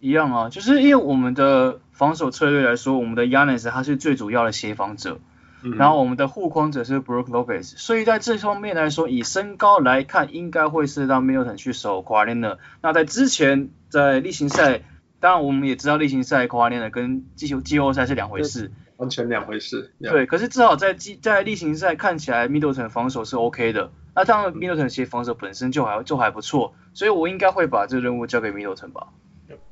[0.00, 5.18] 一样啊，就是因为我们的防守策略来说，我们的 Yannis 他是最主要的协防者，
[5.62, 12.58] 嗯、然后我们的护框者是 Brook Lopez，所以在这方面来说，以身高来看，应该会是让 Middleton 去守 Kawhi Leonard。
[12.82, 14.82] 那在之前在例行赛，
[15.20, 19.92] 当然我们也知道例行赛 Kawhi Leonard 跟季球季后赛是两回事，完全两回事。
[20.00, 29.08] 对，可是至少在季在例行赛看起来 Middleton 防守是 OK 的，那当然 Middleton 协防守本身就还就还不错，所以我应该会把这个任务交给 Middleton 吧。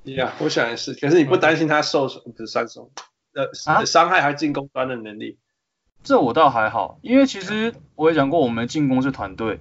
[0.05, 2.91] 呀、yeah，我想也是，可是你不担心他受伤不是伤手，
[3.35, 5.39] 呃，伤害还进攻端的能力？
[6.07, 9.61] 这我倒还好，因为其实我也讲过，我们进攻是团队。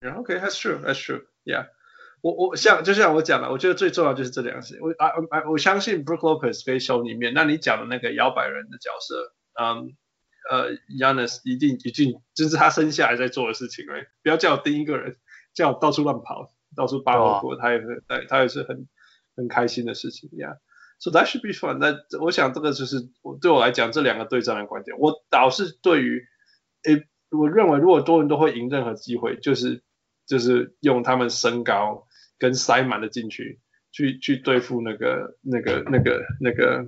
[0.00, 1.68] Yeah, OK，that's true，that's true，yeah。
[2.20, 4.78] 我我像就像我讲的，我觉得最重要就是这两件事。
[4.82, 7.32] 我啊啊，我相信 Brook Lopez 可以守里面。
[7.32, 9.94] 那你讲的那个摇摆人的角色，嗯
[10.50, 15.16] 呃，Giannis 一定一定就是他生下来在做的事情，哎，不要叫我盯一个人，
[15.54, 18.88] 叫我到处乱跑，到处扒火锅，他也是，他也是很。
[19.38, 20.56] 很开心的事情呀
[20.98, 21.78] So that should be fun。
[21.78, 24.98] 那我想这个就是我对我来讲这两个对战的观点。
[24.98, 26.26] 我倒是对于，
[26.84, 29.82] 诶，我认为如果多人都会赢任何机会，就是
[30.26, 32.06] 就是用他们身高
[32.38, 33.60] 跟塞满的进去
[33.92, 36.86] 去去对付那个那个那个那个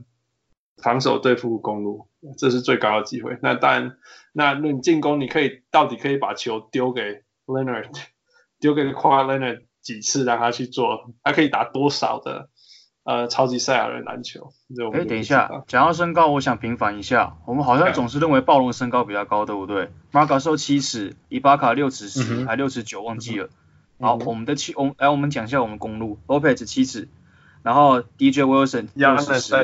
[0.83, 2.09] 防守对付公路，
[2.39, 3.39] 这是最高的机会。
[3.43, 3.99] 那当然，
[4.33, 7.91] 那那你进攻你可以到底可以把球丢给 Leonard，
[8.59, 9.63] 丢给 Kawhi Leonard。
[9.81, 12.51] 几次让他去做，他可以打多少的
[13.09, 14.53] 呃超级赛亚人篮球？
[14.93, 19.91] 哎，等一下，讲到身高，我想平反一下，我们好像总是认为暴龙身高比较高，对不对？
[20.11, 23.47] 马卡兽七尺，伊巴卡六尺十、嗯，还六尺九，忘记了。
[23.97, 27.09] 嗯、好，我们的七，我来我们讲一下我们公路，Lopez 七尺，
[27.63, 29.55] 然后 DJ Wilson 六尺十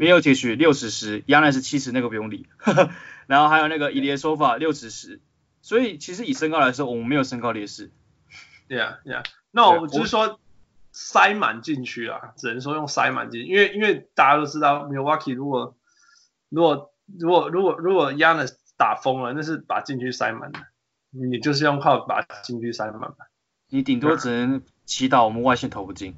[0.00, 2.48] ，Mirotic 六十十，Giannis 七尺，那个不用理。
[3.28, 5.20] 然后还有那个 Ilyasova 六尺十，
[5.62, 7.92] 所以其实以身高来说，我们没有身高劣势。
[8.68, 9.22] Yeah, yeah.
[9.52, 10.40] 那我只是说
[10.92, 15.76] 塞满进去啊，只能说用塞满进去，因为因为大家都知道，Milwaukee 如果
[16.48, 20.60] 如果如果如果如果 Giannis 打疯了，那是把禁区塞满的，
[21.10, 23.28] 你就是用靠把禁区塞满吧。
[23.68, 26.14] 你顶多只能祈祷我们外线投不进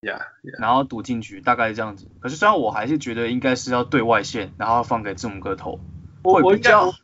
[0.00, 0.60] ，yeah, yeah.
[0.60, 2.08] 然后赌进去，大概是这样子。
[2.20, 5.80] 可是虽然我还是觉得应该是要对外线，然后放给字母哥投，
[6.22, 6.86] 我比较。
[6.86, 6.94] 我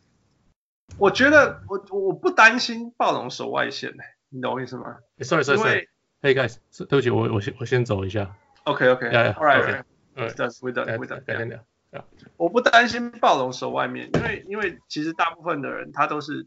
[0.99, 4.09] 我觉得我我不担心暴龙守外线的、欸。
[4.29, 5.89] 你懂我意思吗？Sorry, sorry, sorry.
[6.23, 8.37] Hey guys，对不起，我我先我先走一下。
[8.63, 9.07] OK, OK.
[9.09, 9.83] Yeah, all right.
[10.15, 11.25] That's we done, we done.
[11.25, 11.59] 改天聊。
[12.37, 16.47] 我不担心暴龙守外面，因为因为其实大部分的人他都是，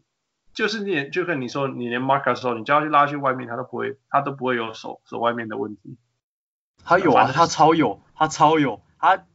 [0.54, 5.98] 就是你就跟你说，你连 marker 的时候，你叫他去拉去外面，他都不会，他都不会有守守外面的问题。
[6.82, 9.26] 他有啊，他超有，他超有，他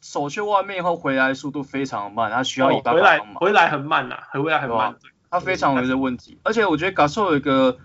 [0.00, 3.04] 守去外面以后回来速度非常慢，他需要一帮忙。
[3.04, 4.96] 回来回来很慢呐、啊，回来很慢。
[5.28, 7.76] 他非常有的问题，而且我觉得 Gasol 有一个。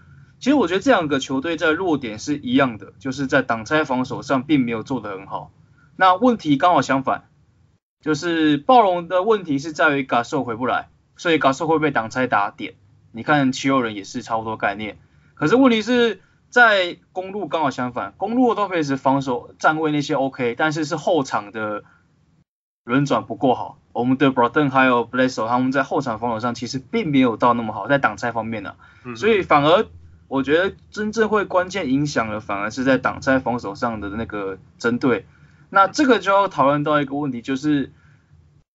[0.45, 5.51] 其实我觉得这两个球队在弱点是一样的，就是在挡拆防守上并没有做得很好。
[5.95, 7.23] 那问题刚好相反，
[7.99, 12.75] 就是暴龙的问题是在于 Gasol 回不来，所以 Gasol 会被挡拆打点。
[13.11, 14.99] 你看七六人也是差不多概念。
[15.33, 21.83] 可是问题是在公路刚好相反，公路的多菲斯防守站位那些 OK，但是是后场的
[22.83, 23.79] 轮转不够好。
[23.93, 29.87] 我们的 Brogdon 还有 Bledsoe 他们在后场防守上其实并没有到那么好，在挡拆方面呢、啊嗯，所以反而
[30.27, 35.25] 我觉得真正会关键影响的反而是在挡拆防守上的那个针对。
[35.69, 37.91] 那这个就要讨论到一个问题，就是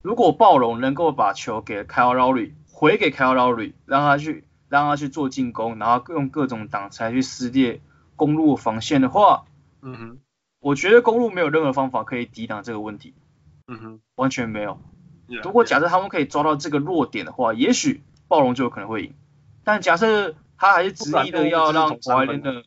[0.02, 4.44] 如果暴龙能够把球给 Kyle Lowry 回给 Kyle Lowry 让他去。
[4.70, 7.80] 让他去做进攻，然后用各种挡拆去撕裂
[8.14, 9.46] 公路防线的话，
[9.82, 10.18] 嗯哼，
[10.60, 13.12] 我觉得公路没有任何方法可以抵挡这个问题，
[13.66, 14.80] 嗯哼，完全没有。
[15.42, 19.12] 如果假设他们可以抓到这个弱点的话也许暴龙就有可能会赢。
[19.64, 22.62] 但假设他还是执意的要让华联的，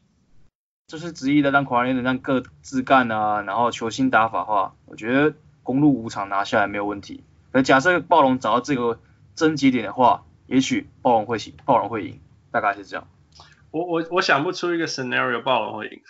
[0.87, 7.23] 就是执意的让华联的让各自干啊，然后球星打法的话，我觉得公路五场拿下来没有问题。
[7.51, 8.99] 而假设暴龙找到这个
[9.35, 12.19] 症结点的话，也许暴龙会赢，暴龙会赢，
[12.51, 13.07] 大概是这样。
[13.69, 16.01] 我我我想不出一个 scenario 暴龙会赢，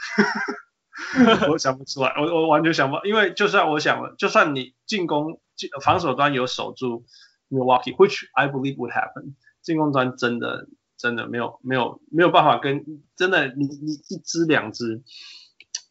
[1.50, 7.04] 我想不出来，我我完全想不，因为就算我想了，就算你进攻进防守端有守住
[7.50, 10.68] Milwaukee，which I believe would happen，进攻端真的
[10.98, 15.04] 真的没有没有没有办法跟真的你你一支两支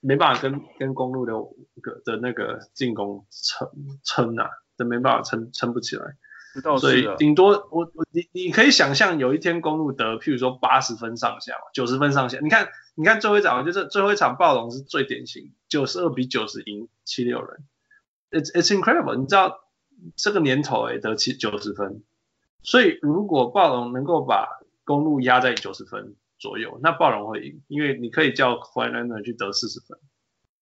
[0.01, 1.33] 没办法跟跟公路的
[1.81, 3.69] 个的那个进攻撑
[4.05, 6.05] 撑啊，真没办法撑撑不起来。
[6.79, 12.39] 所以顶多我我你你可以想象有一天公路得譬如说八十分上下，九十分上下。
[12.43, 17.65] 你看你看最后一场就是最后一场暴龙是最典型，九十二比九十赢七六人。
[18.31, 19.61] It's it's incredible，你知道
[20.15, 22.03] 这个年头诶得七九十分，
[22.63, 24.47] 所以如果暴龙能够把
[24.85, 29.99] 公路压在九十分左右，那暴龙会赢，因为你可以叫 Kawhi 去得四十分。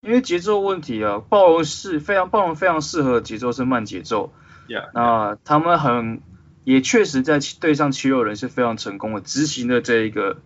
[0.03, 4.33] 因为节奏问题啊，暴龙是非常暴龙非常适合节奏是慢节奏。
[4.67, 6.23] Yeah, 那他们很
[6.65, 10.39] 也确实在对上七六人是非常成功的执行的这一个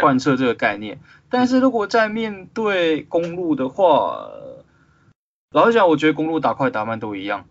[0.00, 1.00] 贯彻这个概念。
[1.30, 4.30] 但是如果在面对公路的话，
[5.52, 7.46] 老实讲，我觉得公路打快打慢都一样，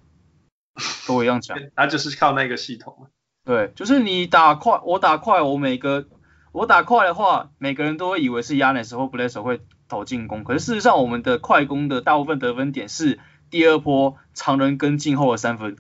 [1.07, 1.57] 都一样强。
[1.75, 3.09] 他就是靠那个系统。
[3.48, 6.06] 对，就是你打快，我打快，我每个
[6.52, 13.19] 我打快的话，每个人都会以为是 Giannis 或 Bledsoe 会投进攻，可是事实上我们的快攻的大部分得分点是
[13.49, 15.78] 第二波长人跟进后的三分。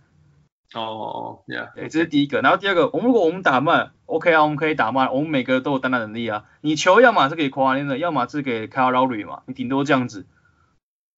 [0.73, 2.39] 哦哦，Yeah，对，这是第一个。
[2.39, 6.45] 然后第二个，我们如果我们打慢，OK 啊，我们可以打慢，我们每个都有单打能力啊。
[6.61, 10.25] 你球要么是给的，要么是给 Lowry 嘛，你顶多这样子，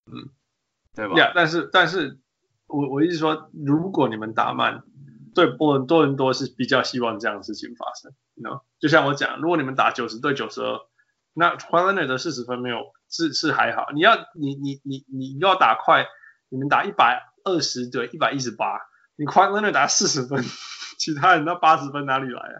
[0.06, 0.30] 嗯，
[0.96, 2.18] 对吧？Yeah，但是但是
[2.66, 4.84] 我我意思说，如果你们打慢，
[5.34, 8.62] 对波多伦多是比较希望这样的事情发生，you know?
[8.80, 10.80] 就像我讲，如果你们打九十对九十二，
[11.34, 16.06] 那 Kawhi 的四十分没有是是还好，你要你你你你要打快，
[16.50, 18.80] 你们打一百二十对一百一十八。
[19.16, 20.42] 你快乐的打四十分，
[20.98, 22.58] 其他人那八十分哪里来啊？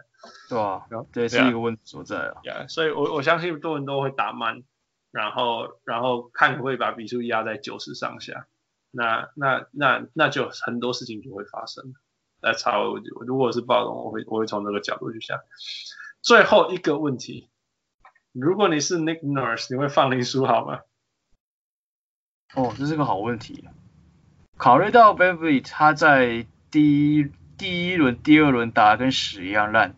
[0.50, 2.34] 对啊，这是一个问题所在啊。
[2.44, 4.62] Yeah, 所以我我相信多人多会打慢，
[5.10, 8.46] 然后然后看可不可以把比数压在九十上下，
[8.90, 11.94] 那那那那就很多事情就会发生。
[12.40, 15.38] 来查我，如果是暴龙，我会我会从这个角度去想。
[16.22, 17.48] 最后一个问题，
[18.32, 20.80] 如果你是 Nick Nurse，你会放林书豪吗？
[22.54, 23.68] 哦，这是个好问题。
[24.56, 29.94] 考虑到 VanVleet 他在第一第一轮、第二轮打得跟屎一样烂，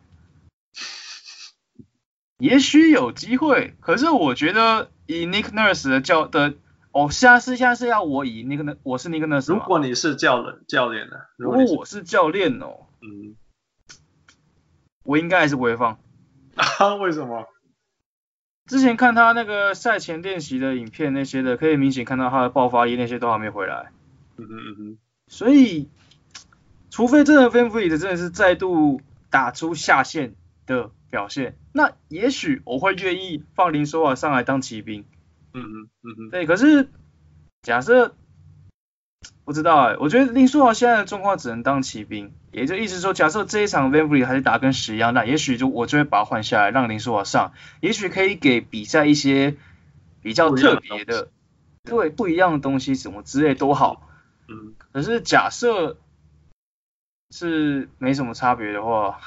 [2.39, 3.75] 也许有机会。
[3.81, 6.55] 可是我觉得以 Nick Nurse 的教的，
[6.93, 9.53] 哦，现在是现在是要我以 Nick 我是 Nick Nurse。
[9.53, 11.17] 如果你是教练教练呢？
[11.39, 13.35] 如果我是教练哦，嗯，
[15.03, 15.99] 我应该还是不会放。
[16.55, 16.95] 啊？
[17.01, 17.47] 为什么？
[18.67, 23.91] 之前看他那个赛前练习的影片那些的，可以明显看到他的爆发力那些都还没回来。
[24.37, 24.99] 嗯哼嗯哼，
[25.29, 25.89] 所以，
[26.91, 29.01] 除非真的 VanVleet 真的是再度
[29.31, 30.35] 打出下线
[30.67, 35.05] 的表现，那也许我会愿意放林书豪上来当骑兵。
[35.55, 36.89] 嗯嗯嗯嗯，对，可是
[37.63, 38.15] 假设
[39.45, 49.57] 不知道哎、欸，我觉得林书豪现在的状况只能当骑兵，也就意思说，假设这一场 VanVleet 还是打跟屎一样，那也许就我就会把他换下来，让林书豪上，也许可以给比赛一些
[50.23, 51.29] 比较特别的，
[51.85, 54.09] 对，不一样的东西，什么之类都好。
[54.49, 55.97] 嗯，可是假设
[57.31, 59.21] 是没什么差别的话，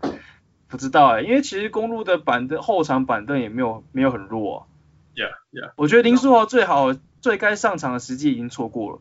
[0.68, 4.66] 不知道哎、欸，因为其实公路的板凳后场板凳也没有没有很弱、啊。
[5.16, 5.72] Yeah, yeah。
[5.76, 9.00] 我觉得林书豪最好最该上场的时机已经错过了。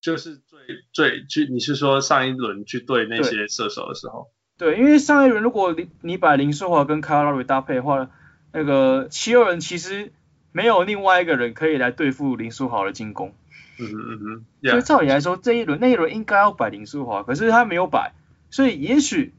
[0.00, 0.60] 就是最
[0.92, 4.28] 最去，你是说上一轮去对那些射手的时候？
[4.56, 8.10] 对，对因为上一轮如果你你把林书豪跟 Lowry 搭配的话，
[8.52, 10.12] 那个七六人其实
[10.52, 13.34] 没有另外一个人可以来对付林书豪的进攻。
[13.78, 18.12] 嗯哼嗯哼，所以照理来说，这一轮那一轮应该要摆林书豪，可是他没有摆，
[18.50, 19.32] 所以也许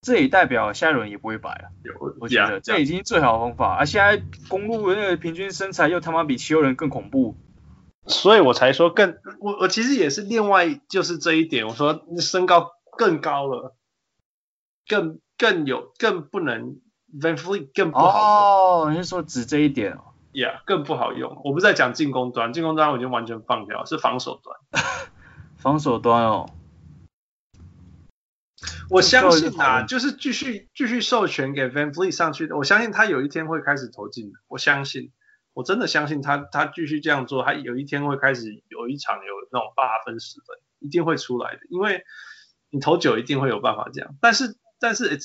[0.00, 1.70] 这也代表下一轮也不会摆了。
[1.82, 3.74] 有，我觉得这已经最好的方法。
[3.74, 7.34] 而、啊、现在公路的那个平均身材又他妈比七六人更恐怖，
[8.06, 13.74] 所以我才说更我我其实也是另外就是这一点，我说身高更高了，
[14.86, 16.78] 更更有更不能
[17.20, 21.40] Van Fleet 更不好哦，你是说指这一点哦？Yeah，更不好用。
[21.44, 24.84] 我不是在讲进攻端，进攻端我已经完全放掉，是防守端。
[25.58, 26.48] 防守端哦。
[28.90, 34.38] 我相信啊，就是继续继续授权给 Van Fleet 上去的，我相信他有一天会开始投进的。
[34.48, 35.12] 我相信，
[35.52, 39.22] 我真的相信他，他继续这样做，他有一天会开始有一场有
[39.52, 41.60] 那种八分十分，一定会出来的。
[41.70, 42.02] 因为
[42.70, 45.18] 你投久一定会有办法这样，但是但是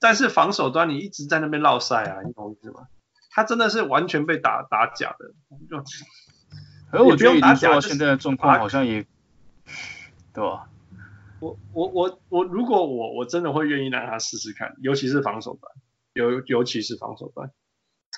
[0.00, 2.88] 但是防守端你一直在那边绕赛啊，你懂我意思吗？
[3.30, 5.26] 他真的是完全被打打假的，
[5.68, 5.84] 就。
[6.92, 9.04] 而我觉得打假现在的状况好像也，
[10.32, 10.68] 对吧？
[11.44, 15.70] 我我我我如果我我真的会愿意让他试试看，尤其是防守端，
[16.14, 17.50] 尤尤其是防守端，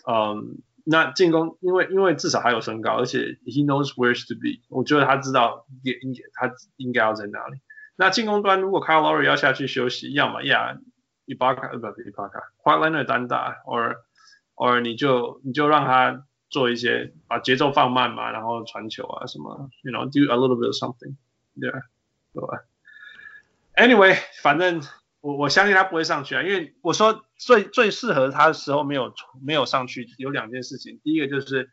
[0.06, 7.58] 嗯，那进攻因为因为至少还有身高，而且 he knows where to be，我觉得他知道应他应该要在哪里。
[7.96, 10.78] 那进攻端如果 Kyle Lowry 要下去休息，要么呀
[11.24, 13.96] 伊巴卡呃不伊巴卡 Kawhi Leonard 单打，or
[14.54, 21.16] or 你就你就让他做一些把节奏放慢嘛，然后传球啊什么，you know do a little bit of something，
[21.58, 21.80] 对吧？
[23.76, 24.82] ？Anyway，反正
[25.20, 31.70] 我我相信他不会上去啊，因为我说最最适合他的时候没有没有上去，有两件事情，第一个就是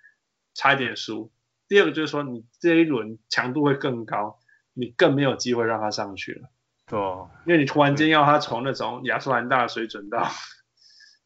[0.54, 1.32] 差一点输，
[1.68, 4.38] 第二个就是说你这一轮强度会更高，
[4.74, 6.50] 你更没有机会让他上去了。
[6.86, 7.00] 对，
[7.46, 10.30] 因为你突然间要他从那种亚特兰大的水准到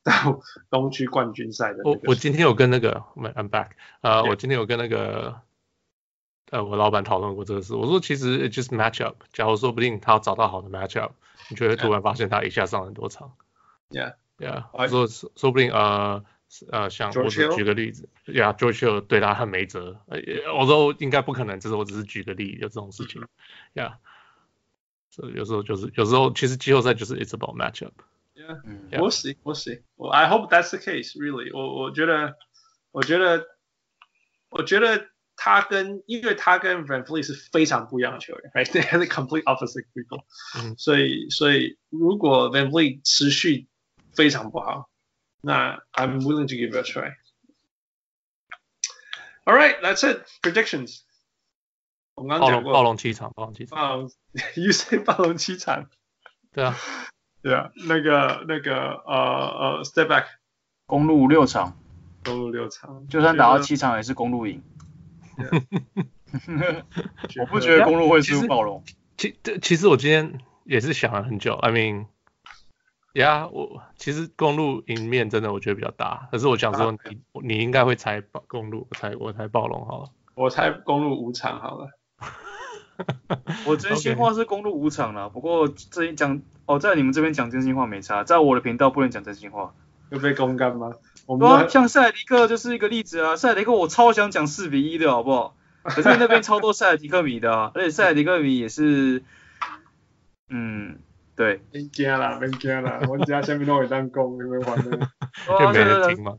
[0.04, 0.40] 到
[0.70, 1.90] 东区冠军赛的、那个。
[1.90, 3.70] 我我今天有跟那个，I'm back，
[4.02, 5.42] 呃、uh，我今天有跟那个。
[6.50, 11.12] 呃，我老板讨论过这个事，我说其实 just match up，假如说不定他要找到好的 match up，
[11.50, 13.34] 你就会突然发现他一下上很多场。
[13.90, 16.24] Yeah，Yeah，说说不定呃
[16.72, 19.98] 呃，像我只举个例子，Yeah，George Hill 对他很没辙，
[20.58, 23.22] 我说应该不可能，这是我只是举个例，有这种事情。
[23.74, 23.96] Yeah，
[25.10, 27.94] 所以有时候就是有时候其实季后赛就是 it's about match up。
[28.36, 29.82] Yeah，we'll see，we'll see。
[30.14, 31.18] I hope that's the case.
[31.18, 32.38] Really，我我觉得，
[32.92, 33.46] 我觉得，
[34.48, 35.08] 我觉得。
[35.37, 40.25] 他跟，因为他跟 VanVleet 是非常不一样的球员，right？They are the complete opposite people。
[40.57, 40.77] 嗯。
[40.77, 43.67] 所以，所以如果 VanVleet 持续
[44.15, 44.89] 非常不好，
[45.41, 50.25] 那 I'm willing to give it a try。All right, that's it.
[50.41, 51.01] Predictions。
[52.15, 52.73] 我们刚刚讲过。
[52.73, 53.77] 暴龙七场，暴龙七场。
[53.77, 54.11] 暴龙，
[54.55, 55.91] You say 暴龙七场？
[56.53, 56.77] 对啊，
[57.43, 60.27] 对啊，那个那个呃呃，Step back。
[60.87, 61.77] 公鹿六场。
[62.23, 63.09] 公鹿六场。
[63.09, 64.63] 就算打到七场，也是公鹿赢。
[67.40, 68.84] 我不觉得公路会输暴龙。
[69.18, 71.54] 其其其实我今天也是想了很久。
[71.56, 72.06] I mean，
[73.14, 76.28] 呀、yeah，我其实公路赢面真的我觉得比较大。
[76.32, 76.96] 可是我想说
[77.44, 80.10] 你应该会猜公路，我猜我猜暴龙好了。
[80.36, 81.90] 我猜公路五场好了。
[83.68, 89.76] 我真心话是公路五场了，不过这一讲哦，在你们这边讲真心话没差，在我的频道不能讲真心话。
[90.10, 90.92] 又被公干吗？
[91.26, 95.56] 我们、啊、像塞尔提克就是一个例子啊，塞尔提克我超想讲四比一的好不好？
[95.84, 99.24] 可是那边超多塞尔提克迷的啊， 而且塞尔提克迷也是，
[100.50, 101.00] 嗯，
[101.36, 101.62] 对。
[101.72, 104.98] 别惊啦，别惊啦，我家下面都会当公，你们玩的
[105.60, 106.38] 就 没人听吗？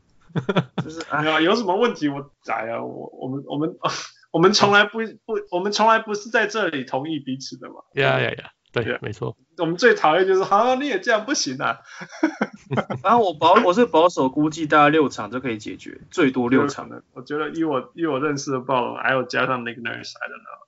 [0.83, 3.75] 就是啊，有什么问题我宰啊，我我们我们
[4.31, 7.75] 我们从来不不，我们从来不是在这里同意彼此的嘛。
[7.93, 8.51] 呀呀呀。
[8.71, 9.35] 对，对没错。
[9.57, 11.79] 我们最讨厌就是，好、啊，你也这样不行啊。
[13.03, 17.03] 然后我保，我是保守估计大概六场就可以解决，最多六场的。
[17.13, 20.67] 我觉得以我以我认识的暴龙，还有加上 Nick Nurse，I don't know，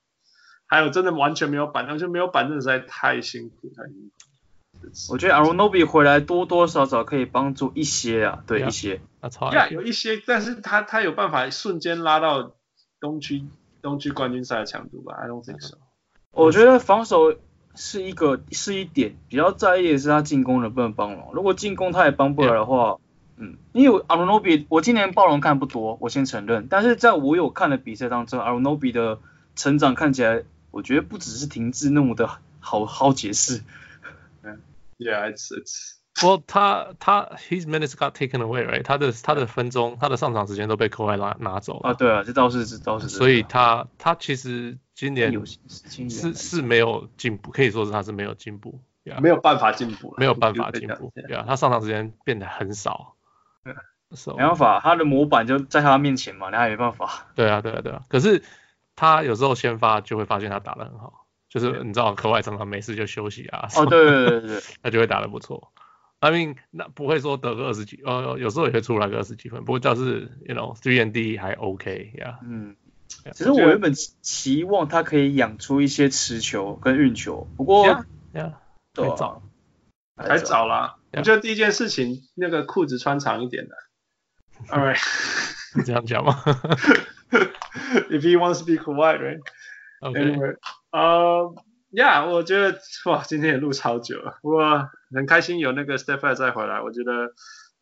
[0.66, 5.14] 还有真的完全没有板凳，就没有板凳实在太辛苦太辛苦。
[5.14, 9.02] 我觉得 Arunobi 回来多多少少可以帮助一些啊，对 yeah, 一些。
[9.20, 9.54] 啊，超。
[9.54, 12.56] 呀，有一些，但是他他有办法瞬间拉到
[13.00, 13.44] 东区
[13.84, 15.78] 东区冠军赛的强度吧？I don't think so。
[16.32, 17.36] 我觉得防守。
[17.76, 21.30] 是一个是一点比较在意的是他进攻能不能帮忙。
[21.34, 22.98] 如果进攻他也帮不来的话，
[23.38, 26.68] 嗯，因为阿鲁诺比我今年暴龙看不多，我先承认。
[26.70, 29.20] 但是在我有看的比赛当中阿鲁诺比的
[29.56, 32.30] 成长看起来，我觉得不只是停滞那么的
[32.60, 33.62] 好好解释。
[34.98, 36.01] Yeah, it's it's.
[36.14, 38.84] 不，他他 his minutes got taken away, right？
[38.84, 41.92] 他的他的分钟，他的上场时间都被 Kawhi 拿拿走了。
[41.92, 43.08] 啊，对啊，这倒是这倒是。
[43.08, 45.32] 所以他他其实今年
[46.10, 51.12] 是是没有进步，可以说是他是没有进步，yeah, 没有办法进步，没有办法进步。
[51.16, 53.16] 对啊，他上场时间变得很少。
[54.14, 57.28] So, 没办法，他的模板就在他面前嘛，那也没办法。
[57.34, 58.04] 对啊，对啊，对啊。
[58.10, 58.44] 可是
[58.98, 63.70] 他有时候先发就会发现他打得很好，就是你知道 Kawhi 常常没事就休息啊。
[63.78, 65.72] 哦，对对对对，他 就会打得不错。
[66.22, 72.46] I mean，那不会说得个二十几，呃，有时候也会出来个二十几分，不过倒是，you know，three and D 还 OK 呀、yeah。
[72.48, 72.76] 嗯，
[73.34, 78.54] 其实我原本期望他可以养出一些持球跟运球，不过，yeah, yeah,
[78.94, 79.42] 对还早，
[80.16, 80.98] 还早啦。
[81.12, 81.18] Yeah.
[81.18, 83.76] 我觉得第一件事情，那个裤子穿长一点的。
[84.68, 85.02] All right，
[85.84, 86.44] 这样讲吗？
[88.12, 89.40] If he wants to be quiet, right?
[90.02, 90.36] Okay.
[90.36, 90.56] Anyway,
[90.92, 91.56] 呃、
[91.92, 97.34] uh,，Yeah，我觉得哇，今天也录超久了，我很开心有那个 Steph Curry 再回来，我觉得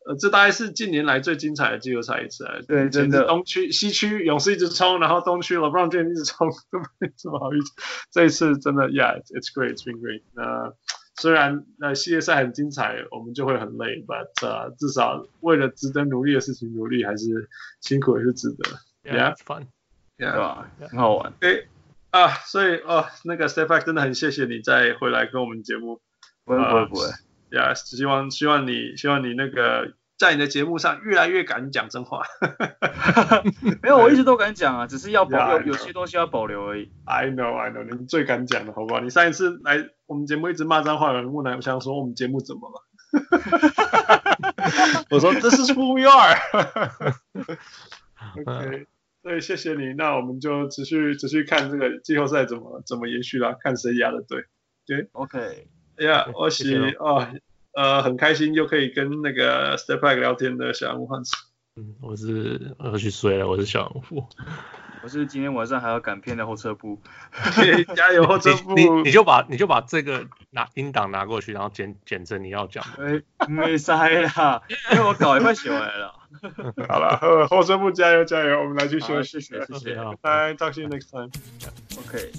[0.06, 2.62] 呃，这大概是近年来最精彩的季后赛一次了。
[2.62, 3.26] 对，真的。
[3.26, 7.72] 东区、西区勇士一直冲，然后东区 LeBron James 一直冲，都 没什么好意思。
[8.10, 10.22] 这一次真的，Yeah，it's great，it's been great。
[10.32, 10.72] 那
[11.20, 17.50] 虽然那系列赛很精彩，我们就会很累，but、uh, 至少为了值得努力的事情努力，还是
[17.82, 18.70] 辛苦也是值得。
[19.04, 19.66] Yeah，it's fun。
[20.16, 20.70] Yeah，对吧？
[20.88, 21.34] 很好玩。
[21.40, 21.68] 诶
[22.10, 26.00] 啊，所以哦，那个 Step Back 真的很谢谢你再回来跟我们节目。
[26.44, 27.06] 不会不会不会。
[27.56, 32.22] 呀，希望希望你希望你那个在你的节目上越来越敢讲真话。
[33.82, 36.90] 没有，我一直都敢讲啊，只是要保留，有些东西要保留而已。
[37.04, 39.00] I know I know，你最敢讲的好不好？
[39.00, 42.86] 你上一次来我们节目一直骂脏话，有人问来我想说我们节目怎么了？
[45.10, 46.38] 我说这是 who we are。
[48.38, 48.86] OK。
[49.22, 49.92] 对，谢谢你。
[49.94, 54.44] 那我们就持续持续看这个季后赛怎么怎么延续啦，看谁压的对。
[54.86, 55.66] 对，OK。
[56.00, 57.28] 哎呀，我喜哦，
[57.74, 61.36] 呃，很开心又可以跟那个 Step Back 聊天的小人物汉斯。
[61.76, 64.26] 嗯，我是我要去睡了，我是小人物。
[65.02, 66.98] 我是今天晚上还要赶片的后撤步，
[67.94, 68.74] 加油后撤步。
[68.74, 73.22] 你你就把你就把这个拿音档拿过去，然后剪剪成你要讲的。
[73.48, 74.62] 没塞啦，
[74.92, 76.14] 因为我稿也快写完了。
[76.88, 79.40] 好了，后撤步加油加油，我们来去休息。
[79.40, 81.30] 谢谢谢谢，拜拜，talk to you next time。
[81.98, 82.30] OK，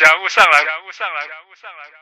[0.00, 0.64] 感悟上来。
[0.64, 1.26] 感悟上来。
[1.28, 1.99] 感悟上来。